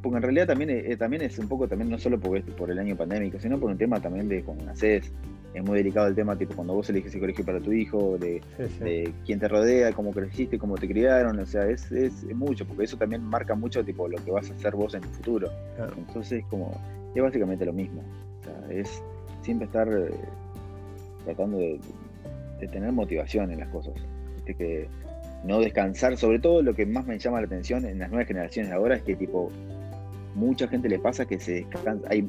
Porque 0.01 0.17
en 0.17 0.23
realidad 0.23 0.47
también, 0.47 0.69
eh, 0.71 0.95
también 0.97 1.21
es 1.23 1.37
un 1.37 1.47
poco, 1.47 1.67
también 1.67 1.89
no 1.89 1.99
solo 1.99 2.19
por, 2.19 2.41
por 2.55 2.71
el 2.71 2.79
año 2.79 2.95
pandémico, 2.95 3.39
sino 3.39 3.59
por 3.59 3.69
un 3.69 3.77
tema 3.77 4.01
también 4.01 4.27
de 4.27 4.41
cuando 4.43 4.65
naces. 4.65 5.11
Es 5.53 5.63
muy 5.63 5.77
delicado 5.77 6.07
el 6.07 6.15
tema, 6.15 6.35
tipo, 6.35 6.55
cuando 6.55 6.73
vos 6.73 6.89
eliges 6.89 7.13
el 7.13 7.19
colegio 7.19 7.45
para 7.45 7.59
tu 7.59 7.71
hijo, 7.71 8.17
de, 8.17 8.41
de 8.79 9.13
quién 9.23 9.39
te 9.39 9.47
rodea, 9.47 9.91
cómo 9.91 10.09
creciste, 10.11 10.57
cómo 10.57 10.75
te 10.79 10.87
criaron, 10.87 11.37
o 11.37 11.45
sea, 11.45 11.69
es, 11.69 11.91
es, 11.91 12.23
mucho, 12.33 12.65
porque 12.65 12.85
eso 12.85 12.97
también 12.97 13.23
marca 13.23 13.53
mucho, 13.53 13.85
tipo, 13.85 14.07
lo 14.07 14.17
que 14.17 14.31
vas 14.31 14.49
a 14.49 14.55
hacer 14.55 14.75
vos 14.75 14.95
en 14.95 15.03
el 15.03 15.09
futuro. 15.09 15.51
Entonces, 15.95 16.43
como, 16.49 16.71
es 17.13 17.21
básicamente 17.21 17.65
lo 17.65 17.73
mismo 17.73 18.01
es 18.69 19.01
siempre 19.41 19.65
estar 19.65 19.87
eh, 19.87 20.11
tratando 21.25 21.57
de, 21.57 21.79
tener 22.71 22.93
motivación 22.93 23.51
en 23.51 23.59
las 23.59 23.67
cosas. 23.69 23.93
que 24.45 24.87
no 25.43 25.59
descansar, 25.59 26.15
sobre 26.17 26.39
todo 26.39 26.61
lo 26.61 26.73
que 26.73 26.85
más 26.85 27.05
me 27.05 27.19
llama 27.19 27.41
la 27.41 27.47
atención 27.47 27.85
en 27.85 27.99
las 27.99 28.09
nuevas 28.09 28.27
generaciones 28.27 28.71
ahora 28.71 28.95
es 28.95 29.03
que 29.03 29.15
tipo 29.15 29.51
mucha 30.35 30.67
gente 30.67 30.87
le 30.87 30.99
pasa 30.99 31.25
que 31.25 31.39
se 31.39 31.53
descansa. 31.53 32.07
Hay 32.09 32.25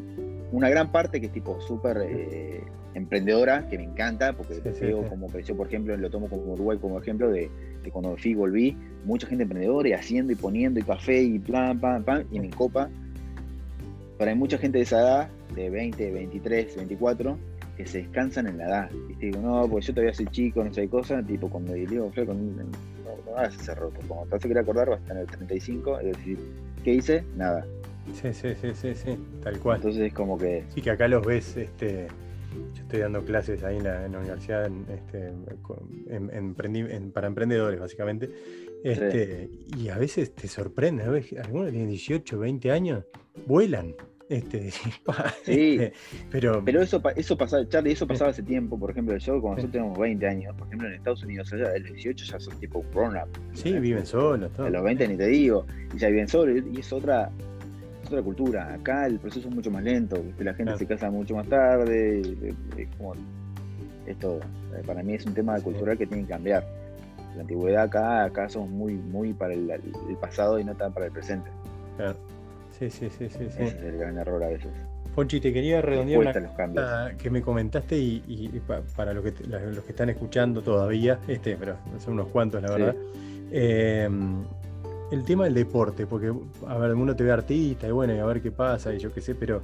una 0.50 0.68
gran 0.68 0.90
parte 0.90 1.20
que 1.20 1.26
es 1.26 1.32
tipo 1.32 1.60
súper 1.60 1.98
eh, 2.08 2.62
emprendedora, 2.94 3.68
que 3.68 3.76
me 3.76 3.84
encanta, 3.84 4.32
porque 4.32 4.60
veo 4.80 5.08
como 5.08 5.26
creció, 5.28 5.56
por 5.56 5.66
ejemplo, 5.66 5.96
lo 5.96 6.10
tomo 6.10 6.28
como 6.28 6.52
Uruguay 6.52 6.78
como 6.78 6.98
ejemplo 6.98 7.30
de, 7.30 7.50
cuando 7.92 8.16
fui 8.16 8.34
volví, 8.34 8.76
mucha 9.04 9.26
gente 9.26 9.42
emprendedora 9.42 9.88
y 9.88 9.92
haciendo 9.92 10.32
y 10.32 10.36
poniendo 10.36 10.80
y 10.80 10.82
café 10.82 11.22
y 11.22 11.38
plan, 11.38 11.78
pan, 11.80 12.04
pan, 12.04 12.26
y 12.30 12.40
me 12.40 12.50
copa. 12.50 12.88
Pero 14.24 14.32
hay 14.32 14.38
mucha 14.38 14.56
gente 14.56 14.78
de 14.78 14.84
esa 14.84 15.00
edad 15.00 15.28
de 15.54 15.68
20, 15.68 16.10
23, 16.10 16.76
24 16.76 17.38
que 17.76 17.84
se 17.84 17.98
descansan 17.98 18.46
en 18.46 18.56
la 18.56 18.64
edad. 18.64 18.90
Y 19.10 19.14
te 19.16 19.26
digo, 19.26 19.40
no, 19.42 19.68
porque 19.68 19.88
yo 19.88 19.92
todavía 19.92 20.14
soy 20.14 20.26
chico, 20.28 20.64
no 20.64 20.72
sé 20.72 20.80
qué 20.80 20.88
cosa, 20.88 21.22
tipo 21.22 21.50
cuando 21.50 21.74
digo, 21.74 22.10
no, 22.16 22.32
no 22.32 23.36
hagas 23.36 23.54
ese 23.54 23.74
roto. 23.74 24.00
Como 24.08 24.24
te 24.24 24.36
hace 24.36 24.58
acordar, 24.58 24.88
vas 24.88 25.02
a 25.02 25.04
tener 25.04 25.26
35, 25.26 26.00
es 26.00 26.16
decir, 26.16 26.38
¿qué 26.82 26.94
hice? 26.94 27.22
Nada. 27.36 27.66
Sí, 28.14 28.32
sí, 28.32 28.54
sí, 28.58 28.68
sí, 28.72 28.94
sí, 28.94 29.18
tal 29.42 29.58
cual. 29.58 29.76
Entonces 29.76 30.04
es 30.04 30.14
como 30.14 30.38
que. 30.38 30.64
Sí, 30.74 30.80
que 30.80 30.90
acá 30.92 31.06
los 31.06 31.26
ves, 31.26 31.58
este, 31.58 32.06
yo 32.74 32.82
estoy 32.82 33.00
dando 33.00 33.22
clases 33.26 33.62
ahí 33.62 33.76
en 33.76 33.84
la, 33.84 34.06
universidad 34.06 34.70
este, 34.90 35.34
para 37.12 37.26
emprendedores, 37.26 37.78
básicamente. 37.78 38.30
Este, 38.82 39.50
Y 39.76 39.90
a 39.90 39.98
veces 39.98 40.34
te 40.34 40.48
sorprende, 40.48 41.04
algunos 41.04 41.70
tienen 41.70 41.90
18, 41.90 42.38
20 42.38 42.70
años, 42.70 43.04
vuelan. 43.46 43.94
Este, 44.28 44.70
sí, 45.44 45.76
este, 45.78 45.92
pero, 46.30 46.62
pero 46.64 46.80
eso, 46.80 47.02
eso 47.14 47.36
pasaba, 47.36 47.68
Charlie, 47.68 47.92
eso 47.92 48.06
pasaba 48.06 48.30
hace 48.30 48.42
tiempo, 48.42 48.78
por 48.78 48.90
ejemplo, 48.90 49.16
yo 49.18 49.40
cuando 49.40 49.56
nosotros 49.56 49.72
tenemos 49.72 49.98
20 49.98 50.26
años, 50.26 50.54
por 50.56 50.66
ejemplo 50.66 50.88
en 50.88 50.94
Estados 50.94 51.22
Unidos, 51.24 51.52
allá, 51.52 51.74
el 51.74 51.84
18 51.84 52.24
ya 52.24 52.40
son 52.40 52.58
tipo 52.58 52.82
grown 52.92 53.16
up. 53.16 53.28
Sí, 53.52 53.72
viven 53.78 54.06
solos. 54.06 54.50
A 54.58 54.70
los 54.70 54.82
20 54.82 55.08
ni 55.08 55.16
te 55.16 55.26
digo, 55.26 55.66
y 55.94 55.98
ya 55.98 56.08
viven 56.08 56.28
solos, 56.28 56.62
y 56.72 56.80
es 56.80 56.92
otra, 56.92 57.30
otra 58.06 58.22
cultura. 58.22 58.72
Acá 58.72 59.06
el 59.06 59.18
proceso 59.18 59.48
es 59.48 59.54
mucho 59.54 59.70
más 59.70 59.82
lento, 59.82 60.22
la 60.38 60.54
gente 60.54 60.78
se 60.78 60.86
casa 60.86 61.10
mucho 61.10 61.34
más 61.34 61.46
tarde, 61.46 62.22
es 62.78 62.88
como, 62.96 63.14
es 64.06 64.18
todo. 64.18 64.38
Eh, 64.38 64.82
para 64.86 65.02
mí 65.02 65.14
es 65.14 65.26
un 65.26 65.34
tema 65.34 65.60
cultural 65.60 65.98
que 65.98 66.06
tiene 66.06 66.22
que 66.22 66.30
cambiar. 66.30 66.66
La 67.34 67.42
antigüedad 67.42 67.84
acá, 67.84 68.24
acá 68.24 68.48
somos 68.48 68.70
muy, 68.70 68.94
muy 68.94 69.34
para 69.34 69.52
el, 69.52 69.68
el 69.70 70.16
pasado 70.18 70.58
y 70.58 70.64
no 70.64 70.74
tan 70.74 70.94
para 70.94 71.06
el 71.06 71.12
presente. 71.12 71.50
Claro. 71.96 72.16
Sí, 72.78 72.90
sí, 72.90 73.08
sí, 73.10 73.28
sí. 73.28 73.44
Ese 73.44 73.64
es 73.64 73.74
el 73.74 73.98
gran 73.98 74.18
error 74.18 74.42
a 74.42 74.48
veces. 74.48 74.72
Ponchi, 75.14 75.40
te 75.40 75.52
quería 75.52 75.80
redondear 75.80 76.20
una 76.68 77.12
que 77.16 77.30
me 77.30 77.40
comentaste 77.40 77.96
y, 77.96 78.60
para 78.96 79.12
los 79.12 79.24
que, 79.24 79.46
los 79.46 79.84
que 79.84 79.90
están 79.90 80.10
escuchando 80.10 80.60
todavía, 80.60 81.20
este, 81.28 81.56
pero 81.56 81.76
son 82.00 82.14
unos 82.14 82.28
cuantos, 82.28 82.60
la 82.60 82.70
verdad. 82.70 82.96
Em, 83.52 84.42
el 85.12 85.24
tema 85.24 85.44
del 85.44 85.54
deporte, 85.54 86.06
porque, 86.06 86.32
a 86.66 86.78
ver, 86.78 86.94
uno 86.94 87.14
te 87.14 87.22
ve 87.22 87.30
artista 87.30 87.86
y 87.86 87.92
bueno, 87.92 88.14
y 88.14 88.18
a 88.18 88.24
ver 88.24 88.42
qué 88.42 88.50
pasa 88.50 88.92
y 88.92 88.98
yo 88.98 89.12
qué 89.12 89.20
sé, 89.20 89.36
pero 89.36 89.62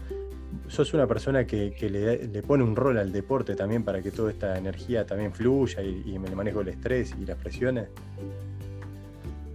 sos 0.69 0.95
una 0.95 1.09
persona 1.09 1.45
que, 1.45 1.75
le, 1.91 2.43
pone 2.43 2.63
un 2.63 2.77
rol 2.77 2.99
al 2.99 3.11
deporte 3.11 3.57
también 3.57 3.83
para 3.83 4.01
que 4.01 4.13
toda 4.13 4.31
esta 4.31 4.57
energía 4.57 5.05
también 5.05 5.33
fluya 5.33 5.83
y, 5.83 6.13
y 6.15 6.19
me 6.21 6.31
manejo 6.31 6.61
el 6.61 6.69
estrés 6.69 7.13
y 7.21 7.27
las 7.27 7.37
presiones. 7.37 7.89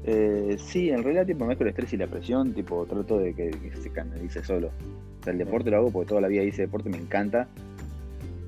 Eh, 0.07 0.57
sí, 0.59 0.91
en 0.91 1.01
realidad 1.01 1.25
tipo 1.25 1.45
mezclo 1.45 1.65
el 1.65 1.69
estrés 1.71 1.93
y 1.93 1.97
la 1.97 2.05
presión, 2.05 2.53
tipo 2.53 2.85
trato 2.85 3.17
de 3.17 3.33
que, 3.33 3.51
se 3.81 3.89
canalice 3.89 4.43
solo. 4.43 4.67
O 5.19 5.23
sea, 5.23 5.33
el 5.33 5.39
deporte 5.39 5.71
lo 5.71 5.77
hago 5.77 5.91
porque 5.91 6.09
toda 6.09 6.21
la 6.21 6.27
vida 6.27 6.43
hice 6.43 6.63
deporte, 6.63 6.89
me 6.89 6.97
encanta. 6.97 7.47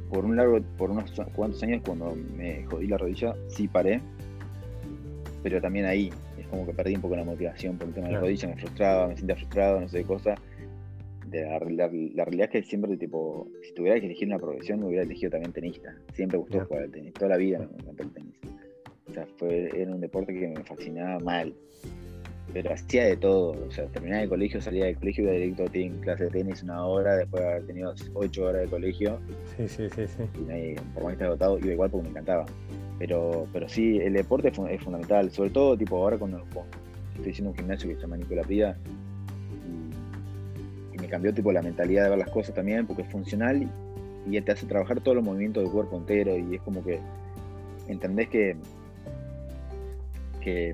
Por 0.09 0.23
un 0.23 0.37
largo, 0.37 0.59
por 0.77 0.91
unos 0.91 1.11
cuantos 1.35 1.61
años 1.63 1.81
cuando 1.83 2.15
me 2.35 2.63
jodí 2.65 2.87
la 2.87 2.97
rodilla, 2.97 3.35
sí 3.47 3.67
paré. 3.67 4.01
Pero 5.41 5.59
también 5.59 5.85
ahí 5.85 6.11
es 6.39 6.47
como 6.47 6.65
que 6.65 6.73
perdí 6.73 6.95
un 6.95 7.01
poco 7.01 7.15
la 7.15 7.23
motivación 7.23 7.77
por 7.77 7.87
el 7.87 7.93
tema 7.95 8.07
de 8.07 8.13
la 8.13 8.19
rodilla, 8.19 8.49
me 8.49 8.55
frustraba, 8.55 9.07
me 9.07 9.17
sentía 9.17 9.35
frustrado, 9.35 9.81
no 9.81 9.89
sé 9.89 9.99
qué 9.99 10.05
cosa. 10.05 10.35
la, 11.31 11.59
realidad 11.59 12.45
es 12.45 12.49
que 12.49 12.63
siempre, 12.63 12.95
tipo, 12.97 13.49
si 13.63 13.73
tuviera 13.73 13.99
que 13.99 14.05
elegir 14.05 14.27
una 14.27 14.37
profesión, 14.37 14.79
me 14.79 14.85
hubiera 14.87 15.03
elegido 15.03 15.31
también 15.31 15.51
tenista. 15.53 15.95
Siempre 16.13 16.37
gustó 16.37 16.63
jugar 16.65 16.83
al 16.83 16.91
tenis, 16.91 17.13
toda 17.13 17.29
la 17.29 17.37
vida 17.37 17.57
me 17.57 17.65
encantó 17.65 18.03
el 18.03 18.11
tenis 18.11 18.36
fue, 19.37 19.69
era 19.73 19.91
un 19.91 20.01
deporte 20.01 20.33
que 20.33 20.47
me 20.47 20.63
fascinaba 20.63 21.19
mal. 21.19 21.53
Pero 22.53 22.73
hacía 22.73 23.05
de 23.05 23.17
todo. 23.17 23.55
O 23.67 23.71
sea, 23.71 23.85
terminaba 23.87 24.23
el 24.23 24.29
colegio, 24.29 24.61
salía 24.61 24.85
del 24.85 24.97
colegio, 24.97 25.25
iba 25.25 25.33
directo 25.33 25.63
a 25.63 25.67
team, 25.67 25.99
clase 25.99 26.25
de 26.25 26.29
tenis 26.29 26.63
una 26.63 26.85
hora, 26.85 27.17
después 27.17 27.43
de 27.43 27.49
haber 27.49 27.67
tenido 27.67 27.93
ocho 28.13 28.45
horas 28.45 28.61
de 28.61 28.67
colegio. 28.67 29.19
Sí, 29.57 29.67
sí, 29.67 29.89
sí, 29.89 30.07
sí. 30.07 30.23
Y 30.35 30.39
me, 30.39 30.75
por 30.93 31.03
más 31.03 31.11
que 31.11 31.13
esté 31.13 31.25
agotado, 31.25 31.59
iba 31.59 31.73
igual 31.73 31.89
porque 31.89 32.03
me 32.05 32.11
encantaba. 32.11 32.45
Pero, 32.99 33.47
pero 33.51 33.67
sí, 33.67 33.99
el 33.99 34.13
deporte 34.13 34.47
es, 34.47 34.57
es 34.57 34.81
fundamental. 34.81 35.29
Sobre 35.31 35.49
todo, 35.49 35.77
tipo, 35.77 35.97
ahora 35.97 36.17
cuando, 36.17 36.43
cuando 36.53 36.71
estoy 37.15 37.31
haciendo 37.31 37.51
un 37.51 37.57
gimnasio 37.57 37.89
que 37.89 37.95
se 37.95 38.01
llama 38.01 38.17
Nicola 38.17 38.43
Pida, 38.43 38.77
y, 40.93 40.95
y 40.95 40.99
me 40.99 41.07
cambió 41.07 41.33
tipo 41.33 41.51
la 41.51 41.61
mentalidad 41.61 42.05
de 42.05 42.09
ver 42.11 42.19
las 42.19 42.29
cosas 42.29 42.55
también, 42.55 42.87
porque 42.87 43.01
es 43.01 43.09
funcional 43.09 43.61
y, 43.61 43.67
y 44.37 44.41
te 44.41 44.51
hace 44.51 44.65
trabajar 44.65 45.01
todos 45.01 45.15
los 45.15 45.23
movimientos 45.23 45.63
del 45.63 45.71
cuerpo 45.71 45.97
entero 45.97 46.37
y 46.37 46.55
es 46.55 46.61
como 46.61 46.83
que 46.83 46.99
entendés 47.87 48.29
que, 48.29 48.55
que, 50.47 50.73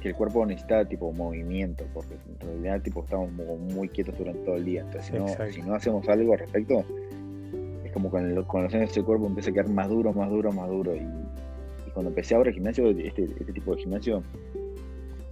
que 0.00 0.08
el 0.08 0.14
cuerpo 0.14 0.46
necesita 0.46 0.86
tipo 0.86 1.12
movimiento, 1.12 1.84
porque 1.92 2.14
en 2.14 2.40
realidad 2.48 2.80
tipo 2.80 3.02
estamos 3.04 3.30
muy 3.30 3.86
quietos 3.90 4.16
durante 4.16 4.40
todo 4.46 4.56
el 4.56 4.64
día. 4.64 4.80
Entonces 4.80 5.04
si 5.06 5.12
no, 5.12 5.26
si 5.52 5.60
no 5.62 5.74
hacemos 5.74 6.08
algo 6.08 6.32
al 6.32 6.38
respecto, 6.38 6.82
es 7.84 7.92
como 7.92 8.10
con, 8.10 8.24
el- 8.30 8.46
con 8.46 8.62
los 8.64 8.72
años 8.74 8.96
el 8.96 9.04
cuerpo 9.04 9.26
empieza 9.26 9.50
a 9.50 9.52
quedar 9.52 9.68
más 9.68 9.90
duro, 9.90 10.14
más 10.14 10.30
duro, 10.30 10.50
más 10.52 10.70
duro. 10.70 10.96
Y, 10.96 11.00
y 11.00 11.90
cuando 11.92 12.08
empecé 12.08 12.34
ahora 12.34 12.48
el 12.48 12.54
gimnasio, 12.54 12.88
este, 12.90 13.24
este 13.24 13.52
tipo 13.52 13.74
de 13.76 13.82
gimnasio, 13.82 14.22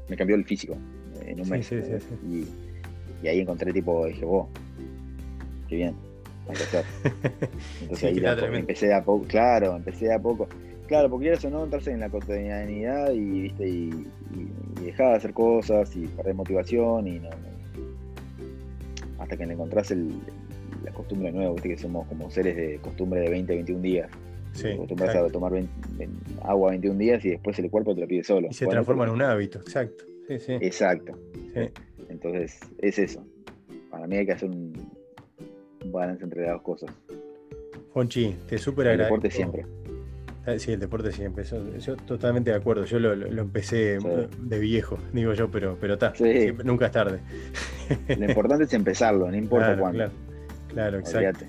me 0.08 0.16
cambió 0.16 0.36
el 0.36 0.44
físico 0.44 0.76
en 1.24 1.38
un 1.38 1.44
Sí, 1.46 1.50
mes. 1.52 1.66
sí, 1.66 1.80
sí, 1.82 1.92
Y, 2.28 3.24
y 3.24 3.28
ahí 3.28 3.40
encontré 3.40 3.72
tipo, 3.72 4.04
dije, 4.04 4.26
vos, 4.26 4.48
qué 5.66 5.76
bien. 5.76 5.94
Entonces 7.80 8.04
ahí 8.04 8.14
a 8.26 8.34
empecé 8.60 8.92
a 8.92 9.02
poco, 9.02 9.24
claro, 9.26 9.76
empecé 9.76 10.12
a 10.12 10.18
poco. 10.18 10.46
Claro, 10.90 11.08
porque 11.08 11.26
quieras 11.26 11.44
o 11.44 11.50
no, 11.50 11.62
entrarse 11.62 11.92
en 11.92 12.00
la 12.00 12.10
cotidianidad 12.10 13.12
y, 13.12 13.42
¿viste? 13.42 13.68
y, 13.68 13.90
y, 14.34 14.80
y 14.80 14.84
dejar 14.86 15.10
de 15.10 15.16
hacer 15.18 15.32
cosas 15.32 15.94
y 15.94 16.08
perder 16.08 16.34
motivación 16.34 17.06
y 17.06 17.20
no, 17.20 17.30
no- 17.30 19.22
hasta 19.22 19.36
que 19.36 19.46
le 19.46 19.52
encontrás 19.52 19.92
el, 19.92 20.08
la 20.82 20.90
costumbre 20.90 21.28
de 21.30 21.34
nuevo, 21.38 21.54
viste 21.54 21.68
que 21.68 21.76
somos 21.78 22.08
como 22.08 22.28
seres 22.28 22.56
de 22.56 22.78
costumbre 22.78 23.20
de 23.20 23.30
20, 23.30 23.54
21 23.54 23.82
días. 23.82 24.10
Sí, 24.52 24.66
acostumbras 24.66 25.14
a 25.14 25.28
tomar 25.28 25.52
20 25.52 25.70
20 25.92 26.32
agua 26.42 26.70
21 26.70 26.98
días 26.98 27.24
y 27.24 27.30
después 27.30 27.56
el 27.60 27.70
cuerpo 27.70 27.94
te 27.94 28.00
lo 28.00 28.08
pide 28.08 28.24
solo. 28.24 28.48
Y 28.50 28.54
se 28.54 28.66
transforma 28.66 29.04
en 29.04 29.10
un 29.10 29.22
hábito, 29.22 29.60
exacto. 29.60 30.02
Sí, 30.26 30.40
sí. 30.40 30.54
Exacto. 30.60 31.16
Entonces, 32.08 32.58
es 32.78 32.98
eso. 32.98 33.24
Para 33.92 34.08
mí 34.08 34.16
hay 34.16 34.26
que 34.26 34.32
hacer 34.32 34.50
un, 34.50 34.72
balance 35.84 36.24
entre 36.24 36.42
las 36.42 36.54
dos 36.54 36.62
cosas. 36.62 36.90
Fonchi, 37.92 38.34
te 38.48 38.58
súper 38.58 38.88
El 38.88 38.92
agradezco. 38.94 39.14
deporte 39.14 39.30
siempre. 39.30 39.79
Ah, 40.46 40.58
Sí, 40.58 40.72
el 40.72 40.80
deporte 40.80 41.12
siempre. 41.12 41.42
Eso, 41.44 41.62
yo 41.78 41.96
totalmente 41.96 42.50
de 42.50 42.56
acuerdo. 42.56 42.84
Yo 42.84 42.98
lo, 42.98 43.14
lo- 43.14 43.30
lo 43.30 43.42
empecé 43.42 44.00
Sí. 44.00 44.06
de 44.40 44.58
viejo, 44.58 44.98
digo 45.12 45.32
yo, 45.34 45.50
pero 45.50 45.76
pero 45.80 45.94
está. 45.94 46.14
Sí. 46.14 46.52
nunca 46.64 46.86
es 46.86 46.92
tarde. 46.92 47.20
Lo 48.08 48.24
importante 48.26 48.64
es 48.64 48.72
empezarlo, 48.72 49.30
no 49.30 49.36
importa 49.36 49.66
Claro, 49.66 49.80
cuándo. 49.82 49.96
claro. 49.98 50.12
Claro, 50.68 50.98
exacto. 50.98 51.18
Olvídate. 51.18 51.48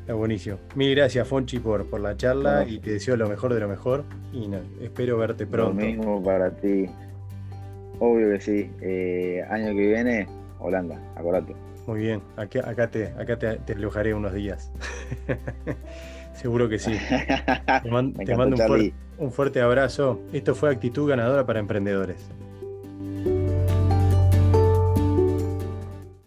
Está 0.00 0.14
buenísimo. 0.14 0.58
Mil 0.76 0.94
gracias, 0.94 1.26
Fonchi, 1.26 1.58
por, 1.58 1.86
por 1.90 1.98
la 2.00 2.16
charla 2.16 2.58
Bueno. 2.58 2.72
y 2.72 2.78
te 2.78 2.92
deseo 2.92 3.16
lo 3.16 3.28
mejor 3.28 3.52
de 3.54 3.58
lo 3.60 3.66
mejor. 3.68 4.04
Y 4.32 4.46
no, 4.46 4.58
espero 4.80 5.18
verte 5.18 5.44
Lo 5.46 5.50
pronto. 5.50 5.84
mismo 5.84 6.22
para 6.22 6.50
ti. 6.50 6.86
Obvio 7.98 8.30
que 8.30 8.40
sí. 8.40 8.70
Eh, 8.82 9.42
año 9.50 9.68
que 9.74 9.88
viene, 9.88 10.28
Holanda, 10.60 11.00
acordate. 11.16 11.56
Muy 11.88 12.00
bien. 12.00 12.20
Acá, 12.36 12.68
acá, 12.68 12.88
te, 12.90 13.06
acá 13.18 13.36
te, 13.38 13.56
te 13.56 13.72
alojaré 13.72 14.14
unos 14.14 14.32
días. 14.34 14.70
Seguro 16.36 16.68
que 16.68 16.78
sí. 16.78 16.92
Te, 17.82 17.90
man- 17.90 18.12
mando 18.14 18.56
un, 18.56 18.62
fuer- 18.62 18.68
Charlie. 18.68 18.94
un 19.18 19.32
fuerte 19.32 19.60
abrazo. 19.60 20.20
Esto 20.32 20.54
fue 20.54 20.70
Actitud 20.70 21.08
Ganadora 21.08 21.46
para 21.46 21.58
Emprendedores. 21.60 22.28